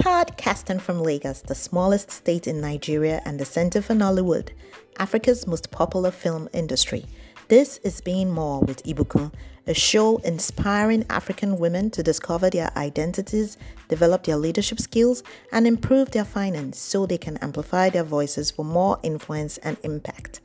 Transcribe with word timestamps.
Podcasting 0.00 0.80
from 0.80 1.02
Lagos, 1.02 1.42
the 1.42 1.54
smallest 1.54 2.10
state 2.10 2.46
in 2.46 2.58
Nigeria 2.58 3.20
and 3.26 3.38
the 3.38 3.44
center 3.44 3.82
for 3.82 3.92
Nollywood, 3.92 4.48
Africa's 4.98 5.46
most 5.46 5.70
popular 5.70 6.10
film 6.10 6.48
industry. 6.54 7.04
This 7.48 7.76
is 7.84 8.00
Being 8.00 8.30
More 8.30 8.60
with 8.62 8.82
Ibukun, 8.84 9.30
a 9.66 9.74
show 9.74 10.16
inspiring 10.18 11.04
African 11.10 11.58
women 11.58 11.90
to 11.90 12.02
discover 12.02 12.48
their 12.48 12.72
identities, 12.78 13.58
develop 13.88 14.24
their 14.24 14.38
leadership 14.38 14.80
skills, 14.80 15.22
and 15.52 15.66
improve 15.66 16.12
their 16.12 16.24
finance 16.24 16.78
so 16.78 17.04
they 17.04 17.18
can 17.18 17.36
amplify 17.36 17.90
their 17.90 18.02
voices 18.02 18.50
for 18.50 18.64
more 18.64 18.98
influence 19.02 19.58
and 19.58 19.76
impact. 19.82 20.40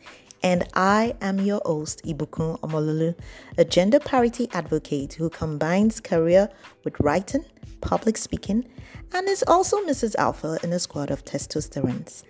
And 0.45 0.63
I 0.75 1.15
am 1.21 1.39
your 1.39 1.59
host, 1.65 2.03
Ibukun 2.05 2.59
Omolulu, 2.59 3.15
a 3.57 3.65
gender 3.65 3.99
parity 3.99 4.47
advocate 4.53 5.15
who 5.15 5.27
combines 5.27 5.99
career 5.99 6.51
with 6.83 6.99
writing, 6.99 7.43
public 7.81 8.15
speaking, 8.15 8.63
and 9.11 9.27
is 9.27 9.43
also 9.47 9.83
Mrs. 9.87 10.13
Alpha 10.17 10.59
in 10.61 10.71
a 10.71 10.77
squad 10.77 11.09
of 11.09 11.25
testosterones. 11.25 12.21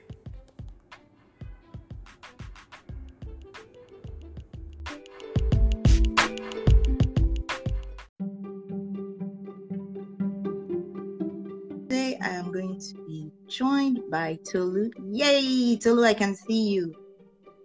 Today 11.90 12.18
I 12.22 12.30
am 12.30 12.54
going 12.54 12.80
to 12.80 12.94
be 13.06 13.30
joined 13.50 14.00
by 14.10 14.40
Tolu. 14.50 14.90
Yay! 15.04 15.76
Tolu, 15.76 16.06
I 16.06 16.14
can 16.14 16.34
see 16.34 16.70
you. 16.70 17.05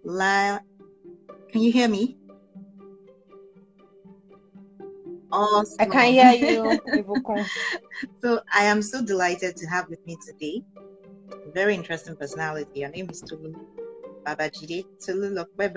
La 0.05 0.61
can 1.51 1.63
you 1.63 1.73
hear 1.73 1.89
me? 1.89 2.17
Awesome. 5.33 5.77
I 5.81 5.85
can 5.87 6.13
hear 6.13 6.33
you. 6.33 6.81
so 8.23 8.41
I 8.55 8.65
am 8.65 8.83
so 8.83 9.05
delighted 9.05 9.57
to 9.57 9.67
have 9.67 9.89
with 9.89 10.05
me 10.07 10.17
today 10.27 10.63
a 11.33 11.51
very 11.51 11.75
interesting 11.75 12.17
personality. 12.17 12.83
Her 12.83 12.89
name 12.89 13.11
is 13.11 13.21
Tolu 13.21 13.53
Babajide. 14.25 14.85
Tolu 15.05 15.35
Lokwe 15.35 15.73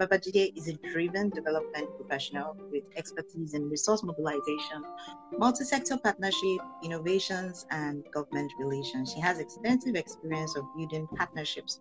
Babajide 0.00 0.52
is 0.56 0.68
a 0.68 0.74
driven 0.92 1.28
development 1.30 1.88
professional 1.96 2.56
with 2.70 2.84
expertise 2.96 3.52
in 3.52 3.68
resource 3.68 4.02
mobilization, 4.02 4.82
multi-sector 5.38 5.98
partnership, 5.98 6.60
innovations, 6.82 7.66
and 7.70 8.04
government 8.12 8.50
relations. 8.58 9.12
She 9.12 9.20
has 9.20 9.38
extensive 9.40 9.94
experience 9.94 10.56
of 10.56 10.64
building 10.74 11.06
partnerships 11.16 11.80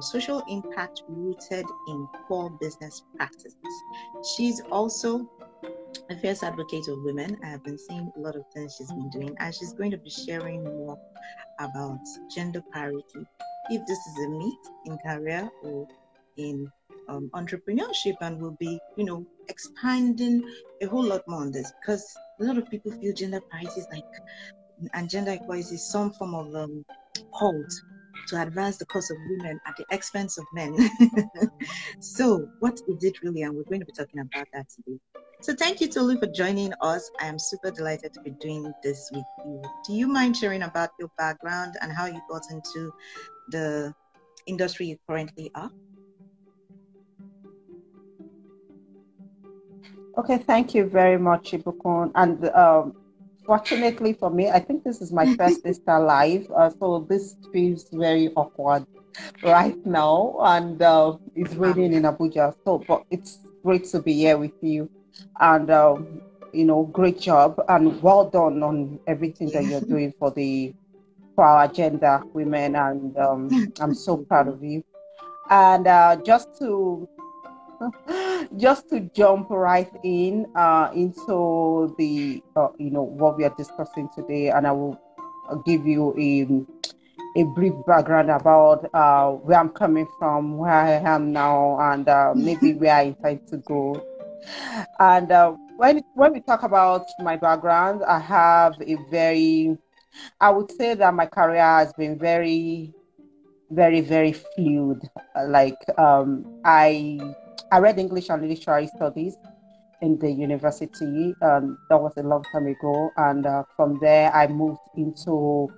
social 0.00 0.42
impact 0.48 1.02
rooted 1.08 1.64
in 1.88 2.08
core 2.26 2.50
business 2.60 3.02
practices. 3.16 3.54
She's 4.36 4.60
also 4.70 5.28
a 6.10 6.16
fierce 6.18 6.42
advocate 6.42 6.88
of 6.88 7.02
women. 7.02 7.38
I 7.42 7.48
have 7.48 7.64
been 7.64 7.78
seeing 7.78 8.10
a 8.16 8.20
lot 8.20 8.36
of 8.36 8.44
things 8.54 8.74
she's 8.76 8.90
been 8.90 9.10
doing, 9.10 9.36
and 9.38 9.54
she's 9.54 9.72
going 9.72 9.90
to 9.92 9.98
be 9.98 10.10
sharing 10.10 10.64
more 10.64 10.98
about 11.58 12.00
gender 12.34 12.62
parity. 12.72 13.26
If 13.70 13.86
this 13.86 13.98
is 13.98 14.24
a 14.24 14.28
myth 14.28 14.70
in 14.86 14.98
career 14.98 15.50
or 15.62 15.86
in 16.36 16.70
um, 17.08 17.30
entrepreneurship, 17.34 18.14
and 18.20 18.40
we'll 18.40 18.56
be, 18.58 18.78
you 18.96 19.04
know, 19.04 19.26
expanding 19.48 20.42
a 20.82 20.86
whole 20.86 21.04
lot 21.04 21.22
more 21.26 21.42
on 21.42 21.50
this 21.50 21.72
because 21.80 22.04
a 22.40 22.44
lot 22.44 22.56
of 22.56 22.70
people 22.70 22.92
feel 22.92 23.12
gender 23.14 23.40
parity 23.50 23.80
is 23.80 23.86
like, 23.92 24.04
and 24.94 25.10
gender 25.10 25.32
equality 25.32 25.74
is 25.74 25.90
some 25.90 26.12
form 26.12 26.34
of 26.34 26.54
um, 26.54 26.84
cult 27.38 27.72
to 28.28 28.42
advance 28.42 28.76
the 28.78 28.86
cause 28.86 29.10
of 29.10 29.16
women 29.28 29.60
at 29.66 29.76
the 29.76 29.84
expense 29.90 30.38
of 30.38 30.44
men. 30.52 30.76
so, 32.00 32.48
what 32.60 32.74
is 32.88 33.04
it 33.04 33.22
really? 33.22 33.42
And 33.42 33.54
we're 33.54 33.64
going 33.64 33.80
to 33.80 33.86
be 33.86 33.92
talking 33.92 34.20
about 34.20 34.46
that 34.52 34.66
today. 34.68 34.98
So 35.42 35.54
thank 35.54 35.80
you, 35.80 35.88
Tolu, 35.88 36.18
for 36.18 36.26
joining 36.26 36.74
us. 36.82 37.10
I 37.18 37.26
am 37.26 37.38
super 37.38 37.70
delighted 37.70 38.12
to 38.12 38.20
be 38.20 38.30
doing 38.32 38.74
this 38.82 39.10
with 39.10 39.24
you. 39.46 39.62
Do 39.86 39.94
you 39.94 40.06
mind 40.06 40.36
sharing 40.36 40.62
about 40.62 40.90
your 40.98 41.08
background 41.16 41.76
and 41.80 41.90
how 41.90 42.04
you 42.04 42.20
got 42.28 42.42
into 42.50 42.92
the 43.48 43.94
industry 44.46 44.86
you 44.86 44.98
currently 45.08 45.50
are? 45.54 45.70
Okay, 50.18 50.36
thank 50.36 50.74
you 50.74 50.84
very 50.84 51.16
much, 51.16 51.52
Ibukun. 51.52 52.12
And 52.14 52.44
um, 52.50 52.94
fortunately 53.50 54.12
for 54.12 54.30
me, 54.30 54.48
I 54.48 54.60
think 54.60 54.84
this 54.84 55.02
is 55.02 55.10
my 55.10 55.26
first 55.34 55.64
Insta 55.70 55.98
live, 56.06 56.48
uh, 56.56 56.70
so 56.78 57.04
this 57.10 57.34
feels 57.52 57.82
very 57.92 58.28
awkward 58.36 58.86
right 59.42 59.76
now, 59.84 60.36
and 60.40 60.80
uh, 60.80 61.16
it's 61.34 61.54
raining 61.54 61.92
in 61.94 62.04
Abuja. 62.04 62.54
So, 62.64 62.78
but 62.86 63.02
it's 63.10 63.40
great 63.64 63.86
to 63.86 63.98
be 64.00 64.12
here 64.12 64.38
with 64.38 64.52
you 64.60 64.88
and 65.40 65.68
um, 65.68 66.22
you 66.52 66.64
know, 66.64 66.84
great 66.84 67.18
job 67.18 67.60
and 67.68 68.00
well 68.00 68.30
done 68.30 68.62
on 68.62 69.00
everything 69.08 69.50
that 69.50 69.64
you're 69.64 69.80
doing 69.94 70.14
for 70.20 70.30
the 70.30 70.72
for 71.34 71.44
our 71.44 71.64
agenda 71.64 72.22
women, 72.32 72.76
and 72.76 73.18
um, 73.18 73.72
I'm 73.80 73.94
so 73.94 74.18
proud 74.18 74.46
of 74.46 74.62
you. 74.62 74.84
And 75.50 75.88
uh, 75.88 76.18
just 76.24 76.56
to 76.60 77.08
just 78.56 78.88
to 78.90 79.00
jump 79.14 79.48
right 79.50 79.90
in 80.02 80.46
uh, 80.56 80.90
into 80.94 81.94
the 81.98 82.42
uh, 82.56 82.68
you 82.78 82.90
know 82.90 83.02
what 83.02 83.36
we 83.36 83.44
are 83.44 83.54
discussing 83.56 84.08
today, 84.14 84.50
and 84.50 84.66
I 84.66 84.72
will 84.72 84.98
give 85.64 85.86
you 85.86 86.14
a 86.18 87.40
a 87.40 87.44
brief 87.44 87.74
background 87.86 88.30
about 88.30 88.88
uh, 88.92 89.30
where 89.30 89.58
I'm 89.58 89.70
coming 89.70 90.08
from, 90.18 90.58
where 90.58 90.72
I 90.72 90.90
am 90.92 91.32
now, 91.32 91.78
and 91.80 92.08
uh, 92.08 92.32
maybe 92.34 92.74
where 92.80 92.94
I 92.94 93.02
intend 93.02 93.40
to 93.48 93.58
go 93.58 94.00
and 94.98 95.30
uh, 95.30 95.52
when 95.76 96.02
when 96.14 96.32
we 96.32 96.40
talk 96.40 96.62
about 96.62 97.08
my 97.18 97.36
background, 97.36 98.02
I 98.06 98.18
have 98.18 98.74
a 98.80 98.96
very, 99.10 99.76
I 100.40 100.50
would 100.50 100.70
say 100.72 100.94
that 100.94 101.14
my 101.14 101.26
career 101.26 101.62
has 101.62 101.92
been 101.94 102.18
very, 102.18 102.92
very, 103.70 104.00
very 104.00 104.32
fluid. 104.32 105.08
Like 105.46 105.78
um, 105.98 106.46
I 106.64 107.18
I 107.70 107.78
read 107.78 107.98
English 107.98 108.28
and 108.28 108.48
literary 108.48 108.86
studies 108.86 109.36
in 110.00 110.18
the 110.18 110.30
university. 110.30 111.34
Um, 111.42 111.78
that 111.88 112.00
was 112.00 112.12
a 112.16 112.22
long 112.22 112.44
time 112.52 112.66
ago, 112.66 113.12
and 113.16 113.46
uh, 113.46 113.64
from 113.76 113.98
there 114.00 114.32
I 114.32 114.46
moved 114.46 114.80
into. 114.96 115.72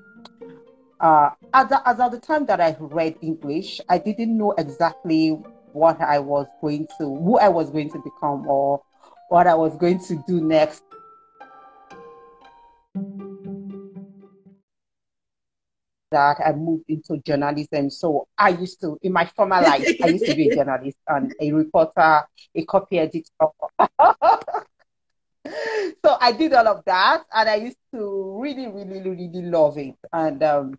Uh, 1.00 1.31
the, 1.53 1.82
at 1.84 1.97
the 1.97 2.21
time 2.21 2.47
that 2.47 2.60
I 2.60 2.76
read 2.78 3.16
English, 3.22 3.81
I 3.88 3.98
didn't 3.98 4.38
know 4.38 4.53
exactly 4.53 5.31
what 5.72 6.00
I 6.00 6.21
was 6.21 6.47
going 6.60 6.87
to, 6.98 7.16
who 7.16 7.38
I 7.38 7.48
was 7.48 7.71
going 7.71 7.91
to 7.91 7.98
become, 7.98 8.47
or 8.47 8.81
what 9.28 9.47
I 9.47 9.54
was 9.54 9.76
going 9.76 9.98
to 10.00 10.22
do 10.28 10.41
next. 10.41 10.84
That 16.12 16.38
I 16.44 16.52
moved 16.52 16.84
into 16.88 17.18
journalism. 17.18 17.90
So 17.90 18.28
I 18.38 18.50
used 18.50 18.80
to, 18.82 18.98
in 19.02 19.12
my 19.12 19.26
former 19.26 19.60
life, 19.60 19.96
I 20.02 20.08
used 20.08 20.26
to 20.26 20.34
be 20.34 20.48
a 20.48 20.54
journalist 20.56 20.98
and 21.08 21.34
a 21.40 21.52
reporter, 21.52 22.22
a 22.54 22.64
copy 22.66 22.98
editor. 23.00 23.24
so 26.04 26.16
I 26.20 26.32
did 26.32 26.52
all 26.52 26.68
of 26.68 26.84
that, 26.86 27.24
and 27.34 27.48
I 27.48 27.56
used 27.56 27.78
to 27.94 28.38
really, 28.40 28.68
really, 28.68 29.00
really 29.00 29.42
love 29.42 29.78
it. 29.78 29.96
And 30.12 30.42
um, 30.42 30.78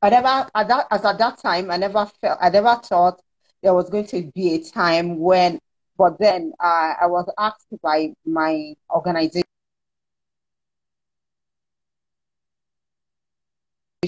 I 0.00 0.10
never, 0.10 0.48
at 0.54 0.68
that, 0.68 0.86
as 0.90 1.04
at 1.04 1.18
that 1.18 1.38
time, 1.38 1.70
I 1.70 1.76
never 1.76 2.06
felt, 2.20 2.38
I 2.40 2.50
never 2.50 2.76
thought 2.76 3.20
there 3.62 3.74
was 3.74 3.90
going 3.90 4.06
to 4.08 4.30
be 4.34 4.54
a 4.54 4.62
time 4.62 5.18
when 5.18 5.58
but 5.96 6.18
then 6.18 6.52
uh, 6.60 6.94
I 7.00 7.06
was 7.06 7.30
asked 7.38 7.68
by 7.82 8.14
my 8.26 8.74
organization 8.90 9.44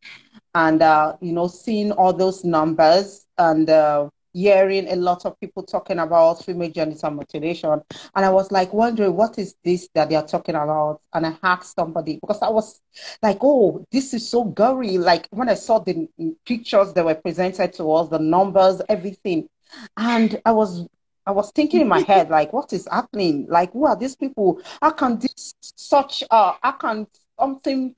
and 0.55 0.83
uh, 0.83 1.17
you 1.21 1.33
know, 1.33 1.47
seeing 1.49 1.93
all 1.93 2.13
those 2.13 2.45
numbers 2.45 3.27
and 3.37 3.69
uh, 3.69 4.09
hearing 4.33 4.89
a 4.89 4.97
lot 4.97 5.25
of 5.25 5.39
people 5.41 5.63
talking 5.63 5.99
about 5.99 6.45
female 6.45 6.71
genital 6.71 7.11
mutilation. 7.11 7.71
And 8.15 8.25
I 8.25 8.31
was 8.31 8.51
like 8.51 8.73
wondering, 8.73 9.15
what 9.15 9.39
is 9.39 9.55
this 9.65 9.89
that 9.95 10.09
they 10.09 10.17
are 10.17 10.27
talking 10.27 10.55
about? 10.55 11.01
And 11.13 11.27
I 11.27 11.35
asked 11.43 11.75
somebody 11.77 12.19
because 12.21 12.41
I 12.43 12.51
was 12.51 12.81
like, 13.23 13.39
oh, 13.43 13.85
this 13.91 14.15
is 14.15 14.29
so 14.29 14.45
gory. 14.45 14.99
Like 14.99 15.27
when 15.31 15.49
I 15.49 15.55
saw 15.55 15.79
the 15.79 16.09
pictures 16.47 16.93
that 16.95 17.05
were 17.05 17.15
presented 17.15 17.73
to 17.75 17.93
us, 17.93 18.09
the 18.09 18.19
numbers, 18.19 18.81
everything. 18.89 19.49
And 19.97 20.41
I 20.45 20.53
was 20.53 20.87
I 21.27 21.33
was 21.33 21.51
thinking 21.53 21.83
in 21.83 21.89
my 21.89 22.01
head, 22.01 22.31
like, 22.31 22.53
what 22.53 22.73
is 22.73 22.89
happening? 22.91 23.47
Like, 23.49 23.73
who 23.73 23.87
are 23.87 23.97
these 23.97 24.17
people? 24.17 24.61
How 24.81 24.91
can 24.91 25.19
this 25.19 25.55
such 25.61 26.25
uh 26.31 26.55
how 26.63 26.73
can 26.73 27.07
something 27.39 27.95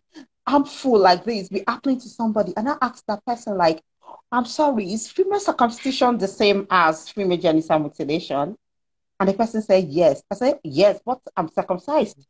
harmful 0.47 0.99
like 0.99 1.25
this 1.25 1.49
be 1.49 1.63
happening 1.67 2.01
to 2.01 2.09
somebody? 2.09 2.53
And 2.57 2.69
I 2.69 2.77
asked 2.83 3.07
that 3.07 3.25
person, 3.25 3.57
like, 3.57 3.83
I'm 4.33 4.45
sorry, 4.45 4.93
is 4.93 5.11
female 5.11 5.41
circumcision 5.41 6.19
the 6.19 6.29
same 6.29 6.67
as 6.71 7.09
female 7.09 7.39
genital 7.39 7.79
mutilation? 7.79 8.57
And 9.19 9.29
the 9.29 9.35
person 9.35 9.63
said, 9.63 9.89
yes. 9.89 10.23
I 10.31 10.35
said, 10.35 10.61
yes, 10.65 11.01
but 11.05 11.21
I'm 11.37 11.49
circumcised. 11.49 12.27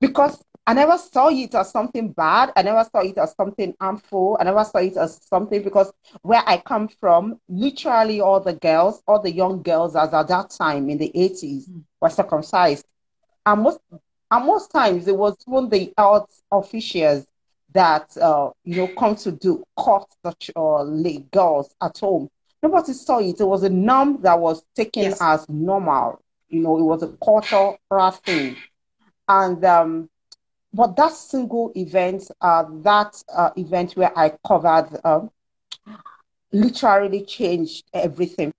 Because 0.00 0.42
I 0.64 0.74
never 0.74 0.96
saw 0.96 1.28
it 1.28 1.54
as 1.54 1.72
something 1.72 2.12
bad. 2.12 2.52
I 2.54 2.62
never 2.62 2.84
saw 2.84 3.00
it 3.00 3.18
as 3.18 3.34
something 3.34 3.74
harmful. 3.80 4.36
I 4.38 4.44
never 4.44 4.62
saw 4.62 4.78
it 4.78 4.96
as 4.96 5.20
something 5.26 5.62
because 5.62 5.92
where 6.22 6.42
I 6.46 6.58
come 6.58 6.86
from, 6.86 7.40
literally 7.48 8.20
all 8.20 8.38
the 8.38 8.52
girls, 8.52 9.02
all 9.08 9.20
the 9.20 9.32
young 9.32 9.62
girls 9.62 9.96
as 9.96 10.14
at 10.14 10.28
that 10.28 10.50
time 10.50 10.88
in 10.88 10.98
the 10.98 11.10
80s 11.16 11.68
mm. 11.68 11.82
were 12.00 12.10
circumcised. 12.10 12.86
And 13.44 13.62
most, 13.62 13.80
and 14.30 14.46
most 14.46 14.70
times 14.70 15.08
it 15.08 15.16
was 15.16 15.36
even 15.48 15.68
the 15.68 15.92
health 15.98 16.30
officials 16.52 17.26
that, 17.74 18.16
uh, 18.18 18.50
you 18.64 18.76
know, 18.76 18.88
come 18.88 19.16
to 19.16 19.32
do 19.32 19.64
cut 19.78 20.06
such 20.24 20.50
uh, 20.56 20.84
girls 21.30 21.74
at 21.82 21.98
home. 21.98 22.28
Nobody 22.62 22.92
saw 22.92 23.18
it. 23.18 23.40
It 23.40 23.44
was 23.44 23.62
a 23.64 23.70
norm 23.70 24.22
that 24.22 24.38
was 24.38 24.62
taken 24.74 25.02
yes. 25.04 25.18
as 25.20 25.48
normal. 25.48 26.22
You 26.48 26.60
know, 26.60 26.78
it 26.78 26.82
was 26.82 27.02
a 27.02 27.08
cultural 27.24 27.78
thing. 28.24 28.56
And 29.28 29.64
um, 29.64 30.08
but 30.74 30.96
that 30.96 31.12
single 31.12 31.72
event, 31.76 32.30
uh, 32.40 32.64
that 32.82 33.22
uh, 33.34 33.50
event 33.56 33.92
where 33.92 34.16
I 34.18 34.32
covered, 34.46 34.88
uh, 35.04 35.26
literally 36.52 37.24
changed 37.24 37.84
everything. 37.92 38.52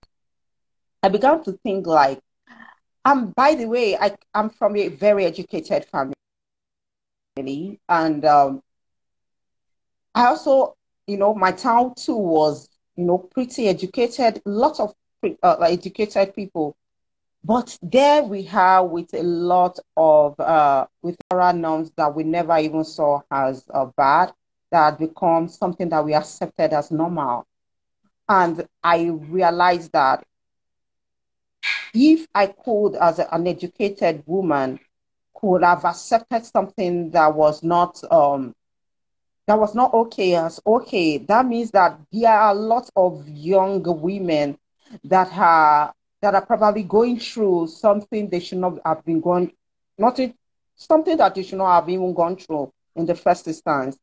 I 1.02 1.08
began 1.08 1.42
to 1.44 1.52
think 1.62 1.86
like, 1.86 2.20
um, 3.04 3.32
by 3.36 3.54
the 3.54 3.66
way, 3.66 3.96
I, 3.96 4.16
I'm 4.34 4.50
from 4.50 4.76
a 4.76 4.88
very 4.88 5.24
educated 5.24 5.86
family, 5.86 6.14
and 7.88 8.24
um, 8.24 8.62
I 10.14 10.26
also, 10.26 10.76
you 11.06 11.16
know, 11.16 11.34
my 11.34 11.52
town 11.52 11.94
too 11.96 12.16
was, 12.16 12.68
you 12.96 13.04
know, 13.04 13.18
pretty 13.18 13.68
educated, 13.68 14.40
lots 14.44 14.80
of 14.80 14.94
uh, 15.42 15.56
educated 15.60 16.34
people. 16.34 16.76
But 17.42 17.76
there 17.82 18.22
we 18.22 18.42
have 18.44 18.86
with 18.86 19.12
a 19.12 19.22
lot 19.22 19.78
of 19.96 20.38
uh, 20.40 20.86
with 21.02 21.16
oral 21.30 21.52
norms 21.52 21.90
that 21.96 22.14
we 22.14 22.24
never 22.24 22.56
even 22.58 22.84
saw 22.84 23.20
as 23.30 23.64
uh, 23.72 23.86
bad, 23.96 24.32
that 24.70 24.98
become 24.98 25.48
something 25.48 25.88
that 25.90 26.04
we 26.04 26.14
accepted 26.14 26.72
as 26.72 26.90
normal. 26.90 27.46
And 28.28 28.66
I 28.82 29.04
realized 29.04 29.92
that 29.92 30.24
if 31.92 32.26
I 32.34 32.46
could, 32.46 32.96
as 32.96 33.18
an 33.18 33.46
educated 33.46 34.22
woman, 34.26 34.80
could 35.34 35.62
have 35.62 35.84
accepted 35.84 36.46
something 36.46 37.10
that 37.10 37.34
was 37.34 37.62
not 37.62 38.00
um, 38.10 38.54
that 39.46 39.58
was 39.58 39.74
not 39.74 39.92
okay 39.92 40.34
as 40.34 40.60
okay, 40.66 41.18
that 41.18 41.46
means 41.46 41.70
that 41.72 41.98
there 42.12 42.30
are 42.30 42.52
a 42.52 42.58
lot 42.58 42.88
of 42.96 43.28
young 43.28 43.82
women 44.00 44.58
that 45.04 45.30
are 45.36 45.92
that 46.22 46.34
are 46.34 46.46
probably 46.46 46.82
going 46.82 47.18
through 47.18 47.66
something 47.66 48.28
they 48.28 48.40
should 48.40 48.58
not 48.58 48.78
have 48.86 49.04
been 49.04 49.20
going, 49.20 49.52
not 49.98 50.18
it, 50.18 50.34
something 50.74 51.16
that 51.18 51.34
they 51.34 51.42
should 51.42 51.58
not 51.58 51.74
have 51.74 51.88
even 51.88 52.14
gone 52.14 52.36
through 52.36 52.72
in 52.96 53.04
the 53.04 53.14
first 53.14 53.46
instance. 53.46 53.98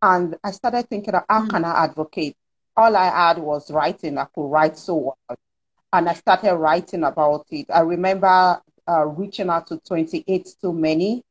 And 0.00 0.36
I 0.44 0.50
started 0.50 0.88
thinking, 0.88 1.14
how 1.14 1.46
mm. 1.46 1.50
can 1.50 1.64
I 1.64 1.84
advocate? 1.84 2.36
All 2.76 2.94
I 2.94 3.06
had 3.06 3.38
was 3.38 3.70
writing. 3.70 4.18
I 4.18 4.26
could 4.34 4.48
write 4.48 4.76
so 4.76 4.96
well. 4.96 5.38
And 5.92 6.08
I 6.08 6.14
started 6.14 6.54
writing 6.56 7.04
about 7.04 7.46
it. 7.50 7.66
I 7.72 7.80
remember 7.80 8.60
uh, 8.88 9.06
reaching 9.06 9.48
out 9.48 9.66
to 9.68 9.78
28 9.78 10.48
Too 10.60 10.72
Many. 10.72 11.22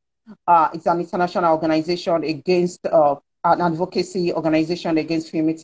Uh, 0.46 0.68
it's 0.74 0.86
an 0.86 1.00
international 1.00 1.52
organization 1.52 2.22
against 2.24 2.86
uh, 2.86 3.16
an 3.44 3.60
advocacy 3.60 4.32
organization 4.32 4.98
against 4.98 5.30
female, 5.30 5.56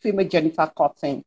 female 0.00 0.28
genital 0.28 0.66
cutting. 0.68 1.24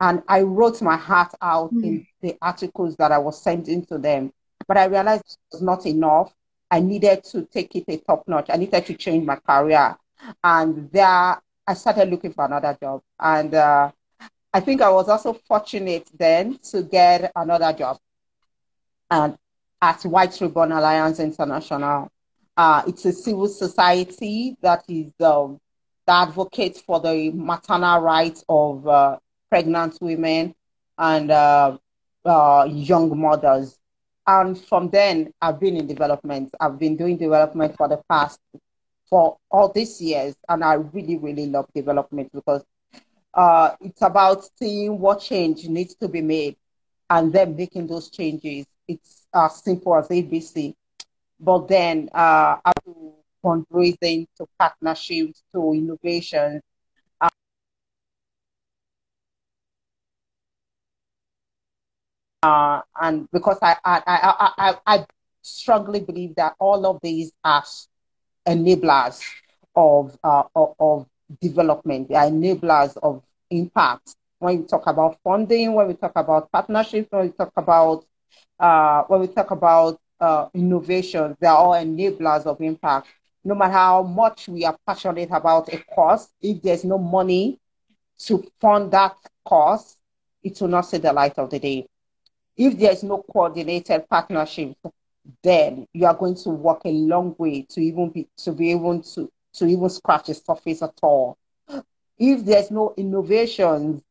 And 0.00 0.22
I 0.28 0.42
wrote 0.42 0.80
my 0.80 0.96
heart 0.96 1.34
out 1.42 1.72
mm. 1.74 1.84
in 1.84 2.06
the 2.20 2.36
articles 2.40 2.96
that 2.96 3.12
I 3.12 3.18
was 3.18 3.42
sending 3.42 3.84
to 3.86 3.98
them. 3.98 4.32
But 4.66 4.76
I 4.76 4.84
realized 4.84 5.24
it 5.26 5.54
was 5.54 5.62
not 5.62 5.86
enough. 5.86 6.32
I 6.70 6.80
needed 6.80 7.24
to 7.24 7.44
take 7.44 7.74
it 7.74 7.84
a 7.88 7.98
top 7.98 8.26
notch. 8.28 8.46
I 8.48 8.56
needed 8.56 8.86
to 8.86 8.94
change 8.94 9.26
my 9.26 9.36
career. 9.36 9.96
And 10.42 10.90
there, 10.92 11.42
I 11.66 11.74
started 11.74 12.10
looking 12.10 12.32
for 12.32 12.44
another 12.44 12.76
job. 12.80 13.02
And 13.18 13.54
uh, 13.54 13.90
I 14.54 14.60
think 14.60 14.80
I 14.80 14.90
was 14.90 15.08
also 15.08 15.32
fortunate 15.32 16.08
then 16.16 16.58
to 16.70 16.82
get 16.82 17.32
another 17.34 17.72
job 17.72 17.98
and 19.12 19.36
at 19.82 20.02
White 20.04 20.40
Ribbon 20.40 20.72
Alliance 20.72 21.20
International. 21.20 22.10
Uh, 22.56 22.82
it's 22.86 23.04
a 23.04 23.12
civil 23.12 23.48
society 23.48 24.56
that 24.60 24.84
is 24.88 25.12
um, 25.20 25.58
that 26.06 26.28
advocates 26.28 26.80
for 26.80 27.00
the 27.00 27.30
maternal 27.34 28.00
rights 28.00 28.44
of 28.48 28.86
uh, 28.86 29.18
pregnant 29.48 29.96
women 30.00 30.54
and 30.98 31.30
uh, 31.30 31.76
uh, 32.24 32.66
young 32.70 33.18
mothers. 33.18 33.78
And 34.26 34.58
from 34.58 34.90
then, 34.90 35.32
I've 35.40 35.58
been 35.58 35.76
in 35.76 35.86
development. 35.86 36.54
I've 36.60 36.78
been 36.78 36.96
doing 36.96 37.16
development 37.16 37.76
for 37.76 37.88
the 37.88 38.00
past, 38.08 38.38
for 39.08 39.36
all 39.50 39.72
these 39.72 40.00
years. 40.00 40.34
And 40.48 40.62
I 40.62 40.74
really, 40.74 41.16
really 41.16 41.46
love 41.46 41.66
development 41.74 42.30
because 42.32 42.64
uh, 43.34 43.70
it's 43.80 44.02
about 44.02 44.44
seeing 44.58 44.98
what 44.98 45.20
change 45.20 45.66
needs 45.66 45.94
to 45.96 46.08
be 46.08 46.20
made 46.20 46.56
and 47.10 47.32
then 47.32 47.56
making 47.56 47.86
those 47.88 48.10
changes. 48.10 48.66
It's 48.86 49.26
as 49.34 49.62
simple 49.62 49.96
as 49.96 50.08
ABC. 50.08 50.74
But 51.42 51.68
then, 51.68 52.08
uh, 52.14 52.56
fundraising 53.44 54.26
to 54.38 54.46
partnerships 54.58 55.42
to 55.52 55.72
innovations 55.74 56.62
Uh, 62.42 62.80
and 63.00 63.28
because 63.32 63.58
I, 63.62 63.76
I, 63.84 64.02
I, 64.06 64.50
I, 64.58 64.74
I 64.86 65.06
strongly 65.42 66.00
believe 66.00 66.34
that 66.36 66.54
all 66.58 66.86
of 66.86 67.00
these 67.02 67.32
are 67.44 67.62
enablers 68.48 69.20
of, 69.76 70.16
uh, 70.24 70.44
of, 70.54 70.74
of 70.80 71.06
development, 71.40 72.08
they 72.08 72.14
are 72.16 72.26
enablers 72.28 72.96
of 73.02 73.22
impact. 73.50 74.16
When 74.38 74.58
we 74.60 74.64
talk 74.66 74.86
about 74.86 75.18
funding, 75.22 75.74
when 75.74 75.88
we 75.88 75.94
talk 75.94 76.12
about 76.16 76.50
partnerships, 76.50 77.08
when 77.12 77.22
we 77.26 77.30
talk 77.32 77.52
about 77.56 78.04
uh, 78.60 79.02
when 79.08 79.20
we 79.22 79.28
talk 79.28 79.50
about 79.52 79.98
uh, 80.22 80.48
innovation, 80.54 81.36
they 81.40 81.48
are 81.48 81.58
all 81.58 81.72
enablers 81.74 82.46
of 82.46 82.60
impact. 82.62 83.08
No 83.44 83.54
matter 83.56 83.72
how 83.72 84.02
much 84.04 84.48
we 84.48 84.64
are 84.64 84.78
passionate 84.86 85.30
about 85.32 85.72
a 85.72 85.78
cause, 85.94 86.30
if 86.40 86.62
there's 86.62 86.84
no 86.84 86.98
money 86.98 87.58
to 88.20 88.44
fund 88.60 88.92
that 88.92 89.16
cause, 89.44 89.96
it 90.44 90.60
will 90.60 90.68
not 90.68 90.82
see 90.82 90.98
the 90.98 91.12
light 91.12 91.38
of 91.38 91.50
the 91.50 91.58
day. 91.58 91.86
If 92.56 92.78
there 92.78 92.92
is 92.92 93.02
no 93.02 93.24
coordinated 93.32 94.08
partnership, 94.08 94.76
then 95.42 95.86
you 95.92 96.06
are 96.06 96.14
going 96.14 96.36
to 96.36 96.50
walk 96.50 96.82
a 96.84 96.90
long 96.92 97.34
way 97.38 97.62
to 97.70 97.80
even 97.80 98.10
be 98.10 98.28
to 98.38 98.52
be 98.52 98.72
able 98.72 99.00
to 99.02 99.30
to 99.54 99.66
even 99.66 99.88
scratch 99.90 100.26
the 100.28 100.34
surface 100.34 100.82
at 100.82 100.94
all. 101.02 101.36
If 102.18 102.44
there's 102.44 102.70
no 102.70 102.94
innovations, 102.96 104.02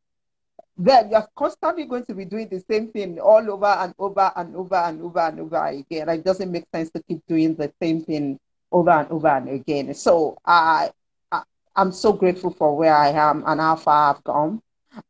then 0.77 1.09
you're 1.11 1.27
constantly 1.35 1.85
going 1.85 2.05
to 2.05 2.13
be 2.15 2.25
doing 2.25 2.47
the 2.49 2.59
same 2.69 2.87
thing 2.91 3.19
all 3.19 3.49
over 3.51 3.65
and 3.65 3.93
over 3.99 4.31
and 4.35 4.55
over 4.55 4.75
and 4.75 5.01
over 5.01 5.19
and 5.19 5.39
over 5.39 5.65
again. 5.65 6.09
It 6.09 6.23
doesn't 6.23 6.51
make 6.51 6.65
sense 6.73 6.89
to 6.91 7.03
keep 7.03 7.21
doing 7.27 7.55
the 7.55 7.71
same 7.81 8.01
thing 8.03 8.39
over 8.71 8.91
and 8.91 9.09
over 9.11 9.27
and 9.27 9.49
again. 9.49 9.93
So 9.93 10.37
I, 10.45 10.89
I 11.31 11.43
I'm 11.75 11.91
so 11.91 12.13
grateful 12.13 12.51
for 12.51 12.75
where 12.75 12.95
I 12.95 13.09
am 13.09 13.43
and 13.45 13.59
how 13.59 13.75
far 13.75 14.15
I've 14.15 14.23
come. 14.23 14.61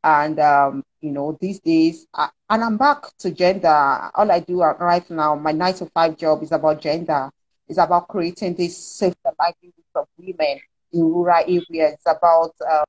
And 0.04 0.40
um, 0.40 0.84
you 1.02 1.12
know, 1.12 1.38
these 1.40 1.60
days, 1.60 2.06
I, 2.14 2.30
and 2.50 2.64
I'm 2.64 2.78
back 2.78 3.04
to 3.20 3.32
gender. 3.32 3.68
All 3.68 4.32
I 4.32 4.40
do 4.40 4.62
right 4.62 5.10
now, 5.10 5.36
my 5.36 5.52
nine 5.52 5.74
to 5.76 5.86
five 5.88 6.18
job 6.18 6.44
is 6.44 6.52
about 6.52 6.82
gender. 6.82 7.32
It's 7.68 7.80
about 7.80 8.08
creating 8.08 8.56
this 8.56 8.78
safe 8.78 9.16
livelihood 9.26 9.74
of 9.96 10.08
women 10.18 10.60
in 10.94 11.02
rural 11.04 11.44
areas. 11.48 11.94
It's 11.94 12.06
about 12.06 12.52
uh, 12.70 12.84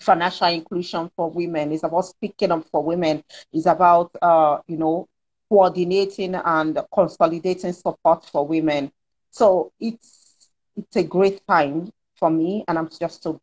financial 0.00 0.48
inclusion 0.48 1.10
for 1.16 1.30
women. 1.30 1.72
It's 1.72 1.84
about 1.84 2.02
speaking 2.06 2.52
up 2.52 2.66
for 2.70 2.82
women. 2.82 3.22
It's 3.52 3.66
about, 3.66 4.10
uh, 4.20 4.58
you 4.66 4.76
know, 4.76 5.06
coordinating 5.48 6.34
and 6.34 6.78
consolidating 6.92 7.72
support 7.72 8.24
for 8.26 8.46
women. 8.46 8.90
So 9.30 9.72
it's 9.80 10.48
it's 10.76 10.96
a 10.96 11.04
great 11.04 11.40
time 11.46 11.90
for 12.16 12.30
me, 12.30 12.64
and 12.66 12.78
I'm 12.78 12.88
just 12.88 13.22
so 13.22 13.40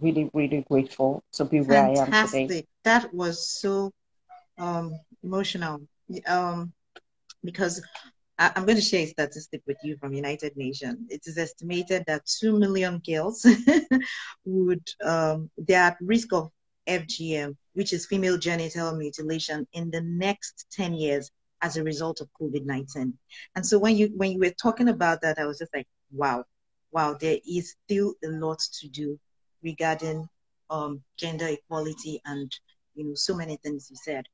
really, 0.00 0.30
really 0.32 0.64
grateful 0.70 1.22
to 1.32 1.44
be 1.44 1.60
where 1.60 1.82
Fantastic. 1.82 1.84
I 1.84 1.92
am 2.06 2.12
today. 2.48 2.64
That 2.84 3.12
was 3.14 3.46
so 3.46 3.92
um, 4.58 4.98
emotional 5.22 5.80
um, 6.26 6.72
because 7.44 7.82
I, 8.40 8.50
am 8.56 8.64
going 8.64 8.76
to 8.76 8.82
share 8.82 9.02
a 9.02 9.06
statistic 9.06 9.60
with 9.66 9.76
you 9.82 9.98
from 9.98 10.14
United 10.14 10.56
Nations. 10.56 10.98
It 11.10 11.20
is 11.26 11.36
estimated 11.36 12.04
that 12.06 12.24
2 12.24 12.58
million 12.58 13.02
girls 13.06 13.46
would, 14.46 14.88
um, 15.04 15.50
they're 15.58 15.82
at 15.82 15.98
risk 16.00 16.32
of 16.32 16.50
FGM, 16.88 17.54
which 17.74 17.92
is 17.92 18.06
female 18.06 18.38
genital 18.38 18.96
mutilation, 18.96 19.66
in 19.74 19.90
the 19.90 20.00
next 20.00 20.66
10 20.72 20.94
years 20.94 21.30
as 21.60 21.76
a 21.76 21.84
result 21.84 22.22
of 22.22 22.28
COVID-19. 22.40 23.12
And 23.56 23.66
so 23.66 23.78
when 23.78 23.94
you 23.94 24.10
when 24.16 24.32
you 24.32 24.38
were 24.38 24.54
talking 24.60 24.88
about 24.88 25.20
that, 25.20 25.38
I 25.38 25.44
was 25.44 25.58
just 25.58 25.74
like, 25.74 25.86
wow, 26.10 26.44
wow, 26.92 27.18
there 27.20 27.38
is 27.46 27.76
still 27.84 28.14
a 28.24 28.28
lot 28.28 28.60
to 28.80 28.88
do 28.88 29.20
regarding 29.62 30.26
um, 30.70 31.02
gender 31.18 31.48
equality 31.48 32.22
and 32.24 32.50
you 32.94 33.04
know 33.04 33.14
so 33.14 33.34
many 33.36 33.58
things 33.58 33.88
you 33.90 33.96
said. 33.96 34.24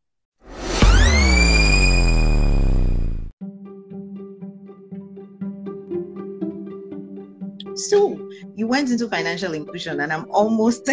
So 7.76 8.18
you 8.54 8.66
went 8.66 8.90
into 8.90 9.08
financial 9.08 9.52
inclusion, 9.54 10.00
and 10.00 10.12
I'm 10.12 10.26
almost, 10.30 10.88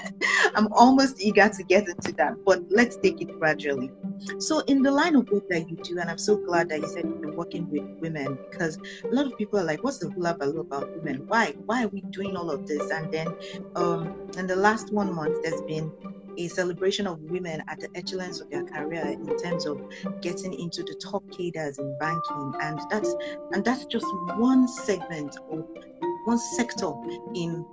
I'm 0.54 0.68
almost 0.72 1.20
eager 1.20 1.48
to 1.48 1.62
get 1.64 1.88
into 1.88 2.12
that. 2.12 2.34
But 2.44 2.62
let's 2.70 2.96
take 2.96 3.20
it 3.20 3.38
gradually. 3.38 3.90
So, 4.38 4.60
in 4.60 4.82
the 4.82 4.90
line 4.90 5.16
of 5.16 5.30
work 5.30 5.44
that 5.48 5.68
you 5.68 5.76
do, 5.82 5.98
and 5.98 6.10
I'm 6.10 6.18
so 6.18 6.36
glad 6.36 6.68
that 6.68 6.80
you 6.80 6.88
said 6.88 7.04
you're 7.20 7.34
working 7.34 7.68
with 7.70 7.82
women 8.00 8.38
because 8.50 8.78
a 9.04 9.14
lot 9.14 9.26
of 9.26 9.36
people 9.36 9.58
are 9.58 9.64
like, 9.64 9.82
"What's 9.82 9.98
the 9.98 10.10
hula 10.10 10.36
baloo 10.38 10.60
about 10.60 10.88
women? 10.96 11.24
Why? 11.28 11.54
Why 11.66 11.84
are 11.84 11.88
we 11.88 12.02
doing 12.12 12.36
all 12.36 12.50
of 12.50 12.66
this?" 12.66 12.90
And 12.90 13.10
then, 13.12 13.28
um, 13.76 14.14
in 14.36 14.46
the 14.46 14.56
last 14.56 14.92
one 14.92 15.12
month, 15.14 15.36
there's 15.42 15.62
been 15.62 15.92
a 16.38 16.48
celebration 16.48 17.06
of 17.06 17.20
women 17.20 17.62
at 17.68 17.80
the 17.80 17.88
excellence 17.96 18.40
of 18.40 18.48
their 18.50 18.62
career 18.64 19.04
in 19.06 19.36
terms 19.38 19.66
of 19.66 19.80
getting 20.22 20.54
into 20.54 20.82
the 20.84 20.94
top 20.94 21.24
cadres 21.36 21.78
in 21.78 21.98
banking 21.98 22.52
and 22.62 22.78
that's 22.90 23.12
and 23.52 23.64
that's 23.64 23.84
just 23.86 24.06
one 24.36 24.68
segment 24.68 25.34
of 25.50 25.64
one 26.28 26.38
sector 26.38 26.92
in 27.34 27.64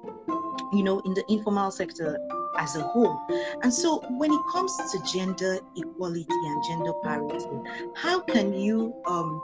you 0.72 0.84
know 0.84 1.00
in 1.02 1.14
the 1.14 1.24
informal 1.28 1.70
sector 1.70 2.18
as 2.58 2.78
a 2.78 2.82
whole. 2.82 3.20
And 3.64 3.74
so 3.74 4.00
when 4.12 4.32
it 4.32 4.42
comes 4.50 4.74
to 4.92 5.04
gender 5.04 5.60
equality 5.76 6.26
and 6.30 6.64
gender 6.64 6.94
parity, 7.04 7.46
how 7.96 8.22
can 8.22 8.54
you 8.54 8.94
um 9.08 9.42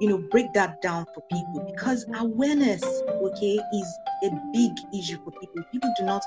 you 0.00 0.08
know 0.08 0.18
break 0.30 0.52
that 0.54 0.80
down 0.80 1.04
for 1.14 1.20
people 1.30 1.60
because 1.70 2.06
awareness 2.14 2.82
okay 3.26 3.56
is 3.80 3.88
a 4.24 4.30
big 4.52 4.72
issue 4.98 5.18
for 5.22 5.30
people 5.32 5.62
people 5.70 5.92
do 5.98 6.06
not 6.06 6.22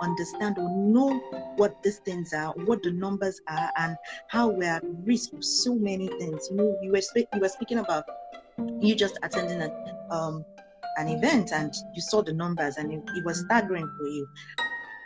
understand 0.00 0.56
or 0.58 0.70
know 0.70 1.18
what 1.56 1.82
these 1.82 1.98
things 1.98 2.32
are, 2.32 2.52
what 2.66 2.80
the 2.84 2.92
numbers 2.92 3.40
are, 3.48 3.68
and 3.78 3.96
how 4.28 4.48
we're 4.48 4.62
at 4.62 4.84
risk 5.04 5.32
of 5.32 5.44
so 5.44 5.74
many 5.74 6.06
things. 6.20 6.48
You 6.52 6.56
know, 6.56 6.78
you 6.82 6.92
were 6.92 7.02
you 7.16 7.40
were 7.40 7.48
speaking 7.48 7.78
about 7.78 8.04
you 8.80 8.94
just 8.94 9.18
attending 9.24 9.60
an 9.60 9.72
um, 10.10 10.44
an 10.98 11.08
event 11.08 11.52
and 11.52 11.72
you 11.94 12.02
saw 12.02 12.20
the 12.22 12.32
numbers 12.32 12.76
and 12.76 12.92
it, 12.92 13.00
it 13.14 13.24
was 13.24 13.40
staggering 13.40 13.88
for 13.96 14.06
you. 14.06 14.28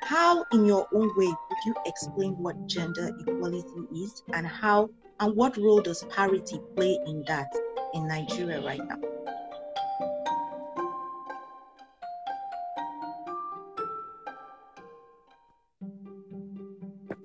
How, 0.03 0.45
in 0.53 0.65
your 0.65 0.89
own 0.93 1.11
way, 1.17 1.27
would 1.27 1.65
you 1.65 1.75
explain 1.87 2.33
what 2.39 2.67
gender 2.67 3.11
equality 3.21 3.87
is 3.95 4.23
and 4.33 4.47
how 4.47 4.91
and 5.21 5.37
what 5.37 5.57
role 5.57 5.81
does 5.81 6.03
parity 6.05 6.59
play 6.75 6.99
in 7.07 7.23
that 7.29 7.55
in 7.95 8.09
Nigeria 8.09 8.61
right 8.63 8.81
now? 8.85 8.97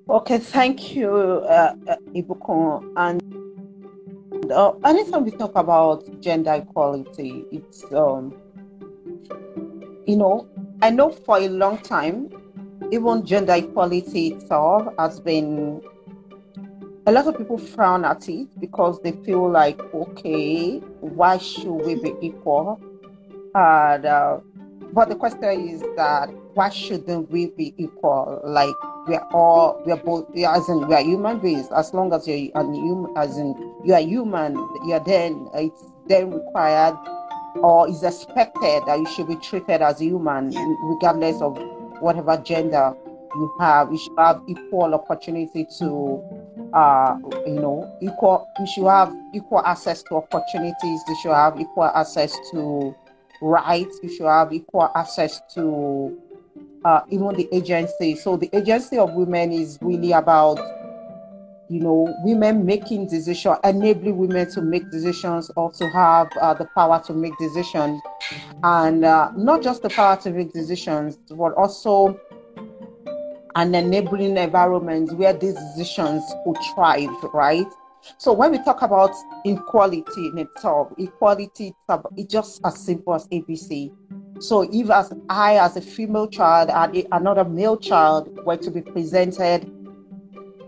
Okay, 0.09 0.37
thank 0.37 0.95
you, 0.95 1.11
uh, 1.11 1.75
uh 1.87 1.95
Ibukun. 2.15 2.93
And 2.95 3.21
uh, 4.51 4.73
anytime 4.85 5.25
we 5.25 5.31
talk 5.31 5.55
about 5.55 6.03
gender 6.21 6.53
equality, 6.53 7.45
it's, 7.51 7.83
um, 7.91 8.33
you 10.07 10.15
know, 10.15 10.47
I 10.81 10.89
know 10.89 11.11
for 11.11 11.37
a 11.37 11.49
long 11.49 11.77
time, 11.79 12.29
even 12.91 13.25
gender 13.25 13.53
equality 13.53 14.29
itself 14.29 14.87
has 14.97 15.19
been, 15.19 15.81
a 17.05 17.11
lot 17.11 17.27
of 17.27 17.37
people 17.37 17.57
frown 17.57 18.05
at 18.05 18.27
it 18.29 18.47
because 18.59 18.99
they 19.01 19.11
feel 19.11 19.49
like, 19.49 19.79
okay, 19.93 20.79
why 21.01 21.37
should 21.37 21.73
we 21.73 21.95
be 21.95 22.13
equal? 22.21 22.81
And, 23.53 24.05
uh, 24.05 24.39
but 24.93 25.09
the 25.09 25.15
question 25.15 25.67
is 25.69 25.81
that 25.97 26.29
why 26.53 26.69
shouldn't 26.69 27.29
we 27.29 27.47
be 27.47 27.73
equal? 27.77 28.41
Like, 28.45 28.75
we 29.07 29.15
are 29.15 29.27
all 29.31 29.81
we 29.85 29.91
are 29.91 29.97
both 29.97 30.29
we 30.33 30.43
are, 30.43 30.55
as 30.57 30.67
in 30.67 30.85
we 30.87 30.93
are 30.93 31.01
human 31.01 31.39
beings 31.39 31.69
as 31.75 31.93
long 31.93 32.11
as 32.13 32.27
you're 32.27 32.51
an 32.55 32.73
human 32.73 33.15
as 33.15 33.37
in 33.37 33.55
you 33.85 33.93
are 33.93 34.01
human 34.01 34.53
you're 34.85 34.99
then 34.99 35.47
it's 35.53 35.85
then 36.07 36.29
required 36.29 36.97
or 37.55 37.89
is 37.89 38.03
expected 38.03 38.83
that 38.85 38.99
you 38.99 39.05
should 39.05 39.27
be 39.27 39.35
treated 39.35 39.81
as 39.81 40.01
a 40.01 40.05
human 40.05 40.49
regardless 40.83 41.41
of 41.41 41.57
whatever 42.01 42.37
gender 42.37 42.95
you 43.35 43.51
have. 43.59 43.91
You 43.91 43.97
should 43.97 44.17
have 44.17 44.41
equal 44.47 44.93
opportunity 44.93 45.65
to 45.79 46.23
uh 46.73 47.17
you 47.45 47.53
know 47.53 47.97
equal 48.01 48.49
you 48.59 48.67
should 48.67 48.87
have 48.87 49.15
equal 49.33 49.59
access 49.65 50.03
to 50.03 50.15
opportunities. 50.15 51.01
You 51.07 51.15
should 51.15 51.33
have 51.33 51.59
equal 51.59 51.85
access 51.85 52.33
to 52.51 52.95
rights. 53.41 53.99
You 54.03 54.09
should 54.09 54.27
have 54.27 54.53
equal 54.53 54.91
access 54.95 55.41
to 55.55 56.17
uh, 56.85 57.01
even 57.09 57.35
the 57.35 57.47
agency. 57.51 58.15
So 58.15 58.37
the 58.37 58.49
agency 58.55 58.97
of 58.97 59.13
women 59.13 59.51
is 59.51 59.77
really 59.81 60.11
about, 60.11 60.57
you 61.69 61.79
know, 61.79 62.13
women 62.23 62.65
making 62.65 63.07
decisions, 63.07 63.57
enabling 63.63 64.17
women 64.17 64.49
to 64.51 64.61
make 64.61 64.89
decisions, 64.89 65.49
also 65.51 65.87
have 65.89 66.31
uh, 66.37 66.53
the 66.53 66.65
power 66.75 67.01
to 67.05 67.13
make 67.13 67.37
decisions, 67.37 68.01
and 68.63 69.03
uh, 69.03 69.31
not 69.35 69.61
just 69.61 69.81
the 69.81 69.89
power 69.89 70.15
to 70.17 70.29
make 70.31 70.53
decisions, 70.53 71.17
but 71.29 71.53
also 71.53 72.19
an 73.55 73.73
enabling 73.75 74.37
environment 74.37 75.11
where 75.13 75.33
these 75.33 75.55
decisions 75.75 76.23
could 76.45 76.57
thrive, 76.73 77.09
right? 77.33 77.67
So 78.17 78.31
when 78.31 78.51
we 78.51 78.59
talk 78.59 78.81
about 78.81 79.11
equality 79.43 80.27
in 80.27 80.37
itself, 80.37 80.93
equality, 80.97 81.75
it's 82.15 82.31
just 82.31 82.61
as 82.63 82.79
simple 82.79 83.13
as 83.15 83.27
ABC. 83.27 83.91
So 84.39 84.69
if 84.71 84.89
as 84.91 85.11
I, 85.29 85.57
as 85.57 85.75
a 85.75 85.81
female 85.81 86.27
child, 86.27 86.69
and 86.69 87.07
another 87.11 87.43
male 87.43 87.77
child 87.77 88.29
were 88.45 88.57
to 88.57 88.71
be 88.71 88.81
presented, 88.81 89.69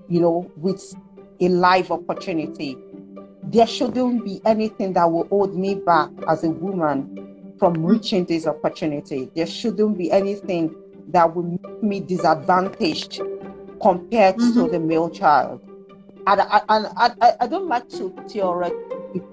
you 0.10 0.20
know, 0.20 0.52
with 0.58 0.96
a 1.40 1.48
live 1.48 1.92
opportunity, 1.92 2.78
there 3.44 3.68
shouldn't 3.68 4.26
be 4.26 4.42
anything 4.46 4.94
that 4.94 5.12
will 5.12 5.28
hold 5.28 5.56
me 5.56 5.76
back 5.76 6.10
as 6.28 6.44
a 6.44 6.50
woman 6.50 7.56
from 7.58 7.86
reaching 7.86 8.26
this 8.26 8.48
opportunity. 8.48 9.30
There 9.36 9.48
shouldn't 9.48 9.98
be 9.98 10.12
anything 10.12 10.76
that 11.10 11.36
will 11.36 11.44
make 11.44 11.84
me 11.84 12.00
disadvantaged 12.00 13.22
compared 13.82 14.36
mm-hmm. 14.36 14.54
to 14.54 14.70
the 14.70 14.80
male 14.80 15.10
child. 15.10 15.62
And 16.28 16.42
I, 16.42 16.62
and 16.70 16.88
I, 16.96 17.34
I 17.40 17.48
don't 17.48 17.68
like 17.68 17.90
to 17.90 18.14
theorize 18.30 18.72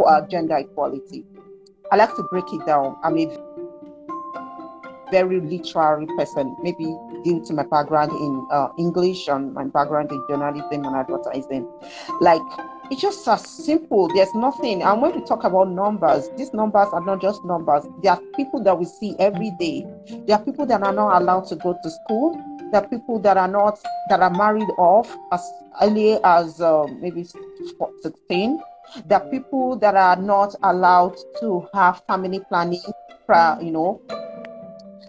uh, 0.06 0.21
gender 0.23 0.56
equality. 0.56 1.25
I 1.92 1.97
like 1.97 2.14
to 2.16 2.23
break 2.30 2.50
it 2.52 2.64
down. 2.66 2.97
I 3.02 3.11
mean, 3.11 3.37
very 5.11 5.41
literary 5.41 6.07
person, 6.17 6.57
maybe 6.63 6.85
due 7.25 7.43
to 7.47 7.53
my 7.53 7.65
background 7.65 8.13
in 8.13 8.47
uh, 8.51 8.69
English 8.79 9.29
and 9.29 9.53
my 9.55 9.65
background 9.65 10.11
in 10.11 10.23
journalism 10.29 10.85
and 10.85 10.97
advertising. 10.97 11.67
Like, 12.21 12.43
it's 12.91 13.01
just 13.03 13.27
as 13.27 13.49
simple. 13.49 14.09
There's 14.09 14.35
nothing. 14.35 14.83
And 14.83 15.03
when 15.03 15.15
we 15.19 15.27
talk 15.27 15.45
about 15.45 15.69
numbers, 15.71 16.29
these 16.37 16.53
numbers 16.53 16.89
are 16.93 17.05
not 17.05 17.21
just 17.21 17.45
numbers. 17.45 17.85
There 18.03 18.13
are 18.13 18.21
people 18.37 18.63
that 18.63 18.79
we 18.79 18.85
see 18.85 19.17
every 19.19 19.51
day. 19.59 19.87
There 20.27 20.37
are 20.37 20.45
people 20.45 20.67
that 20.67 20.83
are 20.83 20.93
not 20.93 21.21
allowed 21.21 21.47
to 21.49 21.57
go 21.57 21.79
to 21.83 21.91
school. 21.91 22.35
There 22.73 22.83
are 22.83 22.89
people 22.89 23.19
that 23.21 23.37
are 23.37 23.49
not, 23.49 23.79
that 24.09 24.21
are 24.21 24.31
married 24.31 24.69
off 24.79 25.17
as 25.33 25.43
early 25.83 26.19
as 26.25 26.61
uh, 26.61 26.87
maybe 27.01 27.25
16. 27.25 28.61
There 29.07 29.21
are 29.21 29.31
people 29.31 29.77
that 29.77 29.97
are 29.97 30.17
not 30.17 30.55
allowed 30.63 31.17
to 31.41 31.67
have 31.75 32.03
family 32.07 32.41
planning, 32.49 32.83
you 33.61 33.71
know, 33.71 34.01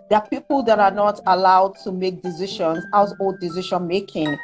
there 0.10 0.20
are 0.20 0.28
people 0.28 0.64
that 0.64 0.80
are 0.80 0.92
not 0.92 1.20
allowed 1.28 1.78
to 1.84 1.92
make 1.92 2.22
decisions, 2.22 2.86
household 2.94 3.40
decision 3.40 3.88
making. 3.88 4.38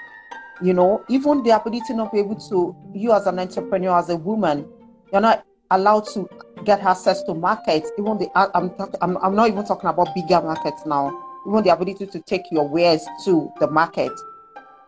You 0.61 0.73
know, 0.73 1.03
even 1.09 1.43
the 1.43 1.51
ability 1.51 1.93
not 1.93 2.11
be 2.11 2.19
able 2.19 2.35
to, 2.49 2.75
you 2.93 3.11
as 3.13 3.27
an 3.27 3.39
entrepreneur, 3.39 3.97
as 3.97 4.09
a 4.09 4.17
woman, 4.17 4.67
you're 5.11 5.21
not 5.21 5.45
allowed 5.71 6.05
to 6.13 6.29
get 6.63 6.81
access 6.81 7.23
to 7.23 7.33
markets. 7.33 7.91
Even 7.97 8.17
the, 8.17 8.29
I'm, 8.35 8.69
talk, 8.75 8.93
I'm, 9.01 9.17
I'm 9.17 9.35
not 9.35 9.49
even 9.49 9.65
talking 9.65 9.89
about 9.89 10.13
bigger 10.13 10.41
markets 10.41 10.85
now. 10.85 11.11
Even 11.47 11.63
the 11.63 11.73
ability 11.73 12.07
to 12.07 12.19
take 12.21 12.51
your 12.51 12.67
wares 12.67 13.05
to 13.25 13.51
the 13.59 13.67
market. 13.69 14.11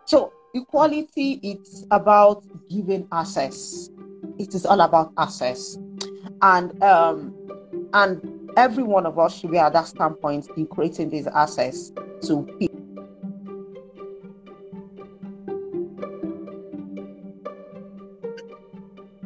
So 0.05 0.31
equality, 0.53 1.39
it's 1.43 1.85
about 1.91 2.43
giving 2.69 3.07
access. 3.11 3.89
It 4.37 4.53
is 4.53 4.65
all 4.65 4.81
about 4.81 5.13
access, 5.17 5.77
and 6.41 6.81
um, 6.83 7.33
and 7.93 8.34
every 8.57 8.83
one 8.83 9.05
of 9.05 9.19
us 9.19 9.39
should 9.39 9.51
be 9.51 9.57
at 9.57 9.73
that 9.73 9.87
standpoint 9.87 10.47
in 10.57 10.65
creating 10.67 11.09
these 11.09 11.27
access 11.27 11.91
to 12.23 12.43
people. 12.59 12.75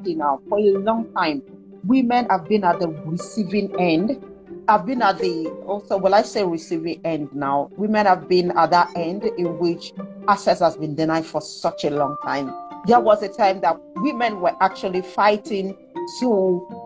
Now, 0.05 0.41
for 0.49 0.57
a 0.59 0.71
long 0.79 1.11
time, 1.13 1.41
women 1.85 2.25
have 2.29 2.45
been 2.49 2.63
at 2.65 2.79
the 2.79 2.89
receiving 2.89 3.73
end. 3.79 4.21
I've 4.67 4.85
been 4.85 5.01
at 5.01 5.17
the 5.19 5.47
also, 5.65 5.97
well, 5.97 6.13
I 6.13 6.23
say 6.23 6.43
receiving 6.43 6.99
end 7.05 7.33
now. 7.33 7.69
Women 7.77 8.05
have 8.05 8.27
been 8.27 8.51
at 8.51 8.71
that 8.71 8.89
end 8.97 9.23
in 9.37 9.57
which 9.59 9.93
access 10.27 10.59
has 10.59 10.75
been 10.75 10.95
denied 10.95 11.25
for 11.25 11.41
such 11.41 11.85
a 11.85 11.89
long 11.89 12.17
time. 12.23 12.53
There 12.85 12.99
was 12.99 13.23
a 13.23 13.29
time 13.29 13.61
that 13.61 13.79
women 13.95 14.41
were 14.41 14.55
actually 14.61 15.01
fighting 15.01 15.75
to 16.19 16.78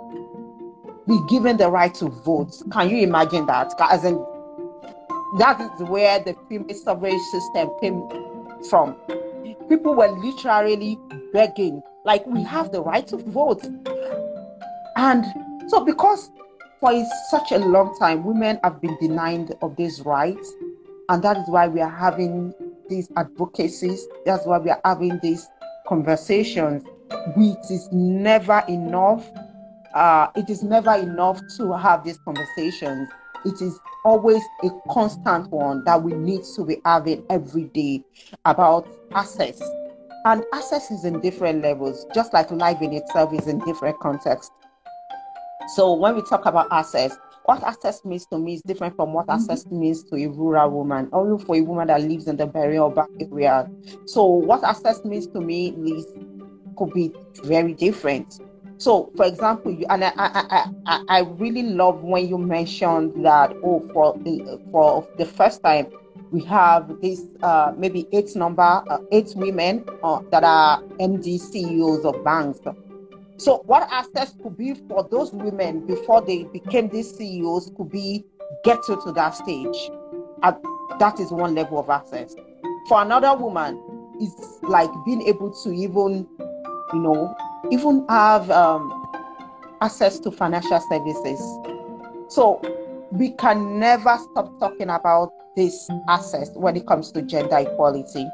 be 1.07 1.19
given 1.27 1.57
the 1.57 1.69
right 1.69 1.93
to 1.95 2.09
vote. 2.09 2.53
Can 2.71 2.89
you 2.89 2.97
imagine 2.97 3.45
that? 3.47 3.73
As 3.79 4.05
in, 4.05 4.15
that 5.39 5.59
is 5.59 5.89
where 5.89 6.19
the 6.19 6.35
female 6.47 6.75
suffrage 6.75 7.19
system 7.31 7.69
came 7.81 8.07
from. 8.69 8.95
People 9.67 9.95
were 9.95 10.09
literally 10.09 10.97
begging, 11.33 11.81
like, 12.05 12.25
we 12.27 12.43
have 12.43 12.71
the 12.71 12.81
right 12.81 13.07
to 13.07 13.17
vote. 13.17 13.65
And 14.95 15.25
so, 15.69 15.83
because 15.83 16.29
for 16.79 16.91
such 17.29 17.51
a 17.51 17.57
long 17.57 17.97
time, 17.97 18.23
women 18.23 18.59
have 18.63 18.81
been 18.81 18.97
denied 18.99 19.55
of 19.61 19.75
these 19.75 20.01
rights, 20.01 20.53
and 21.09 21.23
that 21.23 21.37
is 21.37 21.47
why 21.47 21.67
we 21.67 21.81
are 21.81 21.89
having 21.89 22.53
these 22.89 23.09
advocacies. 23.17 24.05
That's 24.25 24.45
why 24.45 24.59
we 24.59 24.69
are 24.69 24.81
having 24.85 25.19
these 25.23 25.47
conversations. 25.87 26.83
It 27.11 27.71
is 27.71 27.89
never 27.91 28.63
enough. 28.67 29.29
Uh, 29.93 30.27
it 30.35 30.49
is 30.49 30.63
never 30.63 30.95
enough 30.95 31.39
to 31.57 31.77
have 31.77 32.03
these 32.03 32.17
conversations. 32.25 33.09
It 33.45 33.61
is 33.61 33.79
always 34.05 34.41
a 34.63 34.69
constant 34.89 35.51
one 35.51 35.83
that 35.83 36.01
we 36.01 36.13
need 36.13 36.41
to 36.55 36.65
be 36.65 36.77
having 36.85 37.23
every 37.29 37.65
day 37.65 38.03
about 38.45 38.87
access. 39.13 39.61
And 40.25 40.43
access 40.53 40.89
is 40.89 41.03
in 41.03 41.19
different 41.19 41.61
levels, 41.61 42.05
just 42.15 42.33
like 42.33 42.49
life 42.51 42.81
in 42.81 42.93
itself 42.93 43.33
is 43.33 43.47
in 43.47 43.59
different 43.59 43.99
contexts. 43.99 44.51
So 45.75 45.93
when 45.93 46.15
we 46.15 46.21
talk 46.21 46.45
about 46.45 46.71
access, 46.71 47.17
what 47.45 47.61
access 47.63 48.05
means 48.05 48.25
to 48.27 48.37
me 48.37 48.53
is 48.55 48.61
different 48.61 48.95
from 48.95 49.11
what 49.11 49.29
access 49.29 49.65
mm-hmm. 49.65 49.79
means 49.81 50.03
to 50.05 50.15
a 50.15 50.27
rural 50.27 50.69
woman, 50.71 51.09
or 51.11 51.37
for 51.39 51.57
a 51.57 51.61
woman 51.61 51.87
that 51.87 52.01
lives 52.01 52.27
in 52.27 52.37
the 52.37 52.45
very 52.45 52.77
urban 52.77 53.05
area. 53.19 53.69
So 54.05 54.25
what 54.25 54.63
access 54.63 55.03
means 55.03 55.27
to 55.27 55.41
me 55.41 55.69
is 55.69 56.07
could 56.77 56.93
be 56.93 57.11
very 57.43 57.73
different. 57.73 58.39
So, 58.77 59.11
for 59.15 59.25
example, 59.25 59.71
you, 59.71 59.85
and 59.89 60.03
I, 60.03 60.11
I, 60.17 60.69
I, 60.85 61.03
I 61.07 61.19
really 61.21 61.63
love 61.63 62.03
when 62.03 62.27
you 62.27 62.37
mentioned 62.37 63.25
that. 63.25 63.53
Oh, 63.63 63.87
for 63.93 64.17
the 64.17 64.59
for 64.71 65.07
the 65.17 65.25
first 65.25 65.63
time, 65.63 65.87
we 66.31 66.43
have 66.45 66.99
this 67.01 67.21
uh, 67.41 67.73
maybe 67.77 68.07
eight 68.11 68.35
number, 68.35 68.61
uh, 68.61 68.97
eight 69.11 69.31
women 69.35 69.85
uh, 70.03 70.21
that 70.31 70.43
are 70.43 70.81
MD 70.99 71.39
CEOs 71.39 72.03
of 72.03 72.23
banks. 72.23 72.59
So, 73.37 73.63
what 73.65 73.87
access 73.91 74.35
could 74.41 74.57
be 74.57 74.73
for 74.87 75.07
those 75.09 75.31
women 75.31 75.85
before 75.85 76.21
they 76.21 76.43
became 76.43 76.89
these 76.89 77.15
CEOs 77.15 77.71
could 77.77 77.91
be 77.91 78.25
get 78.63 78.83
to, 78.83 78.95
that 79.15 79.31
stage. 79.35 79.91
That 80.99 81.19
is 81.19 81.31
one 81.31 81.55
level 81.55 81.79
of 81.79 81.89
access. 81.89 82.35
For 82.87 83.01
another 83.01 83.35
woman, 83.35 83.81
it's 84.19 84.59
like 84.63 84.89
being 85.05 85.21
able 85.23 85.51
to 85.63 85.71
even, 85.71 86.27
you 86.93 86.99
know, 86.99 87.35
even 87.71 88.05
have 88.09 88.49
um, 88.51 88.91
access 89.81 90.19
to 90.19 90.31
financial 90.31 90.79
services. 90.89 91.39
So, 92.29 92.61
we 93.11 93.29
can 93.31 93.79
never 93.79 94.17
stop 94.31 94.51
talking 94.59 94.89
about 94.89 95.31
this 95.55 95.87
access 96.09 96.49
when 96.55 96.75
it 96.75 96.87
comes 96.87 97.11
to 97.11 97.21
gender 97.21 97.57
equality. 97.57 98.27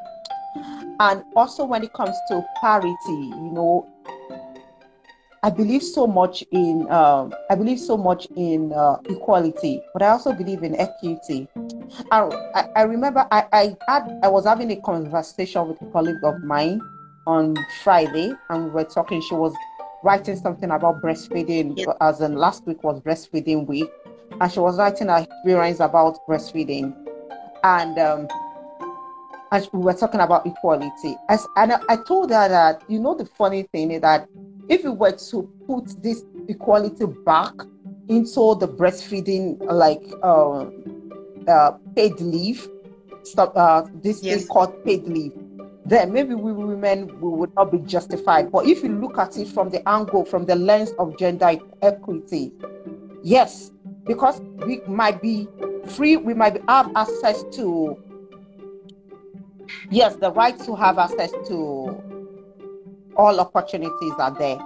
And 1.01 1.23
also 1.35 1.65
when 1.65 1.83
it 1.83 1.93
comes 1.93 2.15
to 2.29 2.45
parity, 2.61 2.97
you 3.07 3.51
know, 3.53 3.87
I 5.41 5.49
believe 5.49 5.83
so 5.83 6.05
much 6.05 6.43
in 6.51 6.89
um, 6.91 7.33
I 7.49 7.55
believe 7.55 7.79
so 7.79 7.95
much 7.95 8.27
in 8.35 8.73
uh, 8.73 8.97
equality, 9.05 9.81
but 9.93 10.01
I 10.01 10.09
also 10.09 10.33
believe 10.33 10.63
in 10.63 10.75
equity. 10.75 11.47
I, 12.11 12.23
I, 12.55 12.69
I 12.75 12.81
remember 12.83 13.25
I, 13.31 13.45
I 13.53 13.77
had 13.87 14.19
I 14.21 14.27
was 14.27 14.45
having 14.45 14.69
a 14.71 14.75
conversation 14.81 15.67
with 15.67 15.81
a 15.81 15.85
colleague 15.91 16.23
of 16.23 16.43
mine 16.43 16.81
on 17.27 17.55
Friday, 17.83 18.33
and 18.49 18.65
we 18.65 18.69
were 18.71 18.83
talking. 18.83 19.21
She 19.21 19.35
was 19.35 19.53
writing 20.03 20.35
something 20.35 20.71
about 20.71 21.01
breastfeeding, 21.01 21.77
as 22.01 22.21
in 22.21 22.35
last 22.35 22.65
week 22.65 22.83
was 22.83 22.99
breastfeeding 23.01 23.67
week, 23.67 23.89
and 24.39 24.51
she 24.51 24.59
was 24.59 24.77
writing 24.77 25.07
her 25.07 25.19
experience 25.19 25.79
about 25.79 26.17
breastfeeding, 26.27 26.95
and 27.63 27.97
um, 27.99 28.27
and 29.51 29.69
we 29.73 29.79
were 29.79 29.93
talking 29.93 30.19
about 30.19 30.45
equality. 30.45 31.15
As 31.29 31.45
and 31.55 31.73
I, 31.73 31.97
told 31.97 32.29
her 32.31 32.47
that 32.47 32.83
you 32.87 32.99
know 32.99 33.15
the 33.15 33.25
funny 33.25 33.63
thing 33.63 33.91
is 33.91 34.01
that 34.01 34.27
if 34.69 34.83
we 34.83 34.91
were 34.91 35.11
to 35.11 35.49
put 35.67 36.01
this 36.01 36.23
equality 36.47 37.05
back 37.25 37.53
into 38.07 38.55
the 38.55 38.67
breastfeeding 38.67 39.59
like 39.71 40.03
uh, 40.23 40.65
uh, 41.49 41.71
paid 41.95 42.19
leave, 42.19 42.67
stop 43.23 43.53
uh, 43.55 43.83
this 43.93 44.23
yes. 44.23 44.39
thing 44.39 44.47
called 44.47 44.83
paid 44.85 45.03
leave, 45.07 45.33
then 45.85 46.11
maybe 46.13 46.35
we 46.35 46.51
women 46.51 47.07
we 47.19 47.29
would 47.29 47.53
not 47.55 47.71
be 47.71 47.79
justified. 47.79 48.51
But 48.51 48.65
if 48.65 48.83
you 48.83 48.89
look 48.89 49.17
at 49.17 49.37
it 49.37 49.47
from 49.47 49.69
the 49.69 49.87
angle, 49.87 50.25
from 50.25 50.45
the 50.45 50.55
lens 50.55 50.91
of 50.99 51.17
gender 51.17 51.57
equity, 51.81 52.51
yes, 53.23 53.71
because 54.05 54.41
we 54.65 54.81
might 54.87 55.21
be 55.21 55.47
free, 55.87 56.17
we 56.17 56.33
might 56.33 56.61
have 56.67 56.91
access 56.95 57.43
to 57.53 57.97
yes, 59.89 60.15
the 60.15 60.31
right 60.31 60.57
to 60.59 60.75
have 60.75 60.97
access 60.97 61.31
to 61.47 62.01
all 63.15 63.39
opportunities 63.39 64.13
are 64.17 64.31
there. 64.31 64.57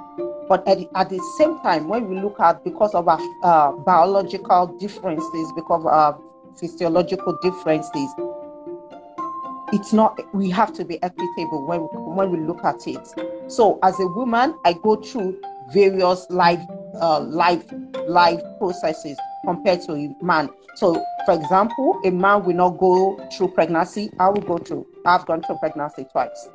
But 0.47 0.67
at, 0.67 0.77
at 0.95 1.09
the 1.09 1.19
same 1.37 1.59
time, 1.59 1.87
when 1.87 2.07
we 2.09 2.19
look 2.19 2.39
at 2.39 2.63
because 2.63 2.93
of 2.93 3.07
our 3.07 3.19
uh, 3.43 3.71
biological 3.71 4.67
differences, 4.79 5.51
because 5.55 5.81
of 5.81 5.87
our 5.87 6.19
physiological 6.59 7.37
differences, 7.41 8.09
it's 9.73 9.91
not 9.91 10.19
we 10.35 10.51
have 10.51 10.71
to 10.71 10.85
be 10.85 11.01
equitable 11.01 11.65
when 11.65 11.79
when 12.15 12.29
we 12.29 12.37
look 12.37 12.63
at 12.63 12.85
it. 12.87 13.05
So 13.51 13.79
as 13.81 13.99
a 13.99 14.07
woman 14.07 14.55
i 14.65 14.73
go 14.73 14.95
through 14.95 15.41
various 15.73 16.29
life 16.29 16.61
uh, 17.01 17.19
life 17.21 17.65
life 18.07 18.41
processes 18.59 19.17
compared 19.43 19.81
to 19.81 19.93
a 19.93 20.15
man. 20.23 20.49
So 20.75 21.03
for 21.25 21.33
example 21.33 21.99
a 22.05 22.11
man 22.11 22.43
will 22.45 22.55
not 22.55 22.77
go 22.77 23.17
through 23.35 23.49
pregnancy. 23.49 24.11
I 24.19 24.29
will 24.29 24.41
go 24.41 24.57
through 24.59 24.85
i've 25.07 25.25
gone 25.25 25.41
through 25.41 25.57
pregnancy 25.57 26.05
twice. 26.05 26.49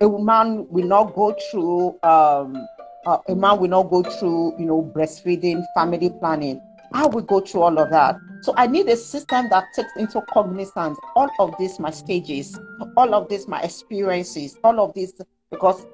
A 0.00 0.08
woman 0.08 0.66
will 0.68 0.86
not 0.86 1.14
go 1.14 1.34
through 1.50 1.98
um, 2.02 2.66
uh, 3.06 3.18
a 3.28 3.36
man 3.36 3.60
will 3.60 3.68
not 3.68 3.84
go 3.88 4.02
through 4.02 4.58
you 4.58 4.66
know 4.66 4.82
breastfeeding 4.82 5.64
family 5.74 6.10
planning 6.10 6.60
i 6.92 7.06
will 7.06 7.22
go 7.22 7.40
through 7.40 7.62
all 7.62 7.78
of 7.78 7.90
that 7.90 8.16
so 8.40 8.54
I 8.56 8.66
need 8.66 8.88
a 8.88 8.96
system 8.96 9.48
that 9.50 9.72
takes 9.74 9.92
into 9.96 10.20
cognizance 10.32 10.98
all 11.16 11.28
of 11.40 11.54
these 11.58 11.80
my 11.80 11.90
stages, 11.90 12.58
all 12.96 13.14
of 13.14 13.28
these 13.28 13.48
my 13.48 13.60
experiences, 13.62 14.56
all 14.62 14.78
of 14.80 14.94
this 14.94 15.12
because 15.50 15.86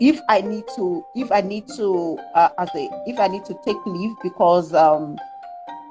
if 0.00 0.20
I 0.28 0.40
need 0.40 0.64
to, 0.76 1.04
if 1.14 1.30
I 1.30 1.42
need 1.42 1.68
to, 1.76 2.18
uh, 2.34 2.48
as 2.58 2.70
a, 2.74 2.88
if 3.06 3.20
I 3.20 3.28
need 3.28 3.44
to 3.44 3.56
take 3.64 3.76
leave 3.86 4.12
because 4.22 4.72
um, 4.74 5.18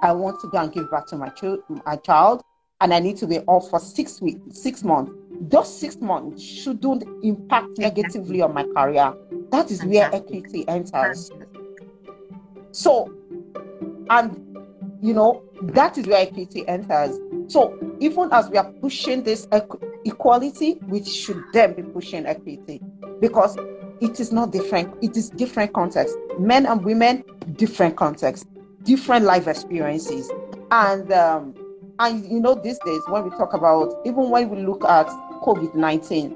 I 0.01 0.11
want 0.11 0.41
to 0.41 0.49
go 0.49 0.57
and 0.57 0.73
give 0.73 0.89
birth 0.89 1.05
to 1.07 1.17
my, 1.17 1.29
ch- 1.29 1.61
my 1.85 1.95
child, 1.97 2.43
and 2.81 2.93
I 2.93 2.99
need 2.99 3.17
to 3.17 3.27
be 3.27 3.39
off 3.41 3.69
for 3.69 3.79
six 3.79 4.19
weeks, 4.19 4.39
six 4.59 4.83
months. 4.83 5.13
Those 5.41 5.73
six 5.73 6.01
months 6.01 6.41
shouldn't 6.41 7.03
impact 7.23 7.77
negatively 7.77 8.41
on 8.41 8.53
my 8.53 8.63
career. 8.63 9.13
That 9.51 9.69
is 9.69 9.85
where 9.85 10.13
equity 10.13 10.67
enters. 10.67 11.31
So, 12.71 13.13
and 14.11 14.51
you 15.01 15.13
know, 15.13 15.43
that 15.63 15.97
is 15.97 16.05
where 16.05 16.21
equity 16.21 16.67
enters. 16.67 17.17
So 17.47 17.77
even 17.99 18.29
as 18.31 18.49
we 18.49 18.57
are 18.57 18.71
pushing 18.73 19.23
this 19.23 19.47
equality, 20.05 20.77
we 20.83 21.03
should 21.03 21.43
then 21.53 21.73
be 21.73 21.81
pushing 21.81 22.25
equity 22.27 22.81
because 23.19 23.57
it 23.99 24.19
is 24.19 24.31
not 24.31 24.51
different. 24.51 24.93
It 25.01 25.17
is 25.17 25.29
different 25.29 25.73
context. 25.73 26.15
Men 26.37 26.65
and 26.67 26.83
women, 26.83 27.23
different 27.53 27.95
context, 27.95 28.47
different 28.83 29.25
life 29.25 29.47
experiences, 29.47 30.29
and 30.69 31.11
um, 31.11 31.55
and 31.99 32.25
you 32.25 32.39
know 32.39 32.55
these 32.55 32.79
days 32.85 33.01
when 33.07 33.23
we 33.23 33.29
talk 33.31 33.53
about 33.53 33.93
even 34.05 34.29
when 34.29 34.49
we 34.49 34.61
look 34.61 34.83
at 34.85 35.07
COVID 35.41 35.73
nineteen, 35.75 36.31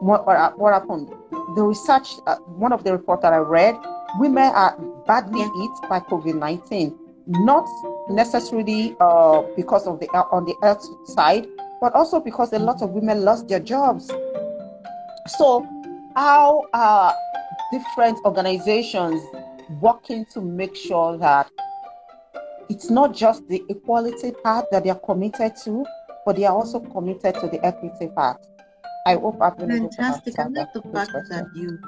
what, 0.00 0.26
what 0.58 0.72
happened? 0.72 1.12
The 1.56 1.62
research, 1.62 2.14
uh, 2.26 2.36
one 2.36 2.72
of 2.72 2.84
the 2.84 2.92
reports 2.92 3.22
that 3.22 3.32
I 3.32 3.38
read, 3.38 3.76
women 4.18 4.50
are 4.54 4.76
badly 5.06 5.42
hit 5.42 5.88
by 5.88 6.00
COVID 6.00 6.34
nineteen 6.38 6.98
not 7.26 7.66
necessarily 8.10 8.96
uh, 9.00 9.42
because 9.56 9.86
of 9.86 10.00
the 10.00 10.08
uh, 10.10 10.24
on 10.30 10.44
the 10.44 10.54
earth 10.62 10.84
side, 11.06 11.46
but 11.80 11.94
also 11.94 12.20
because 12.20 12.52
a 12.52 12.58
lot 12.58 12.82
of 12.82 12.90
women 12.90 13.24
lost 13.24 13.48
their 13.48 13.60
jobs. 13.60 14.08
So, 15.38 15.66
how 16.14 16.66
are 16.74 17.14
different 17.72 18.18
organizations 18.24 19.22
working 19.80 20.26
to 20.34 20.40
make 20.40 20.76
sure 20.76 21.16
that 21.18 21.50
it's 22.68 22.90
not 22.90 23.14
just 23.14 23.46
the 23.48 23.62
equality 23.68 24.32
part 24.42 24.66
that 24.70 24.84
they 24.84 24.90
are 24.90 25.00
committed 25.00 25.56
to, 25.64 25.84
but 26.26 26.36
they 26.36 26.44
are 26.44 26.54
also 26.54 26.80
committed 26.80 27.34
to 27.36 27.48
the 27.48 27.64
equity 27.64 28.08
part? 28.14 28.44
I 29.06 29.16
hope 29.16 29.40
I've 29.40 29.56
been 29.56 29.68
fantastic. 29.68 30.38
I 30.38 30.46
like 30.48 30.72
the 30.72 30.82
fact 30.82 31.12
that 31.30 31.46
you 31.54 31.78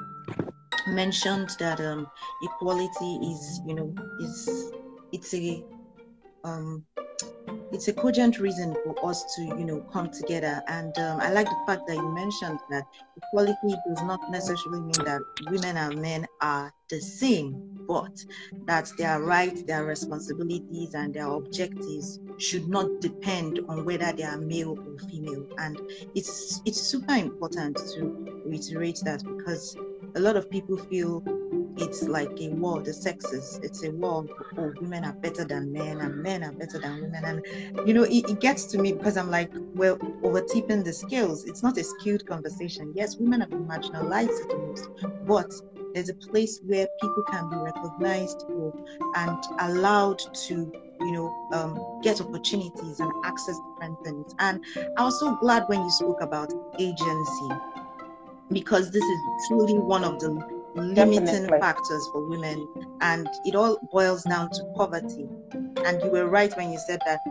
mentioned 0.87 1.49
that 1.59 1.79
um, 1.79 2.07
equality 2.41 3.15
is, 3.15 3.61
you 3.65 3.75
know, 3.75 3.95
is 4.19 4.71
it's 5.11 5.33
a 5.33 5.63
um, 6.43 6.85
it's 7.71 7.87
a 7.87 7.93
cogent 7.93 8.39
reason 8.39 8.75
for 8.83 9.09
us 9.09 9.35
to 9.35 9.41
you 9.43 9.65
know 9.65 9.79
come 9.91 10.09
together. 10.09 10.61
And 10.67 10.97
um, 10.99 11.19
i 11.19 11.31
like 11.31 11.47
the 11.47 11.63
fact 11.65 11.87
that 11.87 11.95
you 11.95 12.09
mentioned 12.09 12.59
that 12.69 12.83
equality 13.17 13.75
does 13.87 14.01
not 14.03 14.19
necessarily 14.29 14.81
mean 14.81 15.05
that 15.05 15.21
women 15.49 15.77
and 15.77 16.01
men 16.01 16.27
are 16.41 16.73
the 16.89 17.01
same 17.01 17.77
but 17.87 18.23
that 18.65 18.91
their 18.97 19.21
rights 19.21 19.63
their 19.63 19.85
responsibilities 19.85 20.93
and 20.93 21.13
their 21.13 21.27
objectives 21.27 22.19
should 22.37 22.67
not 22.67 22.87
depend 22.99 23.61
on 23.69 23.85
whether 23.85 24.11
they 24.11 24.23
are 24.23 24.37
male 24.37 24.77
or 24.77 25.09
female. 25.09 25.47
And 25.57 25.81
it's 26.13 26.61
it's 26.65 26.79
super 26.81 27.15
important 27.15 27.77
to 27.95 28.43
reiterate 28.45 28.99
that 29.05 29.23
because 29.23 29.75
a 30.15 30.19
lot 30.19 30.35
of 30.35 30.49
people 30.49 30.77
feel 30.77 31.23
it's 31.77 32.03
like 32.03 32.31
a 32.41 32.49
war, 32.49 32.81
the 32.81 32.93
sexes. 32.93 33.59
It's 33.61 33.83
a 33.83 33.91
war. 33.91 34.25
Oh, 34.57 34.73
women 34.81 35.05
are 35.05 35.13
better 35.13 35.45
than 35.45 35.71
men, 35.71 36.01
and 36.01 36.21
men 36.23 36.43
are 36.43 36.51
better 36.51 36.79
than 36.79 37.01
women. 37.01 37.23
And 37.23 37.87
you 37.87 37.93
know, 37.93 38.03
it, 38.03 38.29
it 38.29 38.39
gets 38.39 38.65
to 38.67 38.77
me 38.79 38.93
because 38.93 39.15
I'm 39.17 39.29
like, 39.29 39.51
well, 39.75 39.97
over 40.23 40.41
tipping 40.41 40.83
the 40.83 40.93
scales. 40.93 41.45
It's 41.45 41.63
not 41.63 41.77
a 41.77 41.83
skewed 41.83 42.25
conversation. 42.25 42.93
Yes, 42.95 43.17
women 43.17 43.41
have 43.41 43.49
been 43.51 43.67
marginalized 43.67 44.27
the 44.49 44.57
most, 44.57 44.89
but 45.27 45.51
there's 45.93 46.09
a 46.09 46.15
place 46.15 46.59
where 46.65 46.87
people 47.01 47.23
can 47.31 47.49
be 47.49 47.55
recognized 47.57 48.43
for 48.47 48.73
and 49.15 49.37
allowed 49.59 50.19
to 50.47 50.71
you 50.99 51.11
know 51.11 51.31
um, 51.53 52.01
get 52.03 52.19
opportunities 52.19 52.99
and 52.99 53.11
access 53.23 53.57
different 53.71 53.97
things 54.03 54.35
and 54.39 54.59
i 54.97 55.03
was 55.03 55.19
so 55.19 55.35
glad 55.35 55.63
when 55.67 55.79
you 55.79 55.89
spoke 55.91 56.21
about 56.21 56.51
agency 56.79 57.49
because 58.51 58.91
this 58.91 59.03
is 59.03 59.47
truly 59.47 59.77
one 59.77 60.03
of 60.03 60.19
the 60.19 60.29
limiting 60.75 61.25
Definitely. 61.25 61.59
factors 61.59 62.07
for 62.11 62.27
women 62.29 62.67
and 63.01 63.27
it 63.45 63.55
all 63.55 63.77
boils 63.91 64.23
down 64.23 64.49
to 64.51 64.63
poverty. 64.75 65.27
And 65.85 66.01
you 66.01 66.09
were 66.11 66.27
right 66.27 66.55
when 66.55 66.71
you 66.71 66.77
said 66.77 67.01
that 67.05 67.21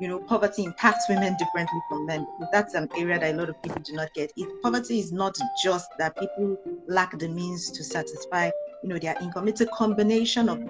you 0.00 0.08
know 0.08 0.18
poverty 0.18 0.64
impacts 0.64 1.08
women 1.08 1.36
differently 1.36 1.80
from 1.88 2.06
men. 2.06 2.26
That's 2.50 2.74
an 2.74 2.88
area 2.96 3.18
that 3.18 3.34
a 3.34 3.36
lot 3.36 3.48
of 3.48 3.60
people 3.62 3.82
do 3.82 3.94
not 3.94 4.12
get. 4.14 4.32
It, 4.36 4.48
poverty 4.62 4.98
is 4.98 5.12
not 5.12 5.36
just 5.62 5.88
that 5.98 6.16
people 6.18 6.56
lack 6.88 7.18
the 7.18 7.28
means 7.28 7.70
to 7.70 7.84
satisfy 7.84 8.50
you 8.82 8.88
know 8.88 8.98
their 8.98 9.16
income. 9.20 9.48
It's 9.48 9.60
a 9.60 9.66
combination 9.66 10.48
of 10.48 10.60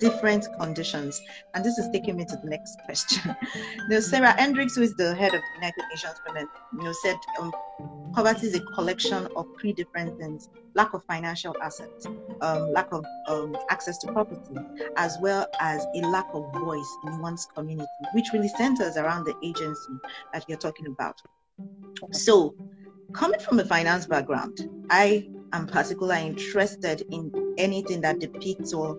different 0.00 0.48
conditions. 0.58 1.22
And 1.54 1.64
this 1.64 1.78
is 1.78 1.88
taking 1.92 2.16
me 2.16 2.24
to 2.24 2.36
the 2.36 2.48
next 2.48 2.80
question. 2.84 3.36
now, 3.88 4.00
Sarah 4.00 4.34
Hendriks, 4.38 4.74
who 4.74 4.82
is 4.82 4.94
the 4.96 5.14
head 5.14 5.34
of 5.34 5.40
the 5.40 5.54
United 5.56 5.84
Nations 5.90 6.20
Women, 6.26 6.48
you 6.72 6.82
know, 6.82 6.92
said 7.02 7.16
um, 7.38 7.52
poverty 8.14 8.48
is 8.48 8.54
a 8.54 8.60
collection 8.74 9.28
of 9.36 9.46
three 9.60 9.72
different 9.72 10.18
things: 10.18 10.48
lack 10.74 10.94
of 10.94 11.04
financial 11.04 11.54
assets, 11.62 12.06
um, 12.40 12.72
lack 12.72 12.90
of 12.92 13.04
um, 13.28 13.56
access 13.68 13.98
to 13.98 14.12
property, 14.12 14.56
as 14.96 15.18
well 15.20 15.46
as 15.60 15.86
a 15.94 16.00
lack 16.00 16.26
of 16.32 16.50
voice 16.54 16.96
in 17.06 17.20
one's 17.20 17.46
community, 17.54 17.88
which 18.14 18.32
really 18.32 18.48
centers 18.48 18.96
around 18.96 19.24
the 19.24 19.34
agency 19.44 19.92
that 20.32 20.44
you're 20.48 20.58
talking 20.58 20.86
about. 20.86 21.20
So, 22.12 22.54
coming 23.12 23.40
from 23.40 23.60
a 23.60 23.64
finance 23.64 24.06
background, 24.06 24.68
I 24.88 25.28
am 25.52 25.66
particularly 25.66 26.26
interested 26.26 27.02
in 27.10 27.30
anything 27.58 28.00
that 28.00 28.20
depicts 28.20 28.72
or 28.72 28.98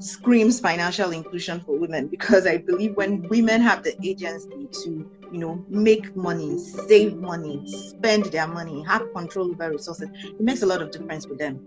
screams 0.00 0.60
financial 0.60 1.12
inclusion 1.12 1.60
for 1.60 1.78
women 1.78 2.08
because 2.08 2.46
I 2.46 2.58
believe 2.58 2.96
when 2.96 3.28
women 3.28 3.60
have 3.60 3.82
the 3.82 3.94
agency 4.04 4.68
to, 4.84 5.10
you 5.32 5.38
know, 5.38 5.64
make 5.68 6.14
money, 6.16 6.58
save 6.58 7.16
money, 7.16 7.62
spend 7.66 8.26
their 8.26 8.46
money, 8.46 8.82
have 8.84 9.12
control 9.14 9.50
over 9.50 9.70
resources, 9.70 10.08
it 10.24 10.40
makes 10.40 10.62
a 10.62 10.66
lot 10.66 10.82
of 10.82 10.90
difference 10.90 11.26
for 11.26 11.34
them. 11.34 11.60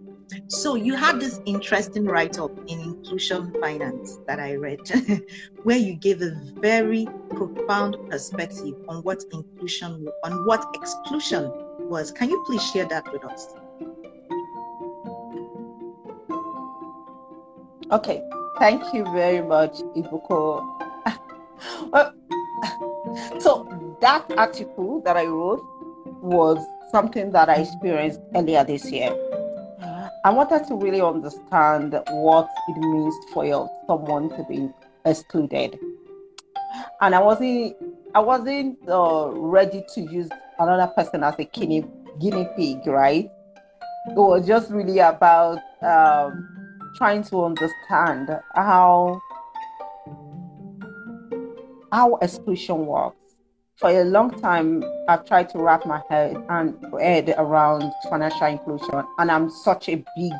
So 0.47 0.75
you 0.75 0.95
have 0.95 1.19
this 1.19 1.39
interesting 1.45 2.05
write-up 2.05 2.57
in 2.67 2.79
inclusion 2.79 3.53
finance 3.61 4.19
that 4.27 4.39
I 4.39 4.55
read, 4.55 4.79
where 5.63 5.77
you 5.77 5.93
gave 5.95 6.21
a 6.21 6.31
very 6.59 7.07
profound 7.29 7.97
perspective 8.09 8.73
on 8.87 9.03
what 9.03 9.23
inclusion, 9.31 10.07
on 10.23 10.45
what 10.45 10.65
exclusion 10.73 11.51
was. 11.79 12.11
Can 12.11 12.29
you 12.29 12.43
please 12.47 12.63
share 12.71 12.85
that 12.85 13.11
with 13.11 13.23
us? 13.25 13.53
Okay, 17.91 18.21
thank 18.59 18.93
you 18.93 19.03
very 19.13 19.41
much, 19.41 19.79
Ibukun. 19.95 20.63
so 23.39 23.67
that 24.01 24.25
article 24.37 25.01
that 25.01 25.17
I 25.17 25.25
wrote 25.25 25.61
was 26.21 26.57
something 26.91 27.31
that 27.31 27.49
I 27.49 27.55
experienced 27.55 28.21
earlier 28.35 28.63
this 28.63 28.89
year. 28.91 29.11
I 30.25 30.29
wanted 30.29 30.65
to 30.67 30.75
really 30.75 31.01
understand 31.01 31.99
what 32.09 32.49
it 32.69 32.77
means 32.77 33.15
for 33.33 33.45
your, 33.45 33.69
someone 33.87 34.29
to 34.29 34.45
be 34.47 34.69
excluded, 35.05 35.77
and 37.01 37.13
I 37.13 37.19
wasn't 37.19 37.75
I 38.15 38.19
wasn't 38.19 38.77
uh, 38.87 39.29
ready 39.31 39.83
to 39.95 40.01
use 40.01 40.29
another 40.59 40.87
person 40.95 41.23
as 41.25 41.35
a 41.39 41.43
guinea 41.43 41.83
guinea 42.21 42.47
pig, 42.55 42.87
right? 42.87 43.29
It 44.07 44.15
was 44.15 44.47
just 44.47 44.71
really 44.71 44.99
about 44.99 45.59
um, 45.81 46.52
trying 46.95 47.23
to 47.23 47.43
understand 47.43 48.29
how 48.55 49.21
how 51.91 52.15
exclusion 52.17 52.85
works. 52.85 53.17
For 53.77 53.89
a 53.89 54.03
long 54.03 54.31
time, 54.39 54.83
I've 55.07 55.25
tried 55.25 55.49
to 55.49 55.59
wrap 55.59 55.85
my 55.85 56.01
head 56.09 56.43
and 56.49 56.77
head 56.99 57.33
around 57.37 57.91
financial 58.09 58.47
inclusion, 58.47 59.03
and 59.17 59.31
I'm 59.31 59.49
such 59.49 59.89
a 59.89 60.03
big 60.15 60.33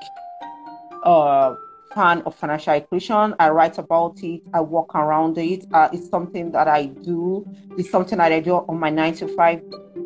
uh, 1.04 1.56
fan 1.94 2.22
of 2.26 2.36
financial 2.36 2.74
inclusion. 2.74 3.36
I 3.40 3.50
write 3.50 3.78
about 3.78 4.24
it. 4.24 4.42
I 4.54 4.62
walk 4.62 4.96
around 4.96 5.38
it. 5.38 5.66
Uh, 5.72 5.90
it's 5.92 6.10
something 6.10 6.52
that 6.52 6.68
I 6.68 6.86
do. 6.86 7.46
It's 7.78 7.90
something 7.90 8.18
that 8.18 8.32
I 8.32 8.40
do 8.40 8.56
on 8.56 8.80
my 8.80 8.90
nine 8.90 9.14
to 9.16 9.28
five 9.28 9.62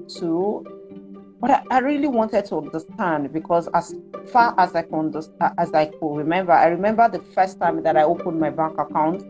too. 0.07 0.65
But 1.39 1.51
I, 1.51 1.61
I 1.69 1.79
really 1.79 2.07
wanted 2.07 2.45
to 2.45 2.57
understand 2.57 3.31
because 3.31 3.69
as 3.73 3.93
far 4.31 4.55
as 4.57 4.73
I 4.75 4.81
could 4.81 5.15
as 5.57 5.73
I 5.73 5.85
could 5.85 6.15
remember, 6.15 6.51
I 6.51 6.67
remember 6.67 7.07
the 7.09 7.19
first 7.35 7.59
time 7.59 7.83
that 7.83 7.95
I 7.95 8.03
opened 8.03 8.39
my 8.39 8.49
bank 8.49 8.77
account. 8.79 9.23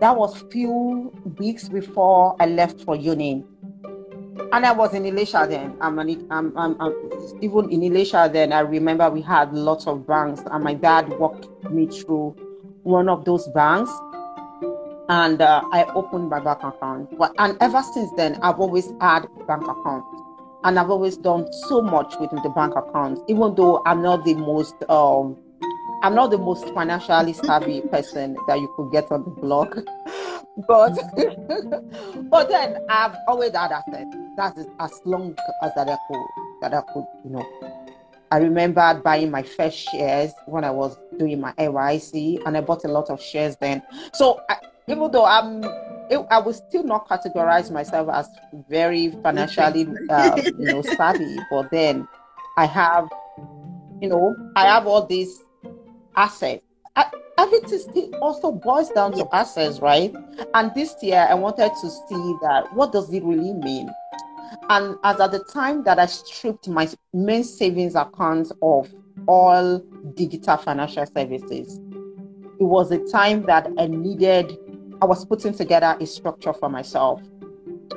That 0.00 0.16
was 0.16 0.42
few 0.50 1.12
weeks 1.38 1.68
before 1.68 2.34
I 2.40 2.46
left 2.46 2.80
for 2.80 2.96
uni. 2.96 3.44
And 4.52 4.64
I 4.64 4.72
was 4.72 4.94
in 4.94 5.02
Ilesha 5.04 5.48
then. 5.48 5.76
I'm, 5.80 5.98
an, 5.98 6.26
I'm, 6.30 6.56
I'm, 6.56 6.80
I'm, 6.80 6.94
even 7.42 7.70
in 7.70 7.80
Ilesha 7.80 8.32
then. 8.32 8.52
I 8.52 8.60
remember 8.60 9.10
we 9.10 9.20
had 9.20 9.52
lots 9.52 9.86
of 9.86 10.06
banks, 10.06 10.42
and 10.50 10.64
my 10.64 10.74
dad 10.74 11.08
walked 11.18 11.48
me 11.70 11.86
through 11.86 12.34
one 12.82 13.10
of 13.10 13.26
those 13.26 13.46
banks, 13.48 13.90
and 15.10 15.42
uh, 15.42 15.62
I 15.70 15.84
opened 15.94 16.30
my 16.30 16.40
bank 16.40 16.62
account. 16.62 17.16
But 17.18 17.34
and 17.38 17.58
ever 17.60 17.82
since 17.82 18.10
then, 18.16 18.38
I've 18.42 18.58
always 18.58 18.90
had 19.00 19.26
bank 19.46 19.64
accounts 19.68 20.19
and 20.64 20.78
I've 20.78 20.90
always 20.90 21.16
done 21.16 21.50
so 21.68 21.80
much 21.80 22.14
with 22.18 22.30
the 22.30 22.50
bank 22.50 22.74
account, 22.76 23.18
even 23.28 23.54
though 23.54 23.82
I'm 23.86 24.02
not 24.02 24.24
the 24.24 24.34
most 24.34 24.74
um, 24.88 25.36
I'm 26.02 26.14
not 26.14 26.30
the 26.30 26.38
most 26.38 26.68
financially 26.74 27.32
savvy 27.32 27.82
person 27.82 28.36
that 28.46 28.58
you 28.58 28.72
could 28.76 28.90
get 28.90 29.10
on 29.10 29.24
the 29.24 29.30
block, 29.30 29.76
but 30.68 30.94
but 32.30 32.48
then 32.48 32.78
I've 32.88 33.16
always 33.28 33.52
had 33.54 33.72
assets. 33.72 34.16
That's 34.36 34.60
as 34.78 35.00
long 35.04 35.36
as 35.62 35.74
that 35.74 35.88
I 35.88 35.96
could 36.08 36.26
that 36.62 36.74
I 36.74 36.82
could, 36.92 37.04
you 37.24 37.30
know. 37.30 37.46
I 38.32 38.38
remember 38.38 39.00
buying 39.04 39.30
my 39.30 39.42
first 39.42 39.76
shares 39.76 40.32
when 40.46 40.62
I 40.62 40.70
was 40.70 40.96
doing 41.18 41.40
my 41.40 41.52
NYSC, 41.52 42.46
and 42.46 42.56
I 42.56 42.60
bought 42.60 42.84
a 42.84 42.88
lot 42.88 43.10
of 43.10 43.20
shares 43.20 43.56
then. 43.56 43.82
So 44.12 44.40
I, 44.48 44.56
even 44.88 45.10
though 45.10 45.24
I'm 45.24 45.62
it, 46.10 46.26
I 46.30 46.38
would 46.40 46.56
still 46.56 46.82
not 46.82 47.08
categorize 47.08 47.70
myself 47.70 48.08
as 48.12 48.28
very 48.68 49.10
financially, 49.22 49.86
uh, 50.10 50.36
you 50.58 50.66
know, 50.66 50.82
savvy. 50.82 51.38
But 51.50 51.70
then 51.70 52.06
I 52.56 52.66
have, 52.66 53.08
you 54.00 54.08
know, 54.08 54.36
I 54.56 54.66
have 54.66 54.86
all 54.86 55.06
these 55.06 55.44
assets. 56.16 56.64
I, 56.96 57.10
everything 57.38 57.78
still 57.78 58.14
also 58.16 58.50
boils 58.50 58.90
down 58.90 59.12
to 59.12 59.28
assets, 59.32 59.78
right? 59.78 60.12
And 60.54 60.74
this 60.74 60.96
year, 61.00 61.26
I 61.30 61.34
wanted 61.34 61.70
to 61.80 61.90
see 61.90 62.34
that 62.42 62.72
what 62.74 62.90
does 62.90 63.12
it 63.14 63.22
really 63.22 63.52
mean? 63.52 63.88
And 64.68 64.96
as 65.04 65.20
at 65.20 65.30
the 65.30 65.44
time 65.44 65.84
that 65.84 66.00
I 66.00 66.06
stripped 66.06 66.68
my 66.68 66.88
main 67.12 67.44
savings 67.44 67.94
account 67.94 68.50
of 68.62 68.92
all 69.28 69.78
digital 70.16 70.56
financial 70.56 71.06
services, 71.06 71.78
it 72.58 72.64
was 72.64 72.90
a 72.90 72.98
time 73.10 73.44
that 73.46 73.72
I 73.78 73.86
needed 73.86 74.58
I 75.02 75.06
was 75.06 75.24
putting 75.24 75.54
together 75.54 75.96
a 75.98 76.06
structure 76.06 76.52
for 76.52 76.68
myself 76.68 77.22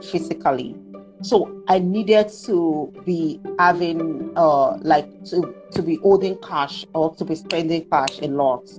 physically. 0.03 0.75
So 1.21 1.63
I 1.67 1.79
needed 1.79 2.29
to 2.45 2.91
be 3.05 3.39
having 3.59 4.31
uh 4.35 4.77
like 4.81 5.07
to 5.25 5.53
to 5.71 5.81
be 5.81 5.95
holding 5.97 6.37
cash 6.37 6.85
or 6.93 7.13
to 7.15 7.25
be 7.25 7.35
spending 7.35 7.85
cash 7.85 8.19
a 8.21 8.27
lot. 8.27 8.69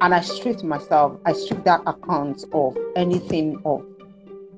And 0.00 0.14
I 0.14 0.20
stripped 0.20 0.62
myself, 0.62 1.18
I 1.24 1.32
stripped 1.32 1.64
that 1.64 1.80
account 1.86 2.44
of 2.52 2.76
anything 2.96 3.60
of 3.64 3.82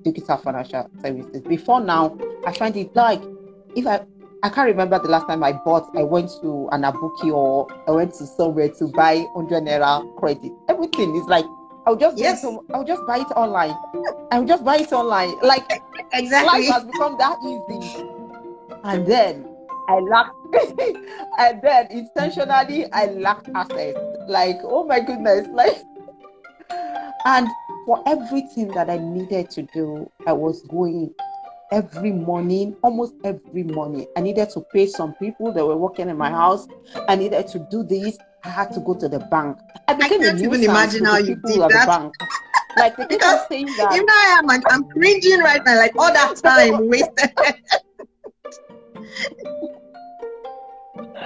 digital 0.03 0.37
financial 0.37 0.89
services. 1.01 1.43
Before 1.43 1.81
now, 1.81 2.17
I 2.47 2.53
find 2.53 2.77
it 2.77 2.95
like 2.97 3.23
if 3.77 3.87
I 3.87 4.05
I 4.43 4.49
can't 4.49 4.69
remember 4.69 5.01
the 5.01 5.09
last 5.09 5.27
time 5.27 5.43
I 5.43 5.53
bought, 5.53 5.91
I 5.97 6.05
went 6.05 6.31
to 6.43 6.69
an 6.71 6.83
Aboki 6.83 7.33
or 7.35 7.67
I 7.89 7.91
went 7.91 8.15
to 8.15 8.27
somewhere 8.27 8.69
to 8.69 8.87
buy 8.87 9.27
100 9.33 9.65
Naira 9.65 10.17
credit. 10.17 10.53
Everything 10.69 11.17
is 11.17 11.27
like 11.27 11.45
I'll 11.89 11.97
just 11.97 12.19
yes. 12.19 12.43
To, 12.43 12.63
I'll 12.75 12.85
just 12.85 13.07
buy 13.07 13.21
it 13.21 13.31
online. 13.35 13.75
I'll 14.31 14.45
just 14.45 14.63
buy 14.63 14.77
it 14.77 14.93
online. 14.93 15.39
Like 15.41 15.65
exactly, 16.13 16.69
life 16.69 16.75
has 16.75 16.85
become 16.85 17.17
that 17.17 17.39
easy. 17.43 18.05
And 18.85 19.07
then 19.07 19.49
I 19.89 19.99
lack, 20.01 20.31
and 21.39 21.63
then 21.63 21.87
intentionally 21.91 22.93
I 22.93 23.07
lacked 23.07 23.49
assets. 23.55 23.99
Like 24.29 24.59
oh 24.65 24.85
my 24.85 25.01
goodness, 25.01 25.49
like. 25.51 25.83
And 27.25 27.49
for 27.87 28.03
everything 28.07 28.69
that 28.75 28.91
I 28.91 28.99
needed 28.99 29.49
to 29.53 29.63
do, 29.63 30.11
I 30.27 30.35
was 30.35 30.61
going 30.65 31.15
every 31.73 32.13
morning, 32.13 32.77
almost 32.83 33.15
every 33.25 33.63
morning. 33.63 34.07
I 34.15 34.21
needed 34.21 34.51
to 34.51 34.61
pay 34.75 34.87
some 34.87 35.15
people 35.15 35.53
that 35.53 35.65
were 35.65 35.77
working 35.79 36.11
in 36.11 36.19
my 36.19 36.29
house. 36.29 36.69
I 37.09 37.17
needed 37.17 37.47
to 37.49 37.67
do 37.71 37.83
this. 37.83 38.19
I 38.45 38.51
had 38.51 38.73
to 38.73 38.81
go 38.81 38.95
to 38.95 39.09
the 39.09 39.19
bank. 39.19 39.59
I 39.89 39.95
became 39.95 40.21
I 40.23 40.25
can't 40.27 40.41
even 40.41 40.65
imagine 40.65 41.05
how 41.05 41.19
you 41.19 41.37
did 41.37 41.61
that. 41.71 41.87
bank. 41.87 42.15
Like 42.77 42.97
they 42.97 43.07
keep 43.07 43.21
saying 43.49 43.67
that. 43.77 43.93
Even 43.93 44.07
I 44.09 44.37
am, 44.39 44.47
like, 44.47 44.63
I'm 44.71 44.85
cringing 44.91 45.41
right 45.41 45.61
now. 45.65 45.77
Like 45.77 45.93
all 45.97 46.13
that 46.13 46.37
time 46.37 46.89
wasted. 46.89 47.33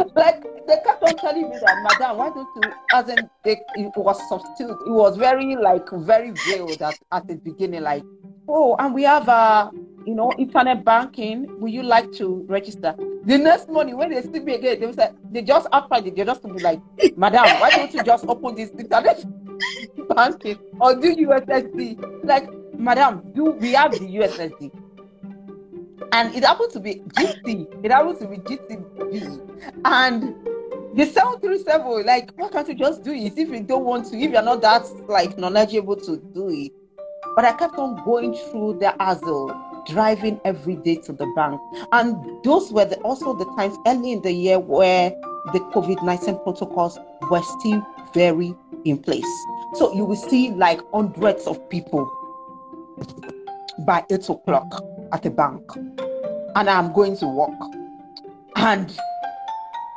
like 0.16 0.42
they 0.66 0.76
kept 0.84 1.02
on 1.02 1.16
telling 1.16 1.50
me 1.50 1.58
that, 1.58 1.82
Madam, 1.82 2.18
why 2.18 2.30
don't 2.30 2.48
you? 2.56 2.72
As 2.92 3.08
in, 3.08 3.28
they, 3.44 3.60
it 3.76 3.96
was 3.96 4.28
substitute. 4.28 4.78
It 4.86 4.90
was 4.90 5.16
very 5.16 5.56
like 5.56 5.88
very 5.90 6.32
veiled 6.46 6.80
at, 6.82 6.94
at 7.10 7.26
the 7.26 7.34
beginning. 7.36 7.82
Like, 7.82 8.04
oh, 8.48 8.76
and 8.78 8.94
we 8.94 9.02
have 9.04 9.28
a, 9.28 9.70
you 10.06 10.14
know, 10.14 10.32
internet 10.38 10.84
banking. 10.84 11.46
Would 11.60 11.72
you 11.72 11.82
like 11.82 12.12
to 12.12 12.44
register? 12.48 12.94
The 13.24 13.38
next 13.38 13.68
morning 13.68 13.96
when 13.96 14.10
they 14.10 14.22
see 14.22 14.40
me 14.40 14.54
again, 14.54 14.80
they 14.80 14.92
say 14.92 15.10
they 15.30 15.42
just 15.42 15.68
after 15.72 16.00
they 16.00 16.10
just 16.10 16.42
to 16.42 16.48
be 16.48 16.60
like, 16.60 16.80
Madam, 17.16 17.44
why 17.60 17.70
don't 17.70 17.92
you 17.94 18.02
just 18.02 18.26
open 18.26 18.54
this 18.54 18.70
internet 18.70 19.24
banking 20.14 20.58
or 20.80 20.94
do 20.94 21.14
USSD? 21.14 22.24
Like, 22.24 22.48
Madam, 22.74 23.22
do 23.34 23.52
we 23.52 23.72
have 23.72 23.92
the 23.92 24.00
USSD? 24.00 24.72
and 26.12 26.34
it 26.34 26.44
happened 26.44 26.70
to 26.72 26.80
be 26.80 26.96
GT. 27.14 27.84
It 27.84 27.90
happened 27.90 28.18
to 28.20 28.26
be 28.26 28.36
GTB. 28.36 29.72
And 29.84 30.34
the 30.94 31.06
737, 31.06 32.06
like, 32.06 32.30
why 32.36 32.48
can't 32.50 32.68
you 32.68 32.74
just 32.74 33.02
do 33.02 33.12
it 33.12 33.32
if 33.36 33.48
you 33.48 33.60
don't 33.60 33.84
want 33.84 34.06
to, 34.10 34.16
if 34.16 34.30
you're 34.30 34.42
not 34.42 34.60
that 34.60 34.84
like 35.08 35.38
knowledgeable 35.38 35.96
to 35.96 36.18
do 36.18 36.50
it? 36.50 36.72
But 37.34 37.44
I 37.44 37.52
kept 37.52 37.78
on 37.78 38.02
going 38.04 38.34
through 38.34 38.78
the 38.78 38.94
hassle, 38.98 39.54
driving 39.86 40.40
every 40.44 40.76
day 40.76 40.96
to 40.96 41.12
the 41.12 41.26
bank. 41.34 41.60
And 41.92 42.42
those 42.44 42.72
were 42.72 42.84
the, 42.84 42.96
also 43.00 43.34
the 43.34 43.46
times 43.56 43.76
early 43.86 44.12
in 44.12 44.22
the 44.22 44.32
year 44.32 44.58
where 44.58 45.10
the 45.52 45.60
COVID 45.74 46.04
19 46.04 46.38
protocols 46.42 46.98
were 47.30 47.42
still 47.42 47.84
very 48.14 48.54
in 48.84 48.98
place. 48.98 49.46
So 49.74 49.94
you 49.94 50.04
will 50.04 50.16
see 50.16 50.50
like 50.50 50.80
hundreds 50.92 51.46
of 51.46 51.68
people 51.70 52.10
by 53.86 54.04
eight 54.10 54.28
o'clock 54.28 54.84
at 55.12 55.22
the 55.22 55.30
bank. 55.30 55.62
And 56.54 56.68
I'm 56.68 56.92
going 56.92 57.16
to 57.18 57.26
work. 57.26 57.58
And 58.56 58.94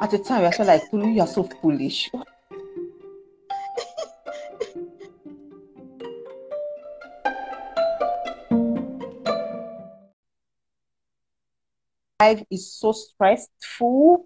at 0.01 0.11
the 0.11 0.19
time, 0.19 0.45
I 0.45 0.51
felt 0.51 0.67
like, 0.67 0.83
you 0.91 1.21
are 1.21 1.27
so 1.27 1.43
foolish. 1.43 2.09
Life 12.25 12.43
is 12.51 12.73
so 12.73 12.91
stressful 12.91 14.25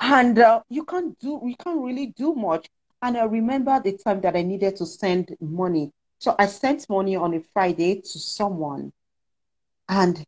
and 0.00 0.38
uh, 0.38 0.60
you 0.68 0.84
can't 0.84 1.18
do 1.18 1.40
you 1.44 1.56
can't 1.56 1.80
really 1.80 2.06
do 2.16 2.34
much 2.34 2.68
and 3.02 3.16
i 3.16 3.24
remember 3.24 3.80
the 3.82 3.96
time 3.96 4.20
that 4.20 4.36
i 4.36 4.42
needed 4.42 4.76
to 4.76 4.86
send 4.86 5.36
money 5.40 5.90
so 6.18 6.34
i 6.38 6.46
sent 6.46 6.88
money 6.88 7.16
on 7.16 7.34
a 7.34 7.40
friday 7.52 7.94
to 8.00 8.18
someone 8.18 8.92
and 9.88 10.24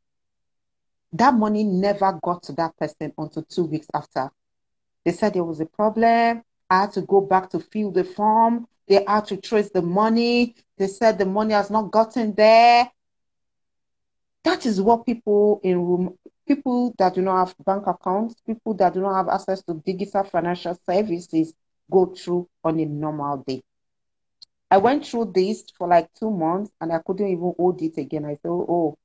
that 1.12 1.34
money 1.34 1.64
never 1.64 2.18
got 2.22 2.42
to 2.44 2.52
that 2.52 2.76
person 2.78 3.12
until 3.18 3.42
two 3.44 3.64
weeks 3.64 3.86
after. 3.94 4.30
They 5.04 5.12
said 5.12 5.34
there 5.34 5.44
was 5.44 5.60
a 5.60 5.66
problem. 5.66 6.42
I 6.70 6.80
had 6.82 6.92
to 6.92 7.02
go 7.02 7.20
back 7.20 7.50
to 7.50 7.60
fill 7.60 7.90
the 7.90 8.04
form. 8.04 8.66
They 8.88 9.04
had 9.06 9.26
to 9.26 9.36
trace 9.36 9.70
the 9.70 9.82
money. 9.82 10.54
They 10.78 10.86
said 10.86 11.18
the 11.18 11.26
money 11.26 11.54
has 11.54 11.70
not 11.70 11.90
gotten 11.90 12.34
there. 12.34 12.90
That 14.44 14.66
is 14.66 14.80
what 14.80 15.06
people 15.06 15.60
in 15.62 15.84
room, 15.86 16.18
people 16.46 16.94
that 16.98 17.14
do 17.14 17.22
not 17.22 17.46
have 17.46 17.57
bank 17.64 17.87
accounts, 17.87 18.35
people 18.46 18.74
that 18.74 18.94
do 18.94 19.00
not 19.00 19.14
have 19.14 19.28
access 19.28 19.62
to 19.62 19.74
digital 19.85 20.24
financial 20.24 20.78
services 20.87 21.55
go 21.90 22.07
through 22.07 22.48
on 22.64 22.81
a 22.81 22.85
normal 22.85 23.38
day. 23.46 23.62
I 24.70 24.78
went 24.78 25.07
through 25.07 25.33
this 25.35 25.64
for 25.76 25.87
like 25.87 26.09
two 26.14 26.31
months 26.31 26.70
and 26.81 26.92
I 26.92 26.98
couldn't 27.05 27.28
even 27.28 27.52
hold 27.57 27.83
it 27.83 27.98
again. 27.98 28.24
I 28.24 28.37
thought, 28.37 28.66
oh, 28.68 28.96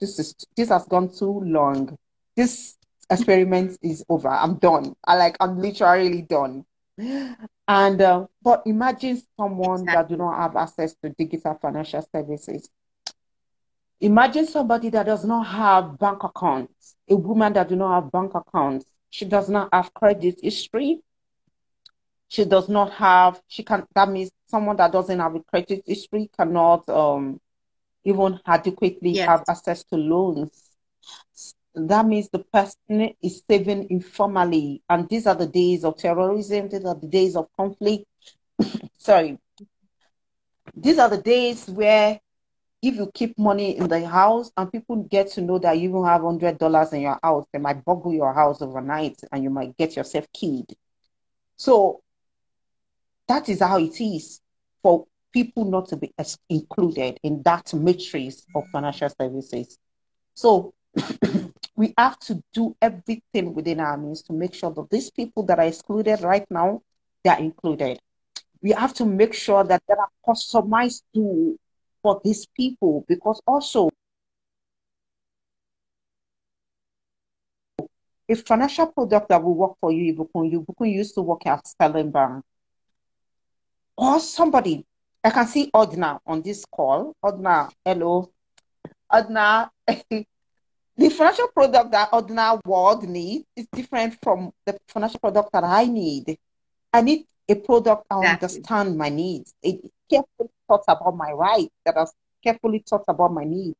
this 0.00 0.18
is 0.18 0.34
this 0.56 0.70
has 0.70 0.84
gone 0.86 1.08
too 1.16 1.40
long. 1.44 1.96
This 2.34 2.76
experiment 3.08 3.78
is 3.82 4.04
over. 4.08 4.28
I'm 4.28 4.56
done. 4.56 4.94
I 5.04 5.16
like 5.16 5.36
I'm 5.38 5.58
literally 5.58 6.22
done. 6.22 6.64
And 7.68 8.02
uh, 8.02 8.26
but 8.42 8.62
imagine 8.66 9.22
someone 9.38 9.82
exactly. 9.82 9.94
that 9.94 10.08
do 10.08 10.16
not 10.16 10.36
have 10.36 10.56
access 10.56 10.94
to 10.96 11.10
digital 11.10 11.54
financial 11.54 12.06
services. 12.12 12.68
Imagine 14.02 14.46
somebody 14.48 14.88
that 14.90 15.06
does 15.06 15.24
not 15.24 15.44
have 15.46 15.96
bank 15.96 16.24
accounts. 16.24 16.96
A 17.08 17.14
woman 17.14 17.52
that 17.52 17.68
do 17.68 17.76
not 17.76 18.02
have 18.02 18.10
bank 18.10 18.32
accounts. 18.34 18.84
She 19.10 19.24
does 19.24 19.48
not 19.48 19.68
have 19.72 19.94
credit 19.94 20.40
history. 20.42 21.00
She 22.26 22.44
does 22.44 22.68
not 22.68 22.90
have. 22.94 23.40
She 23.46 23.62
can. 23.62 23.86
That 23.94 24.08
means 24.08 24.32
someone 24.48 24.76
that 24.78 24.90
doesn't 24.90 25.20
have 25.20 25.36
a 25.36 25.40
credit 25.40 25.84
history 25.86 26.28
cannot 26.36 26.88
um 26.88 27.40
even 28.04 28.40
adequately 28.44 29.10
yes. 29.10 29.28
have 29.28 29.44
access 29.48 29.84
to 29.84 29.96
loans. 29.96 30.76
That 31.76 32.04
means 32.04 32.28
the 32.28 32.40
person 32.40 33.14
is 33.22 33.44
saving 33.48 33.88
informally. 33.88 34.82
And 34.88 35.08
these 35.08 35.28
are 35.28 35.36
the 35.36 35.46
days 35.46 35.84
of 35.84 35.96
terrorism, 35.96 36.68
these 36.68 36.84
are 36.84 36.96
the 36.96 37.06
days 37.06 37.36
of 37.36 37.46
conflict. 37.56 38.04
Sorry. 38.98 39.38
These 40.74 40.98
are 40.98 41.08
the 41.08 41.22
days 41.22 41.68
where 41.68 42.18
if 42.82 42.96
you 42.96 43.10
keep 43.14 43.38
money 43.38 43.76
in 43.78 43.86
the 43.86 44.06
house 44.06 44.50
and 44.56 44.70
people 44.70 44.96
get 45.04 45.30
to 45.30 45.40
know 45.40 45.58
that 45.60 45.78
you 45.78 45.88
even 45.88 46.04
have 46.04 46.22
hundred 46.22 46.58
dollars 46.58 46.92
in 46.92 47.02
your 47.02 47.18
house, 47.22 47.46
they 47.52 47.60
might 47.60 47.84
boggle 47.84 48.12
your 48.12 48.34
house 48.34 48.60
overnight 48.60 49.20
and 49.30 49.44
you 49.44 49.50
might 49.50 49.76
get 49.76 49.94
yourself 49.94 50.26
killed. 50.32 50.70
So 51.56 52.02
that 53.28 53.48
is 53.48 53.60
how 53.60 53.78
it 53.78 54.00
is 54.00 54.40
for 54.82 55.06
people 55.32 55.64
not 55.64 55.88
to 55.88 55.96
be 55.96 56.12
included 56.50 57.20
in 57.22 57.40
that 57.44 57.72
matrix 57.72 58.44
of 58.54 58.64
financial 58.72 59.08
services. 59.08 59.78
So 60.34 60.74
we 61.76 61.94
have 61.96 62.18
to 62.20 62.42
do 62.52 62.76
everything 62.82 63.54
within 63.54 63.78
our 63.78 63.96
means 63.96 64.22
to 64.22 64.32
make 64.32 64.54
sure 64.54 64.72
that 64.72 64.90
these 64.90 65.10
people 65.10 65.44
that 65.44 65.60
are 65.60 65.66
excluded 65.66 66.20
right 66.22 66.44
now, 66.50 66.82
they 67.22 67.30
are 67.30 67.38
included. 67.38 68.00
We 68.60 68.72
have 68.72 68.92
to 68.94 69.06
make 69.06 69.34
sure 69.34 69.62
that 69.62 69.82
there 69.86 69.98
are 69.98 70.08
customized 70.26 71.02
tools 71.14 71.58
for 72.02 72.20
these 72.24 72.46
people 72.46 73.04
because 73.08 73.40
also 73.46 73.88
a 78.28 78.34
financial 78.34 78.86
product 78.86 79.28
that 79.28 79.42
will 79.42 79.54
work 79.54 79.72
for 79.80 79.92
you, 79.92 80.14
Ibukun, 80.14 80.50
you 80.50 80.62
Ibukun 80.62 80.92
used 80.92 81.14
to 81.14 81.22
work 81.22 81.46
at 81.46 81.66
Sterling 81.66 82.10
Bank, 82.10 82.44
or 83.96 84.18
somebody 84.20 84.84
I 85.24 85.30
can 85.30 85.46
see 85.46 85.70
Odna 85.72 86.18
on 86.26 86.42
this 86.42 86.64
call. 86.64 87.14
Odna, 87.22 87.70
hello. 87.84 88.30
Odna, 89.12 89.70
the 89.86 91.08
financial 91.10 91.48
product 91.48 91.92
that 91.92 92.10
Odna 92.10 92.60
World 92.64 93.04
needs 93.08 93.44
is 93.54 93.66
different 93.72 94.18
from 94.22 94.52
the 94.66 94.76
financial 94.88 95.20
product 95.20 95.52
that 95.52 95.62
I 95.64 95.84
need. 95.84 96.36
I 96.92 97.02
need 97.02 97.26
a 97.48 97.54
product 97.54 98.06
I 98.10 98.18
exactly. 98.18 98.46
understand 98.46 98.98
my 98.98 99.08
needs. 99.10 99.54
It 99.62 99.80
carefully 100.12 100.50
thought 100.68 100.84
about 100.88 101.16
my 101.16 101.32
rights, 101.32 101.74
that 101.84 101.96
has 101.96 102.12
carefully 102.42 102.84
thought 102.88 103.04
about 103.08 103.32
my 103.32 103.44
needs. 103.44 103.76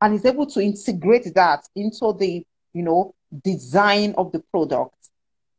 And 0.00 0.14
is 0.14 0.24
able 0.24 0.46
to 0.46 0.60
integrate 0.60 1.34
that 1.34 1.66
into 1.76 2.14
the, 2.18 2.44
you 2.72 2.82
know, 2.82 3.14
design 3.44 4.14
of 4.16 4.32
the 4.32 4.40
product. 4.50 4.94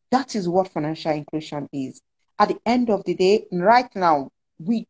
That 0.10 0.36
is 0.36 0.50
what 0.50 0.70
financial 0.70 1.12
inclusion 1.12 1.70
is 1.72 2.02
at 2.42 2.48
the 2.48 2.60
end 2.66 2.90
of 2.90 3.04
the 3.06 3.14
day, 3.14 3.46
right 3.52 3.96
now, 3.96 4.32
we 4.58 4.88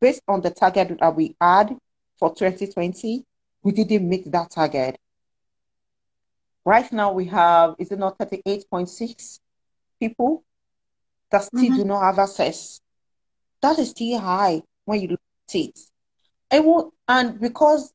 based 0.00 0.22
on 0.26 0.40
the 0.40 0.50
target 0.50 0.98
that 0.98 1.14
we 1.14 1.36
had 1.40 1.76
for 2.18 2.34
2020, 2.34 3.24
we 3.62 3.70
didn't 3.70 4.08
meet 4.08 4.30
that 4.32 4.50
target. 4.50 4.98
Right 6.64 6.92
now, 6.92 7.12
we 7.12 7.26
have 7.26 7.76
is 7.78 7.92
it 7.92 8.00
not 8.00 8.18
38.6 8.18 9.38
people 10.00 10.42
that 11.30 11.44
still 11.44 11.62
mm-hmm. 11.62 11.76
do 11.76 11.84
not 11.84 12.02
have 12.02 12.18
access? 12.18 12.80
That 13.62 13.78
is 13.78 13.90
still 13.90 14.18
high 14.18 14.62
when 14.84 15.00
you 15.00 15.08
look 15.08 15.20
at 15.48 15.54
it. 15.54 15.78
And, 16.50 16.64
will, 16.64 16.92
and 17.08 17.40
because 17.40 17.92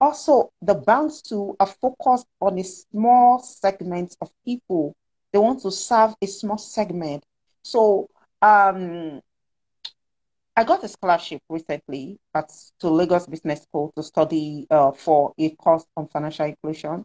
also 0.00 0.50
the 0.62 0.74
banks 0.74 1.20
too 1.20 1.56
are 1.60 1.66
focused 1.66 2.26
on 2.40 2.58
a 2.58 2.64
small 2.64 3.38
segment 3.40 4.16
of 4.20 4.30
people. 4.44 4.94
They 5.32 5.38
want 5.38 5.60
to 5.62 5.70
serve 5.70 6.14
a 6.22 6.26
small 6.26 6.58
segment. 6.58 7.24
So 7.62 8.08
um, 8.42 9.20
I 10.56 10.64
got 10.64 10.82
a 10.84 10.88
scholarship 10.88 11.42
recently 11.48 12.18
at 12.34 12.50
to 12.80 12.88
Lagos 12.88 13.26
Business 13.26 13.62
School 13.62 13.92
to 13.96 14.02
study 14.02 14.66
uh, 14.70 14.92
for 14.92 15.32
a 15.38 15.50
course 15.50 15.84
on 15.96 16.08
financial 16.08 16.46
inclusion. 16.46 17.04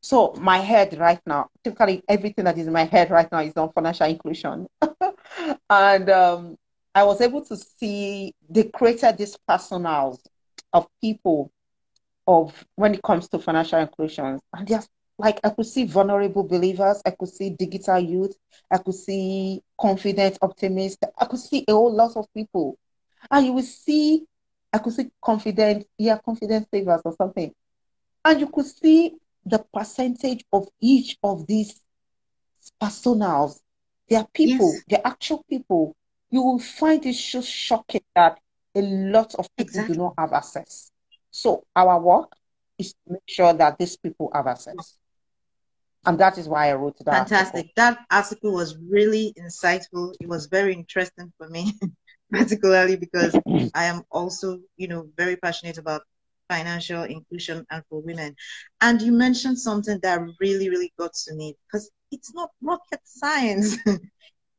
So 0.00 0.32
my 0.38 0.58
head 0.58 0.96
right 0.98 1.20
now, 1.26 1.48
typically 1.64 2.02
everything 2.08 2.44
that 2.44 2.56
is 2.56 2.66
in 2.66 2.72
my 2.72 2.84
head 2.84 3.10
right 3.10 3.30
now 3.30 3.40
is 3.40 3.56
on 3.56 3.72
financial 3.72 4.06
inclusion, 4.06 4.68
and 5.70 6.10
um, 6.10 6.56
I 6.94 7.04
was 7.04 7.20
able 7.20 7.44
to 7.44 7.56
see 7.56 8.34
they 8.48 8.64
created 8.64 9.18
this 9.18 9.36
personas 9.48 10.18
of 10.72 10.86
people 11.00 11.52
of 12.26 12.64
when 12.76 12.94
it 12.94 13.02
comes 13.02 13.28
to 13.28 13.38
financial 13.38 13.78
inclusion, 13.78 14.38
and 14.52 14.68
they're 14.68 14.82
like 15.18 15.40
I 15.42 15.50
could 15.50 15.66
see 15.66 15.84
vulnerable 15.84 16.44
believers, 16.44 17.02
I 17.04 17.10
could 17.10 17.28
see 17.28 17.50
digital 17.50 17.98
youth, 17.98 18.36
I 18.70 18.78
could 18.78 18.94
see 18.94 19.62
confident 19.80 20.38
optimists, 20.40 20.98
I 21.18 21.24
could 21.24 21.40
see 21.40 21.64
a 21.66 21.72
whole 21.72 21.92
lot 21.92 22.16
of 22.16 22.26
people. 22.32 22.78
And 23.30 23.46
you 23.46 23.52
will 23.52 23.62
see, 23.62 24.24
I 24.72 24.78
could 24.78 24.92
see 24.92 25.10
confident, 25.22 25.86
yeah, 25.98 26.18
confident 26.24 26.68
savers 26.72 27.00
or 27.04 27.14
something. 27.16 27.52
And 28.24 28.40
you 28.40 28.46
could 28.46 28.66
see 28.66 29.16
the 29.44 29.64
percentage 29.72 30.44
of 30.52 30.68
each 30.80 31.16
of 31.22 31.46
these 31.46 31.80
personas. 32.80 33.58
They 34.08 34.16
are 34.16 34.28
people, 34.32 34.72
yes. 34.72 34.82
they're 34.88 35.06
actual 35.06 35.44
people. 35.50 35.96
You 36.30 36.42
will 36.42 36.58
find 36.58 37.04
it 37.06 37.14
just 37.14 37.48
shocking 37.48 38.02
that 38.14 38.38
a 38.74 38.82
lot 38.82 39.34
of 39.36 39.48
people 39.56 39.70
exactly. 39.70 39.94
do 39.94 40.02
not 40.02 40.14
have 40.18 40.32
access. 40.32 40.90
So 41.30 41.64
our 41.74 42.00
work 42.00 42.32
is 42.78 42.92
to 42.92 43.12
make 43.12 43.22
sure 43.26 43.52
that 43.52 43.78
these 43.78 43.96
people 43.96 44.30
have 44.34 44.46
access. 44.46 44.98
And 46.06 46.18
that 46.20 46.38
is 46.38 46.48
why 46.48 46.70
I 46.70 46.74
wrote 46.74 46.96
that. 47.04 47.28
Fantastic. 47.28 47.54
Article. 47.54 47.72
That 47.76 47.98
article 48.10 48.52
was 48.52 48.76
really 48.78 49.34
insightful. 49.38 50.14
It 50.20 50.28
was 50.28 50.46
very 50.46 50.72
interesting 50.72 51.32
for 51.36 51.48
me, 51.48 51.72
particularly 52.32 52.96
because 52.96 53.38
I 53.74 53.84
am 53.84 54.02
also, 54.10 54.60
you 54.76 54.88
know, 54.88 55.08
very 55.16 55.36
passionate 55.36 55.78
about 55.78 56.02
financial 56.48 57.02
inclusion 57.02 57.66
and 57.70 57.82
for 57.88 58.00
women. 58.00 58.34
And 58.80 59.02
you 59.02 59.12
mentioned 59.12 59.58
something 59.58 59.98
that 60.02 60.20
really, 60.40 60.70
really 60.70 60.92
got 60.98 61.12
to 61.26 61.34
me 61.34 61.56
because 61.66 61.90
it's 62.10 62.32
not 62.34 62.50
rocket 62.62 63.00
science. 63.04 63.76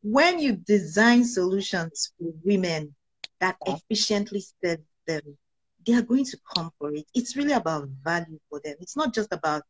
when 0.02 0.40
you 0.40 0.56
design 0.56 1.26
solutions 1.26 2.14
for 2.18 2.32
women 2.44 2.96
that 3.40 3.58
efficiently 3.66 4.44
serve 4.64 4.80
them, 5.08 5.38
they 5.86 5.94
are 5.94 6.02
going 6.02 6.26
to 6.26 6.38
come 6.56 6.72
for 6.78 6.94
it. 6.94 7.06
It's 7.14 7.36
really 7.36 7.54
about 7.54 7.88
value 8.04 8.40
for 8.50 8.62
them. 8.64 8.76
It's 8.80 8.98
not 8.98 9.14
just 9.14 9.32
about 9.32 9.64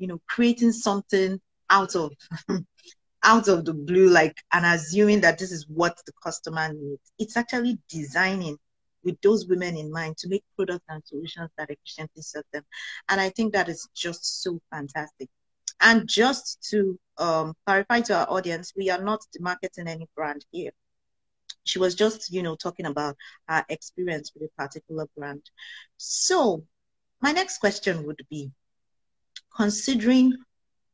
you 0.00 0.06
know, 0.08 0.20
creating 0.26 0.72
something 0.72 1.40
out 1.68 1.94
of 1.94 2.12
out 3.22 3.48
of 3.48 3.64
the 3.64 3.74
blue, 3.74 4.08
like 4.08 4.34
and 4.52 4.66
assuming 4.66 5.20
that 5.20 5.38
this 5.38 5.52
is 5.52 5.66
what 5.68 5.96
the 6.06 6.12
customer 6.24 6.72
needs. 6.72 7.12
It's 7.18 7.36
actually 7.36 7.78
designing 7.88 8.56
with 9.04 9.20
those 9.20 9.46
women 9.46 9.76
in 9.76 9.92
mind 9.92 10.16
to 10.18 10.28
make 10.28 10.42
products 10.56 10.86
and 10.88 11.02
solutions 11.06 11.50
that 11.56 11.70
efficiently 11.70 12.22
serve 12.22 12.44
them. 12.52 12.64
And 13.08 13.20
I 13.20 13.28
think 13.28 13.52
that 13.52 13.68
is 13.68 13.86
just 13.94 14.42
so 14.42 14.58
fantastic. 14.70 15.28
And 15.82 16.08
just 16.08 16.66
to 16.70 16.98
um, 17.20 17.54
clarify 17.66 18.00
to 18.00 18.14
our 18.14 18.30
audience, 18.30 18.72
we 18.76 18.90
are 18.90 19.02
not 19.02 19.20
marketing 19.38 19.86
any 19.86 20.08
brand 20.16 20.44
here. 20.50 20.72
She 21.64 21.78
was 21.78 21.94
just, 21.94 22.32
you 22.32 22.42
know, 22.42 22.56
talking 22.56 22.86
about 22.86 23.16
her 23.46 23.64
experience 23.68 24.32
with 24.34 24.50
a 24.50 24.62
particular 24.62 25.06
brand. 25.16 25.42
So 25.98 26.64
my 27.20 27.32
next 27.32 27.58
question 27.58 28.06
would 28.06 28.24
be, 28.30 28.50
considering 29.54 30.32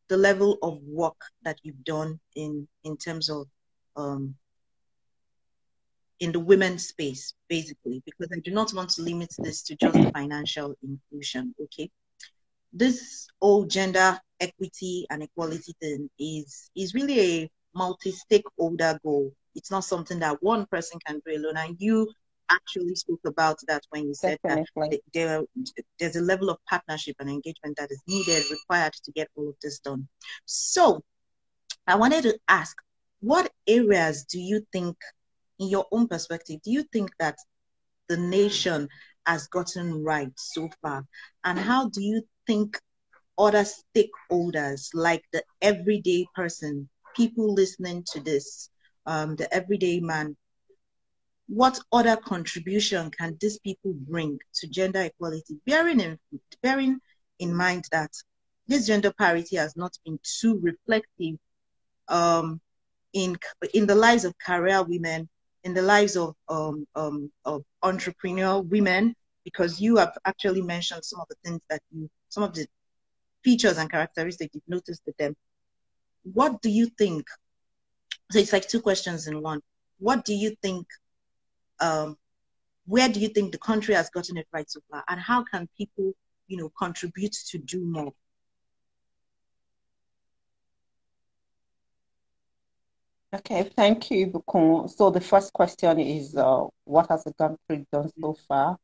the 0.08 0.16
level 0.16 0.58
of 0.62 0.82
work 0.82 1.20
that 1.42 1.58
you've 1.62 1.84
done 1.84 2.20
in 2.34 2.66
in 2.84 2.96
terms 2.96 3.28
of 3.28 3.46
um, 3.96 4.34
in 6.18 6.32
the 6.32 6.40
women's 6.40 6.88
space, 6.88 7.34
basically, 7.48 8.02
because 8.04 8.28
I 8.32 8.40
do 8.40 8.50
not 8.50 8.72
want 8.74 8.90
to 8.90 9.02
limit 9.02 9.34
this 9.38 9.62
to 9.64 9.76
just 9.76 9.98
financial 10.12 10.74
inclusion. 10.82 11.54
Okay, 11.62 11.90
this 12.72 13.28
whole 13.40 13.64
gender 13.64 14.20
equity 14.40 15.06
and 15.10 15.22
equality 15.22 15.74
thing 15.80 16.10
is 16.18 16.70
is 16.76 16.94
really 16.94 17.20
a 17.20 17.50
multi-stakeholder 17.74 18.98
goal. 19.04 19.32
It's 19.54 19.70
not 19.70 19.84
something 19.84 20.18
that 20.20 20.42
one 20.42 20.66
person 20.66 20.98
can 21.06 21.20
do 21.24 21.36
alone. 21.36 21.56
And 21.56 21.76
you 21.78 22.10
actually 22.50 22.94
spoke 22.94 23.20
about 23.26 23.58
that 23.68 23.82
when 23.90 24.06
you 24.06 24.14
said 24.14 24.38
Definitely. 24.42 24.88
that 24.90 25.00
there, 25.12 25.42
there's 25.98 26.16
a 26.16 26.20
level 26.20 26.48
of 26.50 26.58
partnership 26.68 27.16
and 27.18 27.28
engagement 27.28 27.76
that 27.76 27.90
is 27.90 28.02
needed, 28.06 28.44
required 28.50 28.92
to 28.92 29.12
get 29.12 29.28
all 29.34 29.48
of 29.48 29.54
this 29.62 29.78
done. 29.80 30.08
So 30.44 31.02
I 31.86 31.96
wanted 31.96 32.22
to 32.22 32.38
ask, 32.48 32.76
what 33.20 33.50
areas 33.66 34.24
do 34.24 34.40
you 34.40 34.66
think, 34.72 34.96
in 35.58 35.68
your 35.68 35.86
own 35.90 36.06
perspective, 36.08 36.60
do 36.62 36.70
you 36.70 36.82
think 36.92 37.10
that 37.18 37.36
the 38.08 38.16
nation 38.16 38.88
has 39.26 39.48
gotten 39.48 40.04
right 40.04 40.32
so 40.36 40.68
far? 40.82 41.04
And 41.44 41.58
how 41.58 41.88
do 41.88 42.02
you 42.02 42.22
think 42.46 42.78
other 43.38 43.64
stakeholders, 43.64 44.90
like 44.94 45.24
the 45.32 45.42
everyday 45.60 46.26
person, 46.34 46.88
people 47.14 47.52
listening 47.54 48.04
to 48.12 48.20
this, 48.20 48.70
um, 49.06 49.36
the 49.36 49.52
everyday 49.54 50.00
man, 50.00 50.36
what 51.48 51.78
other 51.92 52.16
contribution 52.16 53.10
can 53.10 53.36
these 53.40 53.58
people 53.58 53.92
bring 53.94 54.38
to 54.54 54.66
gender 54.66 55.02
equality, 55.02 55.56
bearing 55.66 56.00
in, 56.00 56.18
bearing 56.62 56.98
in 57.38 57.54
mind 57.54 57.84
that 57.92 58.10
this 58.66 58.86
gender 58.86 59.12
parity 59.12 59.56
has 59.56 59.76
not 59.76 59.96
been 60.04 60.18
too 60.22 60.58
reflective 60.60 61.36
um, 62.08 62.60
in 63.12 63.36
in 63.74 63.86
the 63.86 63.94
lives 63.94 64.24
of 64.24 64.36
career 64.38 64.82
women, 64.82 65.28
in 65.62 65.72
the 65.72 65.82
lives 65.82 66.16
of 66.16 66.34
um, 66.48 66.86
um, 66.96 67.30
of 67.44 67.62
entrepreneur 67.82 68.60
women, 68.60 69.14
because 69.44 69.80
you 69.80 69.96
have 69.96 70.16
actually 70.24 70.62
mentioned 70.62 71.04
some 71.04 71.20
of 71.20 71.28
the 71.28 71.36
things 71.44 71.62
that 71.70 71.80
you, 71.92 72.10
some 72.28 72.42
of 72.42 72.52
the 72.54 72.66
features 73.46 73.78
and 73.78 73.90
characteristics 73.96 74.52
you've 74.54 74.74
noticed 74.76 75.02
with 75.06 75.16
them. 75.22 75.32
What 76.38 76.52
do 76.64 76.70
you 76.78 76.86
think? 77.00 77.24
So 78.32 78.40
it's 78.40 78.52
like 78.52 78.68
two 78.68 78.82
questions 78.88 79.28
in 79.28 79.40
one. 79.50 79.60
What 80.06 80.24
do 80.24 80.34
you 80.34 80.50
think 80.64 80.86
um, 81.80 82.16
where 82.86 83.08
do 83.08 83.20
you 83.20 83.28
think 83.28 83.52
the 83.52 83.58
country 83.70 83.94
has 83.94 84.10
gotten 84.10 84.36
it 84.36 84.48
right 84.52 84.70
so 84.70 84.80
far, 84.90 85.04
and 85.08 85.20
how 85.20 85.44
can 85.44 85.68
people, 85.76 86.12
you 86.48 86.56
know, 86.56 86.70
contribute 86.78 87.36
to 87.50 87.58
do 87.58 87.80
more? 87.84 88.12
Okay, 93.34 93.70
thank 93.76 94.10
you, 94.10 94.28
Bukun. 94.28 94.88
So 94.88 95.10
the 95.10 95.20
first 95.20 95.52
question 95.52 95.98
is, 96.00 96.36
uh, 96.36 96.64
what 96.84 97.08
has 97.10 97.24
the 97.24 97.34
country 97.34 97.86
done 97.92 98.10
so 98.20 98.36
far, 98.48 98.78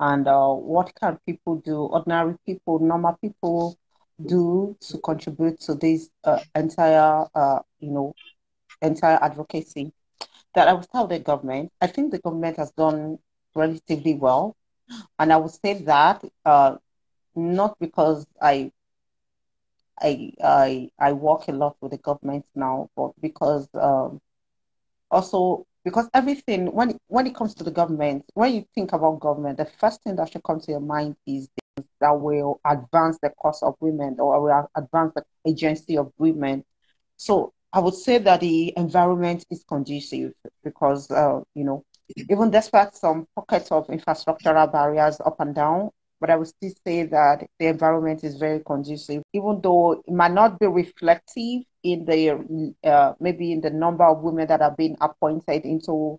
and 0.00 0.26
uh, 0.26 0.52
what 0.72 0.92
can 1.00 1.18
people 1.26 1.56
do, 1.56 1.76
ordinary 1.96 2.34
people, 2.46 2.78
normal 2.80 3.16
people, 3.20 3.78
do 4.24 4.76
to 4.80 4.98
contribute 4.98 5.60
to 5.60 5.74
this 5.74 6.10
uh, 6.24 6.40
entire, 6.54 7.26
uh, 7.34 7.60
you 7.80 7.90
know, 7.90 8.14
entire 8.82 9.18
advocacy? 9.22 9.92
that 10.54 10.68
I 10.68 10.72
will 10.72 10.82
tell 10.84 11.06
the 11.06 11.18
government. 11.18 11.72
I 11.80 11.86
think 11.86 12.10
the 12.12 12.18
government 12.18 12.56
has 12.58 12.70
done 12.72 13.18
relatively 13.54 14.14
well, 14.14 14.56
and 15.18 15.32
I 15.32 15.36
would 15.36 15.50
say 15.52 15.74
that 15.84 16.24
uh, 16.44 16.76
not 17.34 17.78
because 17.80 18.26
I 18.40 18.70
I 20.00 20.32
I 20.42 20.90
I 20.98 21.12
work 21.12 21.48
a 21.48 21.52
lot 21.52 21.76
with 21.80 21.92
the 21.92 21.98
government 21.98 22.44
now, 22.54 22.90
but 22.96 23.12
because 23.20 23.68
um, 23.74 24.20
also 25.10 25.66
because 25.84 26.08
everything 26.14 26.66
when 26.72 26.98
when 27.08 27.26
it 27.26 27.34
comes 27.34 27.54
to 27.54 27.64
the 27.64 27.70
government, 27.70 28.24
when 28.34 28.54
you 28.54 28.64
think 28.74 28.92
about 28.92 29.20
government, 29.20 29.58
the 29.58 29.64
first 29.66 30.02
thing 30.02 30.16
that 30.16 30.30
should 30.30 30.42
come 30.44 30.60
to 30.60 30.70
your 30.70 30.80
mind 30.80 31.16
is 31.26 31.48
that 32.00 32.20
will 32.20 32.60
advance 32.64 33.18
the 33.22 33.30
cause 33.40 33.62
of 33.62 33.74
women 33.80 34.16
or 34.18 34.40
will 34.42 34.68
advance 34.76 35.12
the 35.14 35.24
agency 35.46 35.96
of 35.96 36.12
women. 36.18 36.64
So 37.16 37.52
I 37.72 37.80
would 37.80 37.94
say 37.94 38.18
that 38.18 38.40
the 38.40 38.72
environment 38.76 39.44
is 39.50 39.64
conducive 39.68 40.32
because, 40.62 41.10
uh, 41.10 41.40
you 41.54 41.64
know, 41.64 41.84
even 42.30 42.50
despite 42.50 42.94
some 42.94 43.26
pockets 43.34 43.72
of 43.72 43.86
infrastructural 43.88 44.70
barriers 44.70 45.20
up 45.24 45.40
and 45.40 45.54
down, 45.54 45.90
but 46.20 46.30
I 46.30 46.36
would 46.36 46.48
still 46.48 46.70
say 46.86 47.02
that 47.04 47.46
the 47.58 47.66
environment 47.66 48.24
is 48.24 48.36
very 48.36 48.60
conducive, 48.60 49.22
even 49.32 49.60
though 49.62 49.92
it 50.06 50.12
might 50.12 50.32
not 50.32 50.58
be 50.58 50.66
reflective 50.66 51.62
in 51.82 52.04
the 52.04 52.74
uh, 52.84 53.12
maybe 53.20 53.52
in 53.52 53.60
the 53.60 53.70
number 53.70 54.04
of 54.04 54.22
women 54.22 54.46
that 54.48 54.62
are 54.62 54.74
being 54.76 54.96
appointed 55.00 55.64
into 55.64 56.18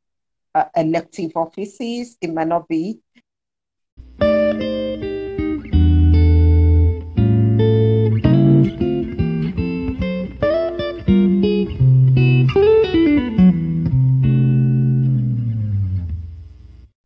uh, 0.54 0.66
elective 0.76 1.32
offices. 1.36 2.18
It 2.22 2.34
might 2.34 2.48
not 2.48 2.68
be, 2.68 3.00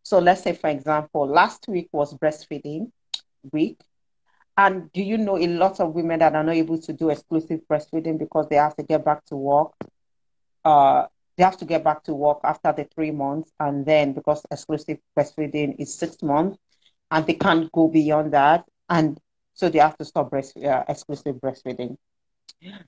So 0.10 0.18
let's 0.18 0.42
say, 0.42 0.54
for 0.54 0.72
example, 0.72 1.28
last 1.28 1.68
week 1.68 1.88
was 1.92 2.16
breastfeeding 2.16 2.92
week. 3.52 3.80
And 4.58 4.92
do 4.92 5.04
you 5.04 5.20
know 5.20 5.38
a 5.38 5.46
lot 5.46 5.80
of 5.80 5.94
women 5.94 6.18
that 6.18 6.34
are 6.34 6.44
not 6.44 6.56
able 6.56 6.82
to 6.82 6.94
do 6.94 7.12
exclusive 7.12 7.60
breastfeeding 7.70 8.18
because 8.18 8.48
they 8.50 8.56
have 8.56 8.76
to 8.78 8.82
get 8.82 9.06
back 9.06 9.24
to 9.26 9.36
work? 9.36 9.74
Uh, 10.66 11.06
they 11.38 11.44
have 11.44 11.58
to 11.58 11.66
get 11.66 11.84
back 11.84 12.04
to 12.06 12.16
work 12.16 12.40
after 12.44 12.74
the 12.74 12.86
three 12.86 13.12
months. 13.12 13.52
And 13.60 13.86
then 13.86 14.14
because 14.14 14.44
exclusive 14.50 14.98
breastfeeding 15.16 15.76
is 15.78 15.94
six 15.94 16.24
months 16.24 16.58
and 17.12 17.28
they 17.28 17.36
can't 17.36 17.72
go 17.72 17.88
beyond 17.88 18.34
that. 18.34 18.66
And 18.90 19.20
so 19.54 19.70
they 19.70 19.78
have 19.78 19.96
to 20.00 20.06
stop 20.06 20.32
breast, 20.32 20.58
uh, 20.58 20.86
exclusive 20.90 21.36
breastfeeding. 21.36 21.98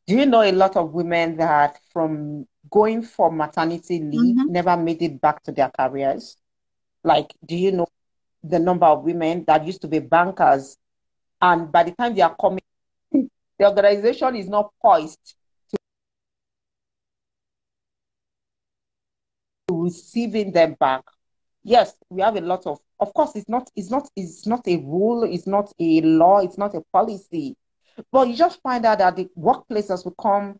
Do 0.07 0.15
you 0.15 0.25
know 0.25 0.41
a 0.41 0.51
lot 0.53 0.75
of 0.75 0.91
women 0.95 1.37
that 1.37 1.77
from 1.93 2.47
going 2.71 3.03
for 3.03 3.31
maternity 3.31 3.99
leave 3.99 4.37
mm-hmm. 4.37 4.51
never 4.51 4.75
made 4.75 5.03
it 5.03 5.21
back 5.21 5.43
to 5.43 5.51
their 5.51 5.69
careers? 5.69 6.37
Like, 7.03 7.33
do 7.45 7.55
you 7.55 7.71
know 7.71 7.87
the 8.43 8.59
number 8.59 8.85
of 8.85 9.03
women 9.03 9.43
that 9.47 9.65
used 9.65 9.81
to 9.81 9.87
be 9.87 9.99
bankers, 9.99 10.77
and 11.41 11.71
by 11.71 11.83
the 11.83 11.91
time 11.91 12.15
they 12.15 12.21
are 12.21 12.35
coming, 12.39 12.61
the 13.11 13.65
organization 13.65 14.35
is 14.35 14.47
not 14.49 14.71
poised 14.81 15.35
to 19.67 19.83
receiving 19.83 20.51
them 20.51 20.75
back. 20.79 21.03
Yes, 21.63 21.95
we 22.09 22.21
have 22.21 22.35
a 22.35 22.41
lot 22.41 22.65
of 22.65 22.79
of 22.99 23.13
course 23.13 23.35
it's 23.35 23.49
not 23.49 23.69
it's 23.75 23.89
not 23.89 24.09
it's 24.15 24.47
not 24.47 24.67
a 24.67 24.77
rule, 24.77 25.23
it's 25.23 25.47
not 25.47 25.71
a 25.79 26.01
law, 26.01 26.39
it's 26.39 26.57
not 26.57 26.75
a 26.75 26.81
policy. 26.93 27.55
But 28.11 28.27
you 28.27 28.35
just 28.35 28.61
find 28.61 28.85
out 28.85 28.99
that 28.99 29.15
the 29.15 29.29
workplace 29.35 29.89
has 29.89 30.03
become 30.03 30.59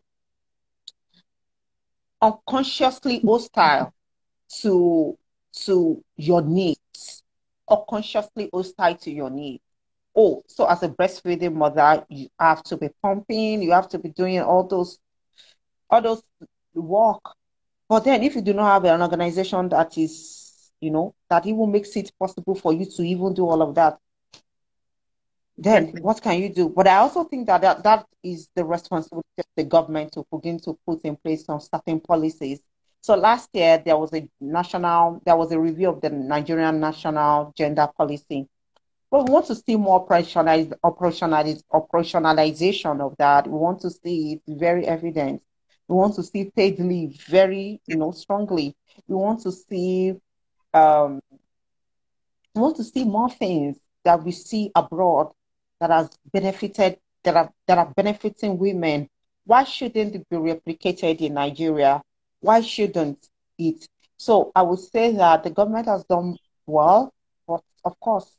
unconsciously 2.20 3.20
hostile 3.26 3.92
to 4.60 5.18
to 5.52 6.02
your 6.16 6.42
needs, 6.42 7.22
unconsciously 7.68 8.50
hostile 8.52 8.96
to 8.96 9.10
your 9.10 9.30
needs. 9.30 9.62
Oh, 10.14 10.42
so 10.46 10.66
as 10.66 10.82
a 10.82 10.88
breastfeeding 10.88 11.54
mother, 11.54 12.04
you 12.08 12.28
have 12.38 12.62
to 12.64 12.76
be 12.76 12.88
pumping, 13.02 13.62
you 13.62 13.72
have 13.72 13.88
to 13.90 13.98
be 13.98 14.10
doing 14.10 14.40
all 14.40 14.66
those 14.66 14.98
all 15.88 16.02
those 16.02 16.22
work. 16.74 17.22
But 17.88 18.04
then 18.04 18.22
if 18.22 18.34
you 18.34 18.42
do 18.42 18.54
not 18.54 18.72
have 18.72 18.84
an 18.84 19.02
organization 19.02 19.68
that 19.70 19.96
is, 19.98 20.70
you 20.80 20.90
know, 20.90 21.14
that 21.28 21.46
even 21.46 21.70
makes 21.70 21.94
it 21.96 22.10
possible 22.18 22.54
for 22.54 22.72
you 22.72 22.86
to 22.86 23.02
even 23.02 23.34
do 23.34 23.46
all 23.46 23.62
of 23.62 23.74
that, 23.74 23.98
then 25.58 25.88
what 26.00 26.22
can 26.22 26.40
you 26.40 26.52
do? 26.52 26.68
But 26.68 26.88
I 26.88 26.96
also 26.96 27.24
think 27.24 27.46
that 27.46 27.60
that, 27.60 27.82
that 27.82 28.06
is 28.22 28.48
the 28.54 28.64
responsibility 28.64 29.28
of 29.38 29.44
the 29.56 29.64
government 29.64 30.12
to 30.12 30.24
begin 30.32 30.58
to 30.60 30.78
put 30.86 31.02
in 31.02 31.16
place 31.16 31.44
some 31.44 31.60
certain 31.60 32.00
policies. 32.00 32.60
So 33.02 33.16
last 33.16 33.50
year 33.52 33.82
there 33.84 33.98
was 33.98 34.12
a 34.14 34.28
national, 34.40 35.20
there 35.26 35.36
was 35.36 35.50
a 35.50 35.58
review 35.58 35.90
of 35.90 36.00
the 36.00 36.08
Nigerian 36.10 36.78
national 36.78 37.52
gender 37.56 37.88
policy. 37.98 38.48
But 39.10 39.26
we 39.26 39.32
want 39.32 39.46
to 39.46 39.56
see 39.56 39.76
more 39.76 40.06
operationaliz- 40.06 40.72
operationaliz- 40.84 41.64
operationalization 41.72 43.00
of 43.00 43.16
that. 43.18 43.48
We 43.48 43.58
want 43.58 43.80
to 43.80 43.90
see 43.90 44.34
it 44.34 44.42
very 44.58 44.86
evident. 44.86 45.42
We 45.88 45.96
want 45.96 46.14
to 46.14 46.22
see 46.22 46.52
paid 46.54 46.78
leave 46.78 47.20
very, 47.28 47.80
you 47.88 47.96
know, 47.96 48.12
strongly. 48.12 48.76
We 49.08 49.16
want 49.16 49.40
to 49.42 49.50
see, 49.50 50.14
um, 50.72 51.20
we 52.54 52.60
want 52.62 52.76
to 52.76 52.84
see 52.84 53.04
more 53.04 53.30
things 53.30 53.78
that 54.04 54.22
we 54.22 54.30
see 54.30 54.70
abroad 54.76 55.32
that 55.80 55.90
has 55.90 56.08
benefited 56.32 56.98
that 57.24 57.36
are 57.36 57.52
that 57.66 57.78
are 57.78 57.92
benefiting 57.96 58.58
women. 58.58 59.08
Why 59.44 59.64
shouldn't 59.64 60.14
it 60.14 60.28
be 60.30 60.36
replicated 60.36 61.20
in 61.20 61.34
Nigeria? 61.34 62.00
Why 62.42 62.60
shouldn't 62.60 63.26
it? 63.58 63.88
So 64.18 64.52
I 64.54 64.62
would 64.62 64.78
say 64.78 65.12
that 65.16 65.42
the 65.44 65.50
government 65.50 65.86
has 65.86 66.04
done 66.04 66.36
well, 66.66 67.12
but 67.46 67.62
of 67.84 67.98
course, 68.00 68.36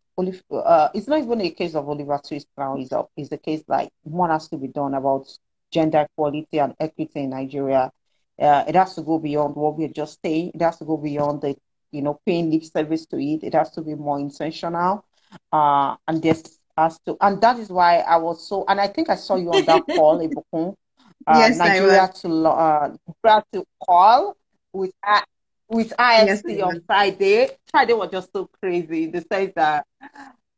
uh, 0.52 0.90
it's 0.94 1.08
not 1.08 1.20
even 1.20 1.42
a 1.42 1.50
case 1.50 1.74
of 1.74 1.90
Oliver 1.90 2.20
Twist 2.26 2.48
now. 2.58 2.76
It's 2.78 2.92
a, 2.92 3.04
it's 3.18 3.32
a 3.32 3.38
case 3.38 3.64
like 3.68 3.90
one 4.04 4.30
has 4.30 4.48
to 4.50 4.58
be 4.58 4.68
done 4.68 4.94
about 4.94 5.28
gender 5.72 6.02
equality 6.02 6.60
and 6.60 6.76
equity 6.80 7.22
in 7.22 7.32
Nigeria. 7.32 7.92
Uh, 8.40 8.64
it 8.68 8.76
has 8.76 8.96
to 8.96 9.02
go 9.02 9.18
beyond 9.20 9.56
what 9.56 9.78
we're 9.78 9.88
just 9.88 10.20
saying. 10.24 10.52
It 10.54 10.62
has 10.62 10.78
to 10.78 10.86
go 10.86 10.98
beyond 10.98 11.42
the, 11.42 11.56
you 11.92 12.02
know, 12.02 12.20
paying 12.26 12.52
lip 12.52 12.64
service 12.64 13.06
to 13.08 13.18
it. 13.18 13.44
It 13.44 13.54
has 13.54 13.72
to 13.72 13.82
be 13.82 13.96
more 13.96 14.20
intentional. 14.20 15.06
Uh, 15.52 15.96
and 16.08 16.22
there's 16.22 16.60
as 16.78 17.00
to, 17.06 17.16
and 17.22 17.42
that 17.42 17.60
is 17.60 17.70
why 17.70 18.00
I 18.00 18.18
was 18.18 18.48
so, 18.48 18.66
and 18.68 18.80
I 18.82 18.88
think 18.88 19.10
I 19.10 19.16
saw 19.16 19.36
you 19.36 19.52
on 19.52 19.66
that 19.66 19.84
call, 19.96 20.20
Ibukun, 20.20 20.76
uh, 21.28 21.38
yes, 21.40 21.58
Nigeria 21.58 22.10
to 22.22 22.48
uh, 22.48 22.96
Nigeria 23.24 23.44
to 23.54 23.66
call 23.86 24.38
with 24.72 24.92
uh, 25.06 25.22
with 25.70 25.94
IST 26.00 26.44
yes, 26.50 26.62
on 26.62 26.82
Friday. 26.86 27.50
Friday 27.72 27.94
was 27.94 28.10
just 28.12 28.32
so 28.34 28.50
crazy. 28.62 29.08
They 29.08 29.22
sense 29.22 29.54
that 29.56 29.86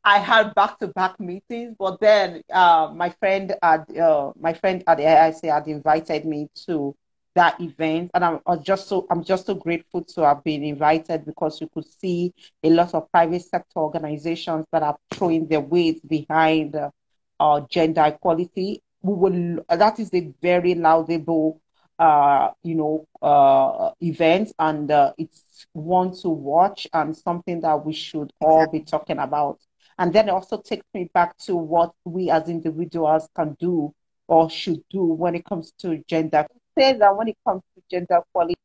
I 0.04 0.18
had 0.18 0.54
back 0.54 0.78
to 0.80 0.88
back 0.88 1.18
meetings, 1.18 1.74
but 1.78 2.00
then 2.00 2.42
uh, 2.52 2.92
my 2.94 3.10
friend 3.10 3.54
at 3.62 3.96
uh, 3.96 4.32
my 4.38 4.52
friend 4.54 4.84
at 4.86 4.98
the 4.98 5.04
IFC 5.04 5.52
had 5.52 5.66
invited 5.66 6.24
me 6.24 6.48
to 6.66 6.94
that 7.36 7.60
event 7.60 8.10
and 8.14 8.24
I'm, 8.24 8.40
I'm 8.46 8.62
just 8.62 8.88
so 8.88 9.06
I'm 9.10 9.22
just 9.22 9.46
so 9.46 9.54
grateful 9.54 10.02
to 10.02 10.22
have 10.22 10.42
been 10.42 10.64
invited 10.64 11.24
because 11.26 11.60
you 11.60 11.68
could 11.72 11.84
see 12.00 12.32
a 12.64 12.70
lot 12.70 12.94
of 12.94 13.10
private 13.12 13.42
sector 13.42 13.78
organizations 13.78 14.64
that 14.72 14.82
are 14.82 14.96
throwing 15.12 15.46
their 15.46 15.60
weight 15.60 16.06
behind 16.08 16.74
uh, 16.74 16.90
uh, 17.38 17.60
gender 17.70 18.04
equality. 18.04 18.82
We 19.06 19.14
will 19.14 19.64
that 19.68 20.00
is 20.00 20.12
a 20.14 20.32
very 20.42 20.74
laudable 20.74 21.60
uh, 21.98 22.50
you 22.62 22.74
know 22.74 23.06
uh, 23.22 23.92
event 24.00 24.52
and 24.58 24.90
uh, 24.90 25.12
it's 25.18 25.66
one 25.72 26.12
to 26.22 26.28
watch 26.30 26.86
and 26.92 27.16
something 27.16 27.60
that 27.60 27.84
we 27.84 27.92
should 27.92 28.32
all 28.40 28.66
be 28.66 28.80
talking 28.80 29.18
about. 29.18 29.58
And 29.98 30.12
then 30.12 30.28
it 30.28 30.32
also 30.32 30.60
takes 30.60 30.86
me 30.94 31.10
back 31.14 31.36
to 31.46 31.56
what 31.56 31.92
we 32.04 32.30
as 32.30 32.48
individuals 32.48 33.28
can 33.34 33.56
do 33.60 33.94
or 34.28 34.50
should 34.50 34.82
do 34.90 35.04
when 35.04 35.34
it 35.34 35.44
comes 35.44 35.72
to 35.80 36.02
gender 36.08 36.46
say 36.78 36.92
that 36.98 37.16
when 37.16 37.28
it 37.28 37.36
comes 37.46 37.62
to 37.74 37.82
gender 37.90 38.20
equality, 38.28 38.56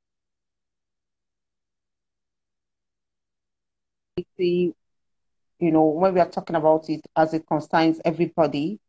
you 5.59 5.71
know, 5.71 5.85
when 5.85 6.13
we 6.13 6.19
are 6.19 6.29
talking 6.29 6.55
about 6.55 6.89
it 6.89 7.01
as 7.15 7.33
it 7.33 7.45
concerns 7.47 7.99
everybody, 8.05 8.79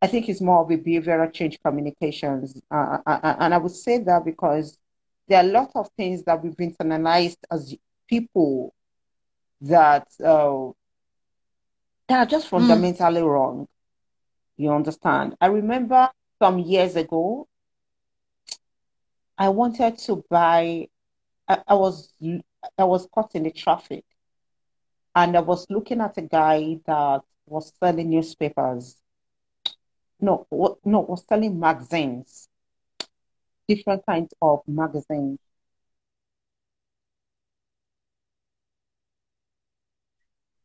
I 0.00 0.06
think 0.06 0.28
it's 0.28 0.40
more 0.40 0.60
of 0.62 0.70
a 0.70 0.76
behavioral 0.76 1.32
change 1.32 1.58
communications. 1.64 2.60
Uh, 2.70 2.98
uh, 3.06 3.20
uh, 3.22 3.36
and 3.40 3.52
I 3.54 3.58
would 3.58 3.72
say 3.72 3.98
that 3.98 4.24
because 4.24 4.78
there 5.26 5.42
are 5.42 5.48
a 5.48 5.52
lot 5.52 5.72
of 5.74 5.90
things 5.96 6.22
that 6.24 6.42
we've 6.42 6.56
internalized 6.56 7.38
as 7.50 7.74
people 8.08 8.74
that 9.60 10.06
uh, 10.24 10.70
that 12.08 12.20
are 12.20 12.26
just 12.26 12.48
hmm. 12.48 12.58
fundamentally 12.58 13.20
mm. 13.20 13.26
wrong. 13.28 13.66
You 14.56 14.72
understand? 14.72 15.36
I 15.40 15.46
remember 15.46 16.10
some 16.40 16.58
years 16.58 16.96
ago, 16.96 17.46
I 19.36 19.48
wanted 19.50 19.98
to 19.98 20.24
buy. 20.30 20.88
I, 21.48 21.58
I 21.66 21.74
was 21.74 22.12
I 22.78 22.84
was 22.84 23.06
caught 23.12 23.34
in 23.34 23.42
the 23.42 23.50
traffic, 23.50 24.04
and 25.14 25.36
I 25.36 25.40
was 25.40 25.66
looking 25.68 26.00
at 26.00 26.18
a 26.18 26.22
guy 26.22 26.78
that 26.86 27.22
was 27.46 27.72
selling 27.80 28.10
newspapers. 28.10 28.96
No, 30.20 30.46
no, 30.84 31.00
was 31.00 31.24
selling 31.28 31.58
magazines, 31.58 32.48
different 33.68 34.04
kinds 34.06 34.34
of 34.42 34.60
magazines. 34.66 35.38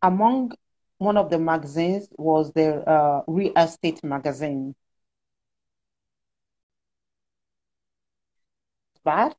Among 0.01 0.51
one 0.97 1.17
of 1.17 1.29
the 1.29 1.39
magazines 1.39 2.07
was 2.17 2.51
the 2.53 2.87
uh, 2.89 3.23
real 3.27 3.53
estate 3.55 4.03
magazine. 4.03 4.75
bad. 9.03 9.35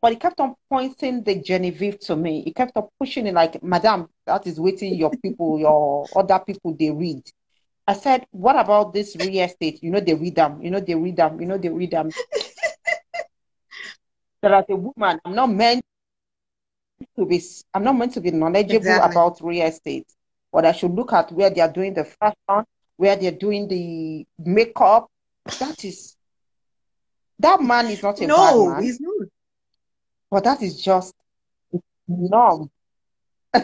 But 0.00 0.12
he 0.12 0.18
kept 0.18 0.40
on 0.40 0.54
pointing 0.68 1.22
the 1.22 1.40
Genevieve 1.40 1.98
to 2.00 2.16
me. 2.16 2.42
He 2.42 2.52
kept 2.52 2.76
on 2.76 2.88
pushing 3.00 3.26
it 3.26 3.34
like, 3.34 3.62
Madam, 3.62 4.08
that 4.26 4.46
is 4.46 4.60
waiting 4.60 4.94
your 4.94 5.10
people, 5.22 5.58
your 5.58 6.06
other 6.14 6.38
people, 6.38 6.76
they 6.78 6.90
read. 6.90 7.22
I 7.86 7.94
said, 7.94 8.26
What 8.30 8.56
about 8.58 8.92
this 8.92 9.16
real 9.16 9.44
estate? 9.44 9.82
You 9.82 9.90
know, 9.90 10.00
they 10.00 10.14
read 10.14 10.34
them. 10.36 10.60
You 10.62 10.70
know, 10.70 10.80
they 10.80 10.94
read 10.94 11.16
them. 11.16 11.40
You 11.40 11.46
know, 11.46 11.58
they 11.58 11.68
read 11.68 11.92
them. 11.92 12.10
that 14.42 14.52
as 14.52 14.64
a 14.68 14.76
woman, 14.76 15.20
I'm 15.24 15.34
not 15.34 15.50
meant 15.50 15.82
to 17.18 17.26
be 17.26 17.42
I'm 17.74 17.84
not 17.84 17.96
meant 17.96 18.14
to 18.14 18.20
be 18.20 18.30
knowledgeable 18.30 18.76
exactly. 18.76 19.12
about 19.12 19.40
real 19.42 19.66
estate. 19.66 20.06
But 20.52 20.64
I 20.64 20.72
should 20.72 20.92
look 20.92 21.12
at 21.12 21.32
where 21.32 21.50
they 21.50 21.60
are 21.60 21.72
doing 21.72 21.94
the 21.94 22.04
fashion, 22.04 22.64
where 22.96 23.16
they're 23.16 23.32
doing 23.32 23.68
the 23.68 24.26
makeup. 24.38 25.08
That 25.58 25.84
is 25.84 26.16
that 27.38 27.60
man 27.60 27.86
is 27.86 28.02
not 28.02 28.20
a 28.20 28.26
no, 28.26 28.36
bad 28.36 28.74
man. 28.74 28.82
he's 28.82 29.00
not. 29.00 29.28
But 30.30 30.44
that 30.44 30.62
is 30.62 30.80
just 30.80 31.14
norm. 32.08 32.70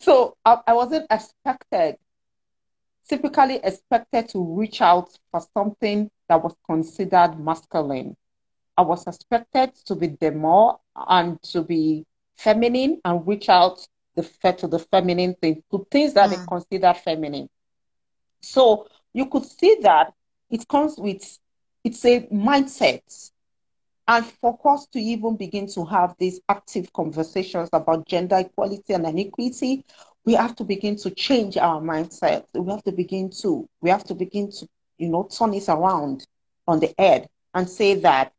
so 0.00 0.36
I, 0.44 0.58
I 0.66 0.72
wasn't 0.74 1.06
expected, 1.10 1.96
typically 3.08 3.60
expected 3.62 4.28
to 4.30 4.42
reach 4.42 4.80
out 4.80 5.08
for 5.30 5.40
something 5.54 6.10
that 6.28 6.42
was 6.42 6.54
considered 6.66 7.38
masculine. 7.38 8.16
I 8.76 8.82
was 8.82 9.06
expected 9.06 9.74
to 9.86 9.94
be 9.94 10.08
demo 10.08 10.80
and 10.94 11.42
to 11.44 11.62
be 11.62 12.04
feminine 12.36 13.00
and 13.04 13.26
reach 13.26 13.48
out 13.48 13.86
the 14.14 14.22
to 14.52 14.66
the 14.66 14.78
feminine 14.78 15.34
things, 15.34 15.62
to 15.70 15.86
things 15.90 16.14
that 16.14 16.30
mm. 16.30 16.38
are 16.38 16.46
considered 16.46 16.96
feminine. 16.96 17.48
So 18.40 18.88
you 19.12 19.26
could 19.26 19.44
see 19.44 19.78
that 19.82 20.12
it 20.50 20.66
comes 20.68 20.96
with 20.98 21.38
it's 21.84 22.04
a 22.04 22.22
mindset. 22.32 23.30
And 24.08 24.24
for 24.24 24.58
us 24.64 24.86
to 24.92 25.00
even 25.00 25.36
begin 25.36 25.66
to 25.72 25.84
have 25.84 26.14
these 26.18 26.40
active 26.48 26.92
conversations 26.92 27.68
about 27.72 28.06
gender 28.06 28.38
equality 28.38 28.92
and 28.92 29.06
inequity, 29.06 29.84
we 30.26 30.34
have 30.34 30.56
to 30.56 30.64
begin 30.64 30.96
to 30.96 31.10
change 31.10 31.56
our 31.56 31.80
mindset. 31.80 32.44
We 32.52 32.68
have 32.72 32.82
to 32.82 32.92
begin 32.92 33.30
to, 33.42 33.68
we 33.80 33.90
have 33.90 34.02
to 34.04 34.14
begin 34.14 34.50
to, 34.50 34.68
you 34.98 35.08
know, 35.08 35.22
turn 35.22 35.54
it 35.54 35.68
around 35.68 36.26
on 36.66 36.80
the 36.80 36.92
head 36.98 37.28
and 37.54 37.70
say 37.70 37.94
that 37.94 38.32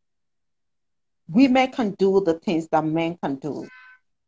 women 1.29 1.71
can 1.71 1.91
do 1.91 2.21
the 2.25 2.33
things 2.33 2.67
that 2.73 2.83
men 2.83 3.17
can 3.23 3.35
do, 3.35 3.65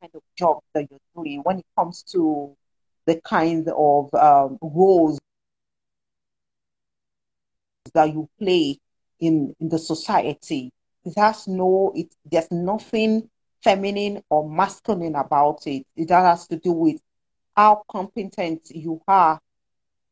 kind 0.02 0.12
of 0.16 0.22
job 0.38 0.60
that 0.74 0.88
you're 0.90 1.00
doing 1.14 1.42
when 1.44 1.60
it 1.60 1.66
comes 1.78 2.02
to 2.04 2.56
the 3.06 3.20
kind 3.26 3.68
of 3.76 4.14
um, 4.14 4.58
roles 4.62 5.20
that 7.94 8.14
you 8.14 8.30
play 8.40 8.80
in, 9.20 9.54
in 9.60 9.68
the 9.68 9.80
society. 9.80 10.72
It 11.04 11.14
has 11.18 11.46
no, 11.46 11.92
it, 11.94 12.08
there's 12.24 12.52
nothing 12.52 13.30
feminine 13.62 14.24
or 14.30 14.50
masculine 14.50 15.16
about 15.16 15.68
it. 15.68 15.86
It 15.98 16.10
has 16.10 16.48
to 16.48 16.56
do 16.56 16.72
with 16.72 17.02
how 17.60 17.84
competent 17.92 18.72
you 18.74 19.02
are 19.06 19.38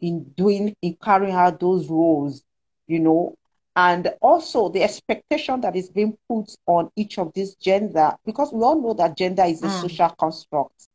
in 0.01 0.21
doing, 0.35 0.75
in 0.81 0.97
carrying 1.01 1.33
out 1.33 1.61
those 1.61 1.87
roles, 1.87 2.43
you 2.87 2.99
know, 2.99 3.33
and 3.73 4.13
also 4.19 4.67
the 4.67 4.83
expectation 4.83 5.61
that 5.61 5.73
is 5.73 5.89
being 5.89 6.17
put 6.27 6.53
on 6.65 6.91
each 6.97 7.17
of 7.17 7.31
these 7.33 7.55
gender, 7.55 8.11
because 8.25 8.51
we 8.51 8.61
all 8.61 8.81
know 8.81 8.93
that 8.93 9.15
gender 9.15 9.43
is 9.43 9.63
a 9.63 9.67
mm. 9.67 9.81
social 9.81 10.09
construct. 10.19 10.89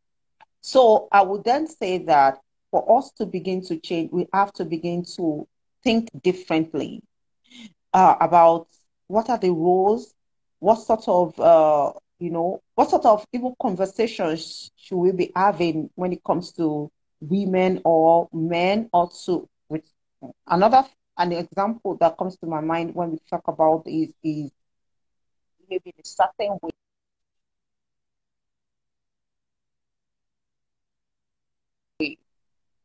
So 0.61 1.09
I 1.11 1.23
would 1.23 1.43
then 1.43 1.67
say 1.67 1.97
that 2.05 2.39
for 2.71 2.99
us 2.99 3.11
to 3.13 3.25
begin 3.25 3.63
to 3.69 3.79
change, 3.79 4.11
we 4.13 4.29
have 4.35 4.53
to 4.55 4.67
begin 4.67 5.07
to 5.17 5.49
think 5.83 6.11
differently 6.23 7.03
uh, 7.95 8.17
about 8.21 8.67
what 9.07 9.31
are 9.31 9.39
the 9.39 9.53
roles, 9.53 10.13
what 10.59 10.77
sort 10.77 11.09
of, 11.09 11.41
uh, 11.41 11.93
you 12.23 12.31
know, 12.31 12.61
what 12.75 12.91
sort 12.91 13.07
of 13.07 13.25
even 13.33 13.55
conversations 13.61 14.71
should 14.77 14.99
we 14.99 15.13
be 15.13 15.33
having 15.37 15.91
when 15.97 16.13
it 16.13 16.23
comes 16.25 16.53
to 16.53 16.91
women 17.21 17.81
or 17.85 18.29
men 18.33 18.89
also 18.93 19.49
with 19.69 19.83
another 20.49 20.85
an 21.19 21.33
example 21.33 21.97
that 22.01 22.17
comes 22.19 22.37
to 22.39 22.47
my 22.47 22.61
mind 22.61 22.95
when 22.95 23.13
we 23.13 23.19
talk 23.31 23.43
about 23.49 23.83
is 23.87 24.13
is 24.23 24.51
maybe 25.69 25.93
the 25.97 26.05
certain 26.05 26.59
way 26.63 26.71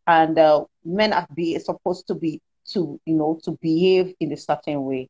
and 0.08 0.38
uh, 0.38 0.64
men 0.86 1.14
are 1.14 1.28
be 1.36 1.58
supposed 1.60 2.08
to 2.08 2.16
be 2.16 2.42
to 2.66 3.00
you 3.06 3.16
know 3.16 3.40
to 3.44 3.52
behave 3.62 4.14
in 4.20 4.32
a 4.34 4.38
certain 4.38 4.84
way 4.84 5.10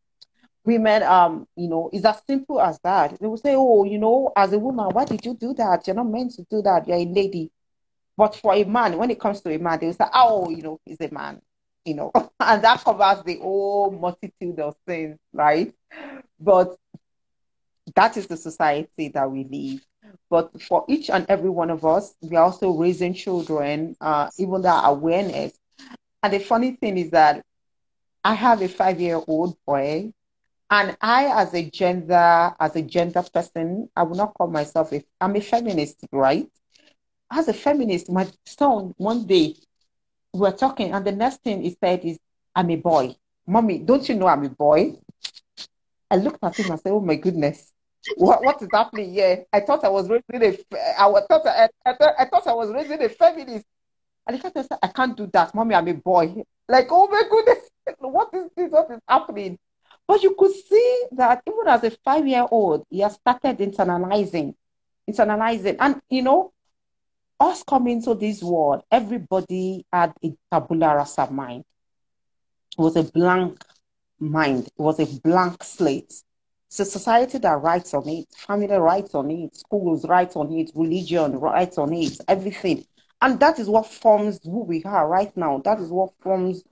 women 0.68 1.04
um 1.04 1.48
you 1.58 1.70
know 1.70 1.90
it's 1.94 2.06
as 2.06 2.22
simple 2.28 2.62
as 2.62 2.80
that. 2.84 3.20
They 3.20 3.28
will 3.28 3.38
say 3.38 3.56
oh 3.58 3.86
you 3.86 4.00
know 4.00 4.32
as 4.36 4.54
a 4.54 4.60
woman 4.60 4.90
why 4.92 5.06
did 5.06 5.26
you 5.26 5.36
do 5.36 5.54
that? 5.56 5.88
You're 5.88 5.96
not 5.98 6.10
meant 6.10 6.34
to 6.34 6.44
do 6.52 6.62
that. 6.64 6.88
You're 6.88 6.98
a 6.98 7.06
lady. 7.06 7.52
But 8.18 8.36
for 8.36 8.54
a 8.54 8.64
man 8.66 8.98
when 8.98 9.12
it 9.12 9.20
comes 9.20 9.42
to 9.42 9.54
a 9.54 9.60
man 9.60 9.80
they 9.80 9.88
will 9.88 9.94
say 9.94 10.06
oh 10.14 10.50
you 10.50 10.64
know 10.64 10.80
he's 10.86 11.02
a 11.02 11.14
man 11.14 11.42
you 11.86 11.96
know. 11.96 12.12
And 12.40 12.64
that 12.64 12.84
covers 12.84 13.24
the 13.24 13.38
whole 13.40 13.92
multitude 13.92 14.60
of 14.60 14.76
things 14.88 15.18
right? 15.34 15.74
But 16.40 16.78
that 17.96 18.18
is 18.18 18.28
the 18.28 18.38
society 18.38 19.10
that 19.10 19.30
we 19.32 19.44
live. 19.46 19.82
But 20.30 20.62
for 20.62 20.86
each 20.88 21.10
and 21.10 21.26
every 21.30 21.50
one 21.50 21.70
of 21.70 21.86
us, 21.86 22.16
we're 22.22 22.40
also 22.40 22.72
raising 22.72 23.14
children, 23.14 23.96
uh, 24.02 24.30
even 24.38 24.62
that 24.64 24.84
awareness. 24.86 25.54
And 26.24 26.34
the 26.34 26.40
funny 26.40 26.74
thing 26.74 26.98
is 26.98 27.12
that 27.12 27.44
I 28.24 28.34
have 28.36 28.62
a 28.62 28.68
five 28.68 29.00
year 29.00 29.22
old 29.28 29.58
boy, 29.66 30.14
and 30.70 30.98
I, 31.02 31.42
as 31.42 31.54
a 31.54 31.70
gender, 31.70 32.54
as 32.60 32.76
a 32.76 32.82
gender 32.82 33.24
person, 33.34 33.90
I 33.96 34.04
will 34.04 34.16
not 34.16 34.34
call 34.34 34.48
myself 34.48 34.92
a, 34.94 35.04
I'm 35.22 35.36
a 35.36 35.42
feminist, 35.42 36.06
right? 36.12 36.50
As 37.32 37.48
a 37.48 37.54
feminist, 37.54 38.10
my 38.10 38.28
son 38.46 38.94
one 38.98 39.26
day 39.26 39.56
we 40.34 40.40
were 40.42 40.52
talking, 40.52 40.94
and 40.94 41.06
the 41.06 41.12
next 41.12 41.44
thing 41.44 41.62
he 41.62 41.76
said 41.82 42.04
is, 42.06 42.20
"I'm 42.56 42.70
a 42.70 42.76
boy, 42.76 43.16
mommy. 43.46 43.80
Don't 43.80 44.08
you 44.08 44.16
know 44.16 44.28
I'm 44.28 44.44
a 44.44 44.50
boy?" 44.50 44.94
I 46.12 46.16
looked 46.18 46.44
at 46.44 46.58
him 46.60 46.70
and 46.72 46.80
said, 46.80 46.92
"Oh 46.92 47.02
my 47.02 47.16
goodness." 47.16 47.74
what, 48.16 48.44
what 48.44 48.62
is 48.62 48.70
happening 48.74 49.14
here? 49.14 49.46
I 49.52 49.60
thought 49.62 49.84
I 49.84 49.90
was 49.90 50.10
raising 50.10 50.44
a, 50.44 50.78
I 51.00 51.22
thought 51.28 51.46
I, 51.46 51.70
I, 51.86 51.94
thought, 51.94 52.14
I 52.18 52.26
thought 52.26 52.48
I 52.48 52.54
was 52.54 52.72
raising 52.72 53.04
a 53.04 53.10
feminist. 53.10 53.66
And 54.28 54.42
fact 54.42 54.56
said, 54.56 54.78
I 54.84 54.88
can't 54.88 55.16
do 55.16 55.28
that, 55.34 55.56
mommy. 55.56 55.76
I'm 55.76 55.88
a 55.88 55.94
boy. 55.94 56.44
Like, 56.68 56.88
oh 56.92 57.08
my 57.08 57.24
goodness, 57.30 57.70
what 58.00 58.30
is 58.34 58.50
this? 58.56 58.72
What 58.72 58.92
is 58.92 59.00
happening? 59.08 59.58
But 60.08 60.24
you 60.24 60.36
could 60.38 60.54
see 60.54 61.04
that 61.12 61.44
even 61.48 61.68
as 61.68 61.84
a 61.84 61.92
five-year-old, 61.92 62.86
he 62.90 63.00
has 63.00 63.16
started 63.16 63.58
internalizing, 63.58 64.56
internalizing, 65.10 65.76
and 65.80 66.02
you 66.10 66.22
know, 66.22 66.54
us 67.40 67.64
coming 67.64 68.02
to 68.04 68.16
this 68.16 68.42
world, 68.42 68.84
everybody 68.92 69.86
had 69.92 70.14
a 70.24 70.34
tabula 70.52 70.96
rasa 70.96 71.30
mind. 71.30 71.66
It 72.78 72.82
was 72.82 72.96
a 72.96 73.04
blank 73.04 73.64
mind. 74.20 74.68
It 74.68 74.82
was 74.82 75.00
a 75.00 75.06
blank 75.20 75.64
slate. 75.64 76.14
It's 76.68 76.80
a 76.80 76.86
society 76.86 77.38
that 77.38 77.62
writes 77.62 77.94
on 77.94 78.08
it, 78.10 78.28
family 78.36 78.68
writes 78.68 79.16
on 79.16 79.32
it, 79.32 79.56
schools 79.56 80.06
write 80.06 80.36
on 80.36 80.52
it, 80.52 80.72
religion 80.76 81.40
writes 81.40 81.78
on 81.78 81.94
it, 81.94 82.20
everything. 82.28 82.86
And 83.22 83.40
that 83.40 83.58
is 83.58 83.70
what 83.70 83.88
forms 83.88 84.40
who 84.44 84.64
we 84.64 84.84
are 84.84 85.08
right 85.08 85.36
now. 85.38 85.60
That 85.64 85.80
is 85.80 85.90
what 85.90 86.12
forms, 86.20 86.64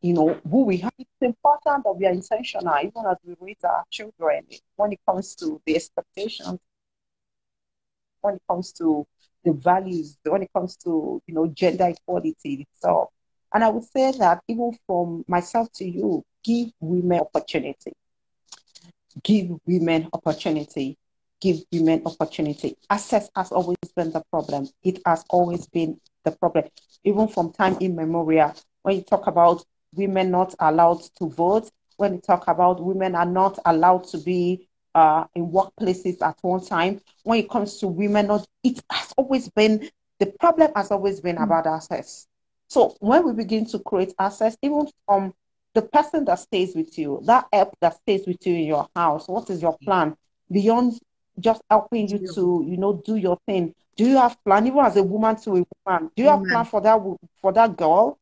you 0.00 0.14
know, 0.14 0.34
who 0.50 0.64
we 0.64 0.82
are. 0.82 0.90
It's 0.98 1.10
important 1.22 1.84
that 1.84 1.94
we 1.98 2.06
are 2.06 2.12
intentional, 2.12 2.74
even 2.78 3.04
as 3.10 3.16
we 3.24 3.34
raise 3.40 3.64
our 3.64 3.84
children, 3.90 4.44
when 4.76 4.92
it 4.92 5.00
comes 5.08 5.34
to 5.36 5.60
the 5.66 5.76
expectations, 5.76 6.58
when 8.20 8.34
it 8.34 8.42
comes 8.48 8.72
to 8.72 9.06
the 9.44 9.52
values, 9.52 10.18
when 10.24 10.42
it 10.42 10.50
comes 10.54 10.76
to, 10.76 11.22
you 11.26 11.34
know, 11.34 11.46
gender 11.48 11.88
equality 11.88 12.66
itself. 12.70 13.10
And 13.52 13.64
I 13.64 13.68
would 13.70 13.84
say 13.84 14.12
that 14.18 14.42
even 14.48 14.76
from 14.86 15.24
myself 15.28 15.68
to 15.76 15.84
you, 15.88 16.24
give 16.44 16.68
women 16.80 17.20
opportunity 17.20 17.92
give 19.22 19.50
women 19.66 20.08
opportunity. 20.12 20.96
Give 21.40 21.58
women 21.72 22.02
opportunity. 22.04 22.76
Access 22.90 23.30
has 23.36 23.52
always 23.52 23.76
been 23.94 24.10
the 24.10 24.22
problem. 24.30 24.68
It 24.82 25.00
has 25.06 25.24
always 25.30 25.66
been 25.66 26.00
the 26.24 26.32
problem. 26.32 26.64
Even 27.04 27.28
from 27.28 27.52
time 27.52 27.76
immemorial, 27.80 28.54
when 28.82 28.96
you 28.96 29.02
talk 29.02 29.26
about 29.28 29.64
women 29.94 30.30
not 30.30 30.54
allowed 30.60 31.00
to 31.18 31.28
vote, 31.28 31.70
when 31.96 32.14
you 32.14 32.20
talk 32.20 32.48
about 32.48 32.82
women 32.82 33.14
are 33.14 33.26
not 33.26 33.58
allowed 33.64 34.04
to 34.04 34.18
be 34.18 34.68
uh, 34.94 35.24
in 35.34 35.50
workplaces 35.50 36.20
at 36.22 36.36
one 36.42 36.64
time, 36.64 37.00
when 37.24 37.38
it 37.38 37.50
comes 37.50 37.78
to 37.78 37.88
women, 37.88 38.26
not 38.28 38.46
it 38.62 38.80
has 38.90 39.12
always 39.16 39.48
been 39.50 39.88
the 40.18 40.26
problem 40.40 40.70
has 40.74 40.90
always 40.90 41.20
been 41.20 41.36
mm. 41.36 41.44
about 41.44 41.66
access. 41.66 42.26
So 42.68 42.96
when 43.00 43.24
we 43.24 43.32
begin 43.32 43.64
to 43.66 43.78
create 43.78 44.14
access, 44.18 44.56
even 44.62 44.88
from 45.06 45.32
the 45.74 45.82
person 45.82 46.24
that 46.26 46.38
stays 46.40 46.74
with 46.74 46.98
you, 46.98 47.20
that 47.24 47.46
help 47.52 47.76
that 47.80 47.96
stays 47.96 48.26
with 48.26 48.44
you 48.46 48.54
in 48.54 48.64
your 48.64 48.88
house, 48.94 49.28
what 49.28 49.48
is 49.50 49.62
your 49.62 49.76
plan 49.84 50.16
beyond 50.50 50.98
just 51.38 51.62
helping 51.70 52.08
you 52.08 52.18
to, 52.34 52.64
you 52.66 52.76
know, 52.76 52.94
do 53.04 53.16
your 53.16 53.38
thing? 53.46 53.74
Do 53.96 54.04
you 54.04 54.16
have 54.16 54.36
plan, 54.44 54.66
even 54.66 54.80
as 54.80 54.96
a 54.96 55.02
woman 55.02 55.36
to 55.36 55.56
a 55.56 55.64
woman? 55.86 56.10
Do 56.16 56.22
you 56.22 56.28
have 56.28 56.44
plan 56.44 56.64
for 56.64 56.80
that 56.80 57.00
for 57.40 57.52
that 57.52 57.76
girl? 57.76 58.18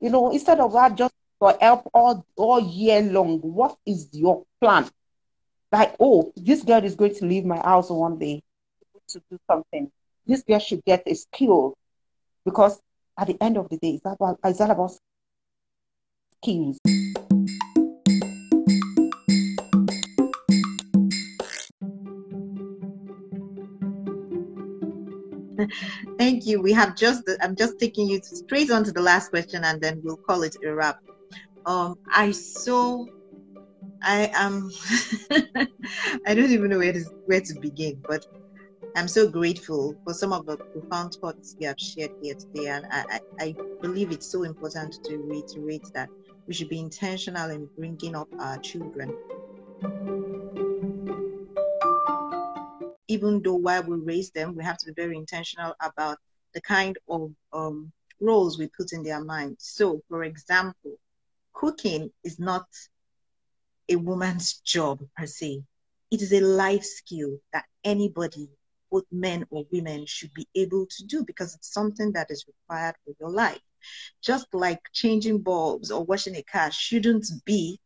You 0.00 0.10
know, 0.10 0.30
instead 0.30 0.60
of 0.60 0.72
that, 0.72 0.96
just 0.96 1.14
for 1.38 1.56
help 1.60 1.88
all 1.94 2.24
all 2.36 2.60
year 2.60 3.02
long. 3.02 3.38
What 3.40 3.76
is 3.86 4.08
your 4.12 4.44
plan? 4.60 4.88
Like, 5.72 5.94
oh, 6.00 6.32
this 6.36 6.62
girl 6.62 6.84
is 6.84 6.94
going 6.94 7.14
to 7.16 7.26
leave 7.26 7.44
my 7.44 7.58
house 7.58 7.90
one 7.90 8.18
day 8.18 8.42
to 9.08 9.22
do 9.30 9.38
something. 9.50 9.90
This 10.26 10.42
girl 10.42 10.58
should 10.58 10.84
get 10.84 11.02
a 11.06 11.14
skill 11.14 11.74
because 12.44 12.80
at 13.18 13.28
the 13.28 13.36
end 13.42 13.56
of 13.56 13.68
the 13.68 13.76
day, 13.78 13.90
it's 13.90 14.04
about 14.06 14.38
it's 14.44 14.60
all 14.60 14.70
about 14.70 14.92
skills. 16.42 16.78
Thank 26.20 26.44
you. 26.44 26.60
We 26.60 26.74
have 26.74 26.96
just, 26.96 27.22
I'm 27.40 27.56
just 27.56 27.80
taking 27.80 28.06
you 28.06 28.20
straight 28.22 28.70
on 28.70 28.84
to 28.84 28.92
the 28.92 29.00
last 29.00 29.30
question 29.30 29.64
and 29.64 29.80
then 29.80 30.02
we'll 30.04 30.18
call 30.18 30.42
it 30.42 30.54
a 30.62 30.74
wrap. 30.74 30.98
Um, 31.64 31.96
I 32.14 32.32
so, 32.32 33.08
I 34.02 34.30
am, 34.34 34.70
I 36.26 36.34
don't 36.34 36.50
even 36.50 36.68
know 36.68 36.78
where 36.78 36.92
to, 36.92 37.02
where 37.24 37.40
to 37.40 37.54
begin, 37.60 38.02
but 38.06 38.26
I'm 38.96 39.08
so 39.08 39.30
grateful 39.30 39.96
for 40.04 40.12
some 40.12 40.34
of 40.34 40.44
the 40.44 40.58
profound 40.58 41.14
thoughts 41.22 41.56
you 41.58 41.68
have 41.68 41.80
shared 41.80 42.10
here 42.20 42.34
today. 42.34 42.68
And 42.68 42.84
I, 42.90 43.20
I, 43.40 43.44
I 43.46 43.54
believe 43.80 44.12
it's 44.12 44.30
so 44.30 44.42
important 44.42 44.98
to 45.04 45.16
reiterate 45.16 45.88
that 45.94 46.10
we 46.46 46.52
should 46.52 46.68
be 46.68 46.80
intentional 46.80 47.48
in 47.48 47.70
bringing 47.78 48.14
up 48.14 48.28
our 48.38 48.58
children 48.58 49.16
even 53.10 53.42
though 53.42 53.56
while 53.56 53.82
we 53.82 53.96
raise 53.96 54.30
them, 54.30 54.54
we 54.54 54.62
have 54.62 54.78
to 54.78 54.86
be 54.86 54.92
very 54.92 55.16
intentional 55.16 55.74
about 55.80 56.16
the 56.54 56.60
kind 56.60 56.96
of 57.08 57.32
um, 57.52 57.90
roles 58.20 58.56
we 58.56 58.68
put 58.68 58.92
in 58.92 59.02
their 59.02 59.22
minds. 59.24 59.64
So, 59.64 60.00
for 60.08 60.22
example, 60.22 60.92
cooking 61.52 62.12
is 62.22 62.38
not 62.38 62.66
a 63.88 63.96
woman's 63.96 64.60
job 64.64 65.00
per 65.16 65.26
se. 65.26 65.60
It 66.12 66.22
is 66.22 66.32
a 66.32 66.40
life 66.40 66.84
skill 66.84 67.38
that 67.52 67.64
anybody, 67.82 68.48
both 68.92 69.06
men 69.10 69.44
or 69.50 69.64
women, 69.72 70.06
should 70.06 70.32
be 70.32 70.46
able 70.54 70.86
to 70.86 71.04
do 71.04 71.24
because 71.24 71.56
it's 71.56 71.72
something 71.72 72.12
that 72.12 72.30
is 72.30 72.46
required 72.46 72.94
for 73.04 73.12
your 73.18 73.30
life. 73.30 73.60
Just 74.22 74.46
like 74.54 74.80
changing 74.92 75.38
bulbs 75.38 75.90
or 75.90 76.04
washing 76.04 76.36
a 76.36 76.42
car 76.44 76.70
shouldn't 76.70 77.26
be 77.44 77.80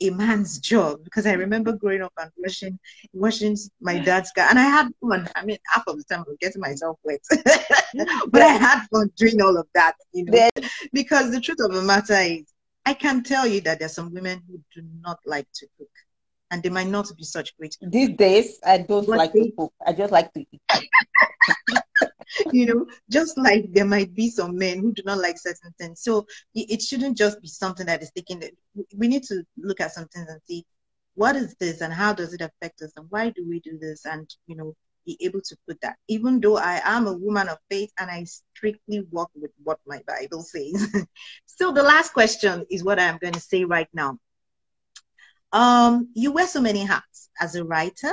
a 0.00 0.10
man's 0.10 0.58
job 0.58 1.02
because 1.04 1.26
I 1.26 1.32
remember 1.32 1.72
growing 1.72 2.02
up 2.02 2.12
and 2.18 2.30
washing 2.36 2.78
washing 3.12 3.56
my 3.80 3.98
dad's 3.98 4.30
car 4.32 4.46
and 4.50 4.58
I 4.58 4.64
had 4.64 4.88
fun. 5.00 5.28
I 5.34 5.44
mean 5.44 5.58
half 5.66 5.84
of 5.86 5.96
the 5.96 6.04
time 6.04 6.20
I 6.20 6.30
was 6.30 6.36
getting 6.40 6.60
myself 6.60 6.98
wet. 7.04 7.20
but 8.28 8.42
I 8.42 8.48
had 8.48 8.86
fun 8.88 9.10
doing 9.16 9.40
all 9.40 9.56
of 9.56 9.66
that, 9.74 9.94
you 10.12 10.24
know. 10.24 10.48
Because 10.92 11.30
the 11.30 11.40
truth 11.40 11.60
of 11.60 11.72
the 11.72 11.82
matter 11.82 12.14
is 12.14 12.44
I 12.86 12.94
can 12.94 13.22
tell 13.22 13.46
you 13.46 13.60
that 13.62 13.78
there's 13.78 13.94
some 13.94 14.12
women 14.12 14.42
who 14.46 14.60
do 14.74 14.86
not 15.00 15.18
like 15.24 15.46
to 15.54 15.66
cook, 15.78 15.88
and 16.50 16.62
they 16.62 16.68
might 16.68 16.88
not 16.88 17.10
be 17.16 17.24
such 17.24 17.56
great. 17.56 17.76
These 17.80 18.10
days, 18.10 18.58
I 18.64 18.78
don't 18.78 19.06
but 19.06 19.16
like 19.16 19.32
they, 19.32 19.44
to 19.44 19.52
cook. 19.56 19.72
I 19.86 19.92
just 19.92 20.12
like 20.12 20.32
to 20.34 20.40
eat. 20.40 20.60
you 22.52 22.66
know, 22.66 22.86
just 23.10 23.36
like 23.38 23.72
there 23.72 23.84
might 23.84 24.14
be 24.14 24.28
some 24.30 24.56
men 24.56 24.80
who 24.80 24.92
do 24.92 25.02
not 25.04 25.18
like 25.18 25.38
certain 25.38 25.72
things. 25.78 26.02
So 26.02 26.26
it 26.54 26.82
shouldn't 26.82 27.16
just 27.16 27.40
be 27.40 27.48
something 27.48 27.86
that 27.86 28.02
is 28.02 28.10
taken. 28.12 28.42
We 28.96 29.08
need 29.08 29.24
to 29.24 29.42
look 29.56 29.80
at 29.80 29.92
some 29.92 30.06
things 30.08 30.28
and 30.28 30.40
see 30.46 30.64
what 31.14 31.36
is 31.36 31.54
this 31.60 31.80
and 31.80 31.92
how 31.92 32.12
does 32.12 32.32
it 32.34 32.40
affect 32.40 32.82
us 32.82 32.92
and 32.96 33.06
why 33.10 33.30
do 33.30 33.46
we 33.48 33.60
do 33.60 33.78
this 33.78 34.04
and 34.04 34.28
you 34.46 34.56
know 34.56 34.74
be 35.06 35.16
able 35.20 35.40
to 35.40 35.56
put 35.68 35.80
that 35.80 35.96
even 36.08 36.40
though 36.40 36.56
i 36.56 36.80
am 36.84 37.06
a 37.06 37.12
woman 37.12 37.48
of 37.48 37.58
faith 37.70 37.92
and 37.98 38.10
i 38.10 38.24
strictly 38.24 39.02
work 39.10 39.28
with 39.34 39.50
what 39.62 39.78
my 39.86 40.00
bible 40.06 40.42
says 40.42 40.88
so 41.46 41.72
the 41.72 41.82
last 41.82 42.12
question 42.12 42.64
is 42.70 42.84
what 42.84 42.98
i'm 42.98 43.18
going 43.18 43.32
to 43.34 43.40
say 43.40 43.64
right 43.64 43.88
now 43.92 44.18
um, 45.52 46.08
you 46.14 46.32
wear 46.32 46.48
so 46.48 46.60
many 46.60 46.84
hats 46.84 47.30
as 47.40 47.54
a 47.54 47.64
writer 47.64 48.12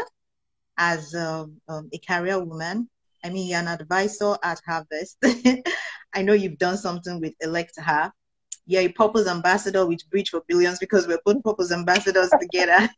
as 0.78 1.16
um, 1.16 1.60
um, 1.68 1.90
a 1.92 1.98
career 1.98 2.44
woman 2.44 2.88
i 3.24 3.30
mean 3.30 3.50
you're 3.50 3.60
an 3.60 3.68
advisor 3.68 4.38
at 4.44 4.62
harvest 4.66 5.18
i 6.14 6.22
know 6.22 6.34
you've 6.34 6.58
done 6.58 6.78
something 6.78 7.20
with 7.20 7.34
ElectHER 7.42 8.12
you're 8.66 8.84
a 8.84 8.90
purpose 8.90 9.28
ambassador 9.28 9.86
with 9.86 10.10
Bridge 10.10 10.30
for 10.30 10.44
Billions 10.48 10.80
because 10.80 11.08
we're 11.08 11.20
both 11.26 11.44
purpose 11.44 11.72
ambassadors 11.72 12.30
together. 12.40 12.90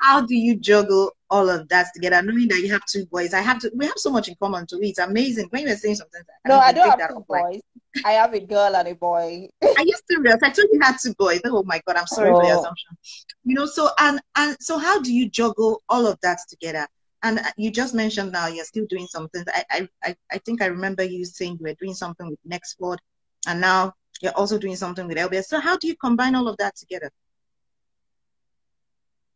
How 0.00 0.20
do 0.20 0.36
you 0.36 0.56
juggle 0.56 1.10
all 1.28 1.50
of 1.50 1.68
that 1.70 1.88
together, 1.92 2.22
knowing 2.22 2.46
that 2.48 2.60
you 2.60 2.70
have 2.70 2.84
two 2.84 3.04
boys? 3.06 3.34
I 3.34 3.40
have 3.40 3.58
to. 3.60 3.72
We 3.74 3.86
have 3.86 3.96
so 3.98 4.10
much 4.10 4.28
in 4.28 4.36
common 4.40 4.64
too. 4.64 4.78
It's 4.80 5.00
amazing. 5.00 5.48
When 5.50 5.62
you 5.62 5.70
were 5.70 5.74
saying 5.74 5.96
something, 5.96 6.22
I 6.44 6.48
no, 6.48 6.58
I 6.60 6.72
don't 6.72 6.88
have 6.88 7.08
two 7.08 7.24
boys. 7.28 7.60
I 8.04 8.12
have 8.12 8.32
a 8.32 8.38
girl 8.38 8.76
and 8.76 8.86
a 8.86 8.94
boy. 8.94 9.48
Are 9.62 9.84
you 9.84 9.98
serious? 10.08 10.36
I 10.40 10.50
told 10.50 10.68
you 10.72 10.78
had 10.80 10.98
two 11.02 11.14
boys. 11.18 11.40
Oh 11.46 11.64
my 11.64 11.80
god, 11.84 11.96
I'm 11.96 12.06
sorry 12.06 12.30
oh. 12.30 12.38
for 12.38 12.46
your 12.46 12.60
assumption. 12.60 12.96
You 13.42 13.56
know, 13.56 13.66
so 13.66 13.88
and 13.98 14.20
and 14.36 14.56
so 14.60 14.78
how 14.78 15.00
do 15.00 15.12
you 15.12 15.28
juggle 15.28 15.82
all 15.88 16.06
of 16.06 16.16
that 16.22 16.38
together? 16.48 16.86
And 17.22 17.40
you 17.56 17.70
just 17.70 17.94
mentioned 17.94 18.32
now 18.32 18.46
you're 18.46 18.64
still 18.64 18.86
doing 18.88 19.06
something. 19.06 19.44
I 19.70 19.88
I 20.02 20.16
I 20.30 20.38
think 20.38 20.62
I 20.62 20.66
remember 20.66 21.02
you 21.02 21.24
saying 21.24 21.58
you 21.58 21.66
were 21.66 21.74
doing 21.74 21.94
something 21.94 22.28
with 22.28 22.38
Nextpod, 22.48 22.98
and 23.46 23.60
now 23.60 23.94
you're 24.20 24.32
also 24.32 24.58
doing 24.58 24.76
something 24.76 25.06
with 25.06 25.18
LBS. 25.18 25.46
So 25.46 25.60
how 25.60 25.76
do 25.76 25.86
you 25.88 25.96
combine 25.96 26.34
all 26.34 26.48
of 26.48 26.56
that 26.58 26.76
together? 26.76 27.10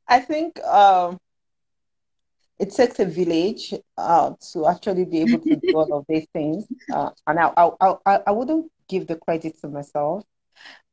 I 0.08 0.20
think 0.20 0.60
um, 0.64 1.18
it 2.58 2.70
takes 2.72 3.00
a 3.00 3.04
village 3.04 3.74
uh, 3.96 4.32
to 4.52 4.66
actually 4.68 5.04
be 5.04 5.20
able 5.20 5.40
to 5.40 5.56
do 5.56 5.72
all 5.72 5.92
of 5.92 6.04
these 6.08 6.26
things. 6.32 6.66
Uh, 6.92 7.10
and 7.26 7.38
I, 7.40 7.52
I, 7.56 7.94
I, 8.06 8.20
I 8.28 8.30
wouldn't 8.30 8.70
give 8.88 9.06
the 9.06 9.16
credit 9.16 9.58
to 9.60 9.68
myself. 9.68 10.24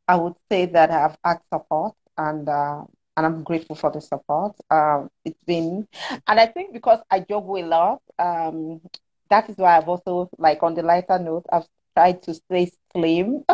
I 0.07 0.15
would 0.15 0.33
say 0.49 0.65
that 0.65 0.89
I've 0.89 1.17
had 1.23 1.39
support 1.53 1.93
and 2.17 2.47
uh, 2.49 2.83
and 3.19 3.25
I'm 3.25 3.43
grateful 3.43 3.75
for 3.75 3.91
the 3.91 3.99
support. 3.99 4.55
Um, 4.71 5.09
it's 5.25 5.43
been, 5.45 5.85
and 6.25 6.39
I 6.39 6.45
think 6.47 6.71
because 6.71 7.01
I 7.11 7.19
juggle 7.19 7.57
a 7.57 7.65
lot, 7.67 8.01
um, 8.17 8.79
that 9.29 9.49
is 9.49 9.57
why 9.57 9.77
I've 9.77 9.89
also, 9.89 10.29
like 10.37 10.63
on 10.63 10.73
the 10.73 10.83
lighter 10.83 11.19
note, 11.19 11.45
I've 11.51 11.67
tried 11.95 12.23
to 12.23 12.33
stay 12.33 12.71
slim 12.93 13.43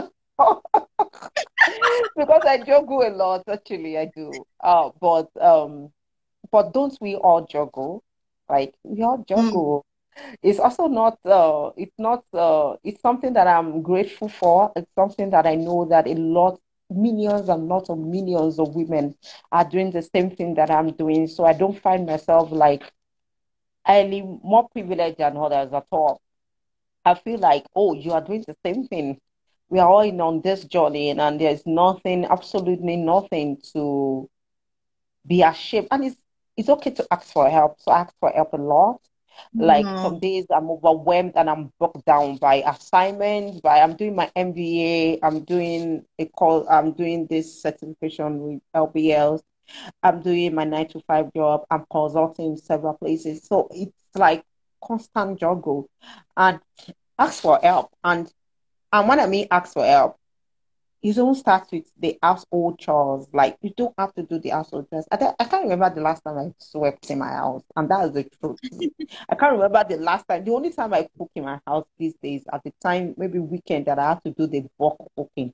because 2.16 2.46
I 2.46 2.62
juggle 2.64 3.02
a 3.08 3.10
lot. 3.10 3.44
Actually, 3.48 3.98
I 3.98 4.06
do. 4.16 4.46
Uh, 4.64 4.92
but 5.02 5.30
um, 5.42 5.90
but 6.52 6.72
don't 6.74 6.96
we 7.02 7.16
all 7.16 7.44
juggle? 7.48 8.04
Like 8.48 8.76
we 8.84 9.02
all 9.02 9.26
juggle. 9.28 9.84
Mm. 10.16 10.36
It's 10.44 10.60
also 10.60 10.86
not. 10.86 11.18
Uh, 11.26 11.72
it's 11.76 11.98
not. 11.98 12.24
Uh, 12.32 12.76
it's 12.84 13.02
something 13.02 13.34
that 13.34 13.48
I'm 13.48 13.82
grateful 13.82 14.30
for. 14.30 14.72
It's 14.76 14.92
something 14.94 15.32
that 15.32 15.48
I 15.48 15.56
know 15.56 15.86
that 15.86 16.08
a 16.08 16.14
lot, 16.14 16.60
millions 16.90 17.50
and 17.50 17.68
lots 17.68 17.90
of 17.90 17.98
millions 18.00 18.60
of 18.60 18.76
women 18.76 19.16
are 19.52 19.66
doing 19.66 19.92
the 19.92 20.02
same 20.02 20.30
thing 20.32 20.56
that 20.56 20.70
I'm 20.72 20.92
doing. 20.92 21.28
So 21.28 21.46
I 21.46 21.54
don't 21.54 21.80
find 21.80 22.06
myself 22.06 22.52
like 22.52 22.84
any 23.88 24.22
more 24.22 24.68
privileged 24.70 25.18
than 25.20 25.38
others 25.38 25.74
at 25.74 25.86
all. 25.92 26.22
I 27.06 27.16
feel 27.16 27.40
like, 27.40 27.66
oh, 27.76 27.94
you 27.94 28.12
are 28.14 28.22
doing 28.22 28.44
the 28.48 28.56
same 28.66 28.86
thing 28.88 29.20
we 29.70 29.80
are 29.80 29.90
all 29.90 30.02
in 30.02 30.22
on 30.22 30.42
this 30.42 30.64
journey 30.66 31.10
and 31.12 31.40
there's 31.42 31.66
nothing, 31.66 32.26
absolutely 32.26 32.98
nothing 32.98 33.58
to 33.74 34.30
be 35.26 35.42
ashamed. 35.42 35.88
And 35.92 36.06
it's 36.06 36.18
it's 36.58 36.70
okay 36.70 36.92
to 36.92 37.06
ask 37.12 37.32
for 37.34 37.50
help. 37.50 37.80
So 37.80 37.92
ask 37.92 38.14
for 38.20 38.30
help 38.30 38.54
a 38.54 38.58
lot. 38.58 39.00
Like 39.54 39.86
mm-hmm. 39.86 40.02
some 40.04 40.20
days 40.20 40.46
I'm 40.50 40.70
overwhelmed 40.70 41.34
and 41.36 41.50
I'm 41.50 41.72
bogged 41.80 42.06
down 42.06 42.38
by 42.38 42.56
assignments, 42.66 43.62
by 43.62 43.82
I'm 43.82 43.96
doing 43.96 44.16
my 44.16 44.32
MBA, 44.36 45.20
I'm 45.24 45.44
doing 45.44 46.06
a 46.20 46.26
call, 46.26 46.68
I'm 46.70 46.92
doing 46.94 47.28
this 47.28 47.62
certification 47.62 48.40
with 48.40 48.62
LBLs, 48.76 49.42
I'm 50.04 50.22
doing 50.22 50.54
my 50.54 50.64
nine 50.64 50.88
to 50.90 51.02
five 51.08 51.34
job, 51.34 51.66
I'm 51.70 51.86
consulting 51.92 52.58
several 52.58 52.94
places. 52.96 53.46
So 53.48 53.68
it's 53.72 53.94
like 54.16 54.44
constant 54.84 55.40
juggle 55.40 55.90
and 56.38 56.60
ask 57.18 57.42
for 57.42 57.60
help. 57.62 57.92
And 58.04 58.32
and 58.92 59.08
when 59.08 59.20
I 59.20 59.28
mean 59.28 59.48
ask 59.52 59.74
for 59.74 59.86
help, 59.86 60.18
you 61.02 61.14
don't 61.14 61.36
start 61.36 61.68
with 61.72 61.86
the 62.00 62.18
household 62.22 62.80
chores. 62.80 63.28
Like 63.34 63.58
you 63.62 63.72
don't 63.76 63.94
have 63.98 64.14
to 64.16 64.24
do 64.24 64.40
the 64.40 64.50
household 64.50 64.88
chores. 64.90 65.06
I, 65.12 65.34
I 65.40 65.44
can't 65.46 65.64
remember 65.64 65.94
the 65.94 66.02
last 66.02 66.24
time 66.24 66.38
I 66.38 66.52
swept 66.58 67.10
in 67.10 67.20
my 67.20 67.30
house, 67.30 67.64
and 67.76 67.90
that 67.90 68.06
is 68.06 68.12
the 68.14 68.24
truth. 68.24 68.60
I 69.30 69.36
can't 69.36 69.54
remember 69.54 69.84
the 69.88 69.98
last 69.98 70.28
time. 70.28 70.44
The 70.44 70.52
only 70.52 70.72
time 70.72 70.94
I 70.94 71.08
cook 71.18 71.32
in 71.36 71.46
my 71.46 71.60
house 71.68 71.86
these 71.98 72.16
days, 72.22 72.44
at 72.52 72.64
the 72.64 72.74
time 72.82 73.14
maybe 73.18 73.40
weekend 73.40 73.86
that 73.86 74.00
I 74.00 74.10
have 74.10 74.24
to 74.24 74.32
do 74.32 74.48
the 74.48 74.66
bulk 74.78 74.98
cooking. 75.16 75.54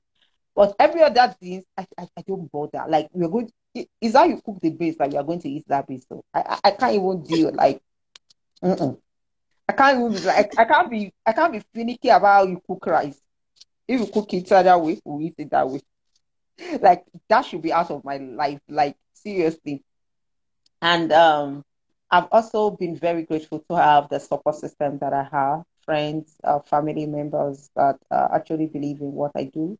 But 0.54 0.74
every 0.78 1.02
other 1.02 1.34
thing, 1.40 1.64
I, 1.76 1.86
I, 1.98 2.08
I 2.16 2.22
don't 2.26 2.50
bother. 2.50 2.84
Like 2.88 3.08
we're 3.12 3.28
going, 3.28 3.50
to, 3.74 3.86
is 4.00 4.14
how 4.14 4.24
you 4.24 4.40
cook 4.44 4.58
the 4.60 4.70
base 4.70 4.96
that 4.98 5.12
you 5.12 5.18
are 5.18 5.24
going 5.24 5.40
to 5.40 5.48
eat 5.48 5.64
that 5.68 5.86
base. 5.86 6.04
So 6.08 6.24
I, 6.34 6.40
I, 6.40 6.58
I 6.64 6.70
can't 6.72 6.94
even 6.94 7.22
deal. 7.22 7.52
Like, 7.54 7.80
mm-mm. 8.62 8.98
I 9.68 9.72
can't 9.72 10.12
even 10.12 10.24
like 10.24 10.58
I 10.58 10.64
can't 10.64 10.90
be 10.90 11.12
I 11.24 11.32
can't 11.32 11.52
be 11.52 11.62
finicky 11.74 12.08
about 12.08 12.26
how 12.26 12.44
you 12.44 12.60
cook 12.66 12.84
rice. 12.86 13.20
If 13.88 14.00
you 14.00 14.06
cook 14.06 14.32
it 14.34 14.48
that 14.48 14.80
way, 14.80 15.00
we 15.04 15.26
eat 15.26 15.34
it 15.38 15.50
that 15.50 15.68
way. 15.68 15.80
Like 16.80 17.04
that 17.28 17.42
should 17.42 17.62
be 17.62 17.72
out 17.72 17.90
of 17.90 18.04
my 18.04 18.16
life. 18.18 18.60
Like 18.68 18.96
seriously. 19.14 19.82
And 20.82 21.12
um, 21.12 21.64
I've 22.10 22.28
also 22.32 22.70
been 22.70 22.96
very 22.96 23.22
grateful 23.24 23.60
to 23.70 23.76
have 23.76 24.08
the 24.08 24.18
support 24.18 24.56
system 24.56 24.98
that 24.98 25.12
I 25.12 25.24
have, 25.32 25.64
friends, 25.84 26.36
uh, 26.44 26.60
family 26.60 27.06
members 27.06 27.70
that 27.76 27.98
uh, 28.10 28.28
actually 28.34 28.66
believe 28.66 29.00
in 29.00 29.12
what 29.12 29.32
I 29.36 29.44
do 29.44 29.78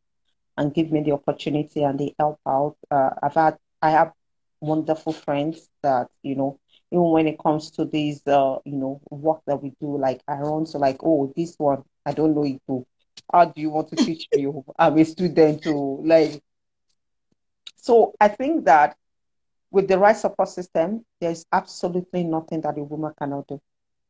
and 0.57 0.75
give 0.75 0.91
me 0.93 1.03
the 1.03 1.13
opportunity 1.13 1.83
and 1.83 1.99
they 1.99 2.15
help 2.19 2.39
out. 2.47 2.77
Uh, 2.91 3.11
I've 3.23 3.35
had, 3.35 3.57
I 3.83 3.91
have 3.91 4.13
wonderful 4.61 5.13
friends 5.13 5.69
that 5.83 6.09
you 6.23 6.37
know, 6.37 6.59
even 6.91 7.11
when 7.11 7.27
it 7.27 7.39
comes 7.39 7.71
to 7.73 7.85
these, 7.85 8.27
uh, 8.27 8.59
you 8.65 8.77
know, 8.77 9.01
work 9.11 9.41
that 9.47 9.63
we 9.63 9.71
do, 9.81 9.99
like 9.99 10.21
I 10.29 10.35
run 10.39 10.65
to 10.67 10.79
like, 10.79 10.99
oh, 11.03 11.33
this 11.37 11.55
one 11.59 11.83
I 12.07 12.13
don't 12.13 12.35
know 12.35 12.45
it 12.45 12.61
too 12.67 12.87
how 13.31 13.47
do 13.47 13.61
you 13.61 13.71
want 13.71 13.89
to 13.89 13.97
teach 13.97 14.29
me? 14.35 14.47
I'm 14.79 14.99
a 14.99 15.05
student 15.05 15.63
to 15.65 16.01
like. 16.05 16.43
So 17.77 18.15
I 18.21 18.29
think 18.29 18.65
that 18.67 18.97
with 19.71 19.89
the 19.89 19.99
right 19.99 20.17
support 20.17 20.49
system, 20.49 21.05
there's 21.21 21.45
absolutely 21.53 22.25
nothing 22.25 22.61
that 22.61 22.79
a 22.79 22.83
woman 22.83 23.13
cannot 23.19 23.47
do. 23.49 23.61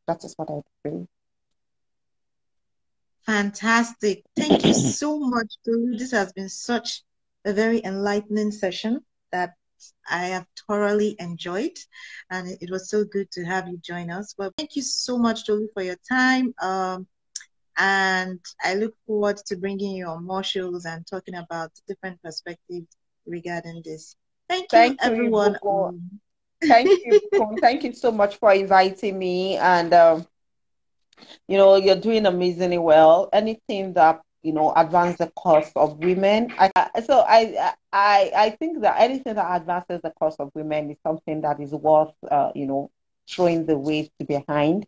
That 0.07 0.25
is 0.25 0.35
what 0.37 0.51
I 0.51 0.61
think. 0.83 1.09
Fantastic. 3.25 4.25
Thank 4.37 4.65
you 4.65 4.75
so 4.75 5.19
much, 5.19 5.55
Tolu. 5.65 5.97
This 5.97 6.11
has 6.11 6.33
been 6.33 6.49
such 6.49 7.03
a 7.45 7.53
very 7.53 7.81
enlightening 7.85 8.51
session 8.51 9.01
that 9.31 9.55
I 10.09 10.27
have 10.27 10.47
thoroughly 10.67 11.17
enjoyed, 11.19 11.77
and 12.31 12.49
it 12.61 12.71
was 12.71 12.91
so 12.91 13.05
good 13.05 13.31
to 13.33 13.45
have 13.45 13.69
you 13.69 13.79
join 13.79 14.11
us. 14.11 14.35
Well, 14.37 14.53
thank 14.57 14.77
you 14.77 14.83
so 14.83 15.19
much, 15.19 15.47
Tolu, 15.47 15.69
for 15.73 15.83
your 15.83 15.97
time. 16.09 16.55
Um, 16.61 17.07
and 17.79 18.39
I 18.62 18.75
look 18.75 18.95
forward 19.07 19.39
to 19.47 19.57
bringing 19.57 19.97
you 19.97 20.07
on 20.07 20.25
more 20.25 20.43
shows 20.43 20.85
and 20.85 21.07
talking 21.07 21.35
about 21.35 21.70
different 21.87 22.23
perspectives 22.23 22.87
regarding 23.27 23.83
this. 23.85 24.16
Thank, 24.49 24.70
Thank 24.70 25.03
you, 25.03 25.12
everyone. 25.12 25.57
You, 25.62 26.01
Thank 26.62 27.05
you. 27.05 27.20
Thank 27.61 27.85
you 27.85 27.93
so 27.93 28.12
much 28.12 28.37
for 28.37 28.53
inviting 28.53 29.18
me. 29.18 29.57
And, 29.57 29.93
um, 29.95 30.27
you 31.49 31.57
know, 31.57 31.77
you're 31.77 31.97
doing 31.97 32.27
amazingly 32.27 32.79
well. 32.79 33.29
Anything 33.33 33.95
that 33.95 34.20
you 34.43 34.53
know 34.53 34.73
advance 34.75 35.18
the 35.18 35.31
cause 35.37 35.70
of 35.77 35.99
women. 35.99 36.53
I, 36.59 36.70
so 37.05 37.25
I 37.27 37.73
I 37.93 38.33
I 38.35 38.51
think 38.51 38.81
that 38.83 39.01
anything 39.01 39.35
that 39.35 39.57
advances 39.61 40.01
the 40.03 40.12
cause 40.18 40.37
of 40.39 40.51
women 40.55 40.91
is 40.91 40.99
something 41.07 41.41
that 41.43 41.61
is 41.61 41.73
worth 41.73 42.12
uh, 42.31 42.51
you 42.55 42.66
know 42.66 42.91
throwing 43.29 43.66
the 43.66 43.79
weight 43.79 44.11
behind. 44.27 44.87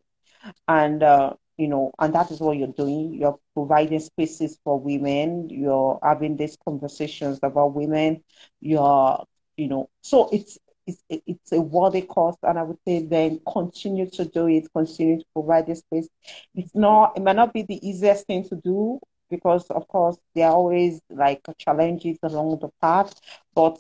And 0.69 1.03
uh, 1.03 1.35
you 1.57 1.69
know, 1.69 1.93
and 1.99 2.15
that 2.15 2.31
is 2.31 2.41
what 2.41 2.57
you're 2.57 2.69
doing. 2.69 3.15
You're 3.15 3.39
providing 3.55 4.01
spaces 4.01 4.59
for 4.65 4.79
women. 4.81 5.49
You're 5.51 5.99
having 6.03 6.37
these 6.37 6.57
conversations 6.67 7.39
about 7.43 7.75
women. 7.75 8.23
You're, 8.61 9.25
you 9.57 9.69
know, 9.69 9.89
so 10.03 10.29
it's 10.33 10.59
it's 10.87 11.03
it's 11.09 11.53
a 11.53 11.61
worthy 11.61 12.03
cause, 12.03 12.37
and 12.43 12.59
I 12.59 12.63
would 12.63 12.79
say 12.87 13.03
then 13.07 13.41
continue 13.51 14.09
to 14.11 14.25
do 14.25 14.49
it. 14.49 14.67
Continue 14.75 15.19
to 15.21 15.25
provide 15.35 15.67
this 15.67 15.81
space. 15.81 16.09
It's 16.55 16.75
not. 16.75 17.17
It 17.17 17.23
might 17.23 17.37
not 17.37 17.53
be 17.53 17.63
the 17.63 17.87
easiest 17.87 18.27
thing 18.27 18.49
to 18.49 18.57
do 18.57 19.01
because, 19.31 19.67
of 19.71 19.87
course, 19.89 20.17
there 20.35 20.49
are 20.49 20.55
always 20.55 21.01
like 21.11 21.41
challenges 21.59 22.19
along 22.23 22.59
the 22.61 22.69
path. 22.81 23.15
But 23.55 23.79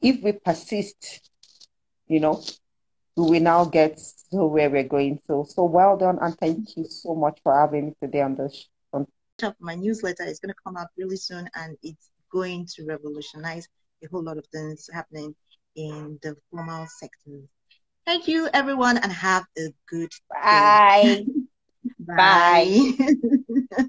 if 0.00 0.22
we 0.22 0.32
persist, 0.32 1.30
you 2.06 2.20
know, 2.20 2.42
we 3.16 3.24
will 3.30 3.40
now 3.40 3.64
get 3.64 3.98
to 4.30 4.46
where 4.46 4.70
we're 4.70 4.88
going 4.88 5.20
to. 5.26 5.44
So 5.48 5.64
well 5.64 5.96
done, 5.96 6.18
and 6.20 6.36
thank 6.38 6.76
you 6.76 6.84
so 6.84 7.14
much 7.14 7.40
for 7.42 7.58
having 7.58 7.86
me 7.86 7.94
today 8.02 8.22
on 8.22 8.36
the 8.36 8.48
show. 8.50 9.54
My 9.60 9.74
newsletter 9.74 10.24
is 10.24 10.38
going 10.38 10.50
to 10.50 10.60
come 10.64 10.76
out 10.76 10.88
really 10.96 11.16
soon, 11.16 11.48
and 11.54 11.76
it's 11.82 12.10
going 12.30 12.66
to 12.74 12.86
revolutionize 12.86 13.68
a 14.04 14.08
whole 14.08 14.22
lot 14.22 14.38
of 14.38 14.46
things 14.46 14.88
happening 14.92 15.34
in 15.76 16.18
the 16.22 16.36
formal 16.50 16.86
sector. 16.86 17.40
Thank 18.06 18.28
you, 18.28 18.48
everyone, 18.52 18.98
and 18.98 19.12
have 19.12 19.44
a 19.58 19.72
good 19.88 20.10
Bye. 20.30 21.24
Bye. 21.98 22.92
Bye. 22.98 23.88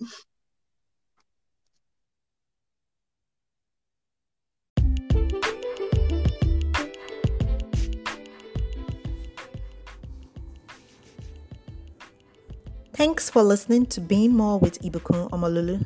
Thanks 12.98 13.30
for 13.30 13.44
listening 13.44 13.86
to 13.94 14.00
Being 14.00 14.34
More 14.34 14.58
with 14.58 14.82
Ibukun 14.82 15.30
Omololu. 15.30 15.78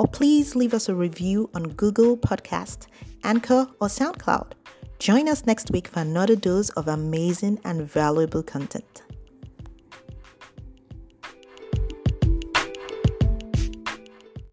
or 0.00 0.08
please 0.08 0.56
leave 0.56 0.74
us 0.74 0.88
a 0.88 0.94
review 0.96 1.48
on 1.54 1.62
Google 1.62 2.16
Podcast, 2.16 2.88
Anchor, 3.22 3.68
or 3.80 3.86
SoundCloud. 3.86 4.54
Join 4.98 5.28
us 5.28 5.46
next 5.46 5.70
week 5.70 5.86
for 5.86 6.00
another 6.00 6.34
dose 6.34 6.70
of 6.70 6.88
amazing 6.88 7.60
and 7.64 7.88
valuable 7.88 8.42
content. 8.42 9.02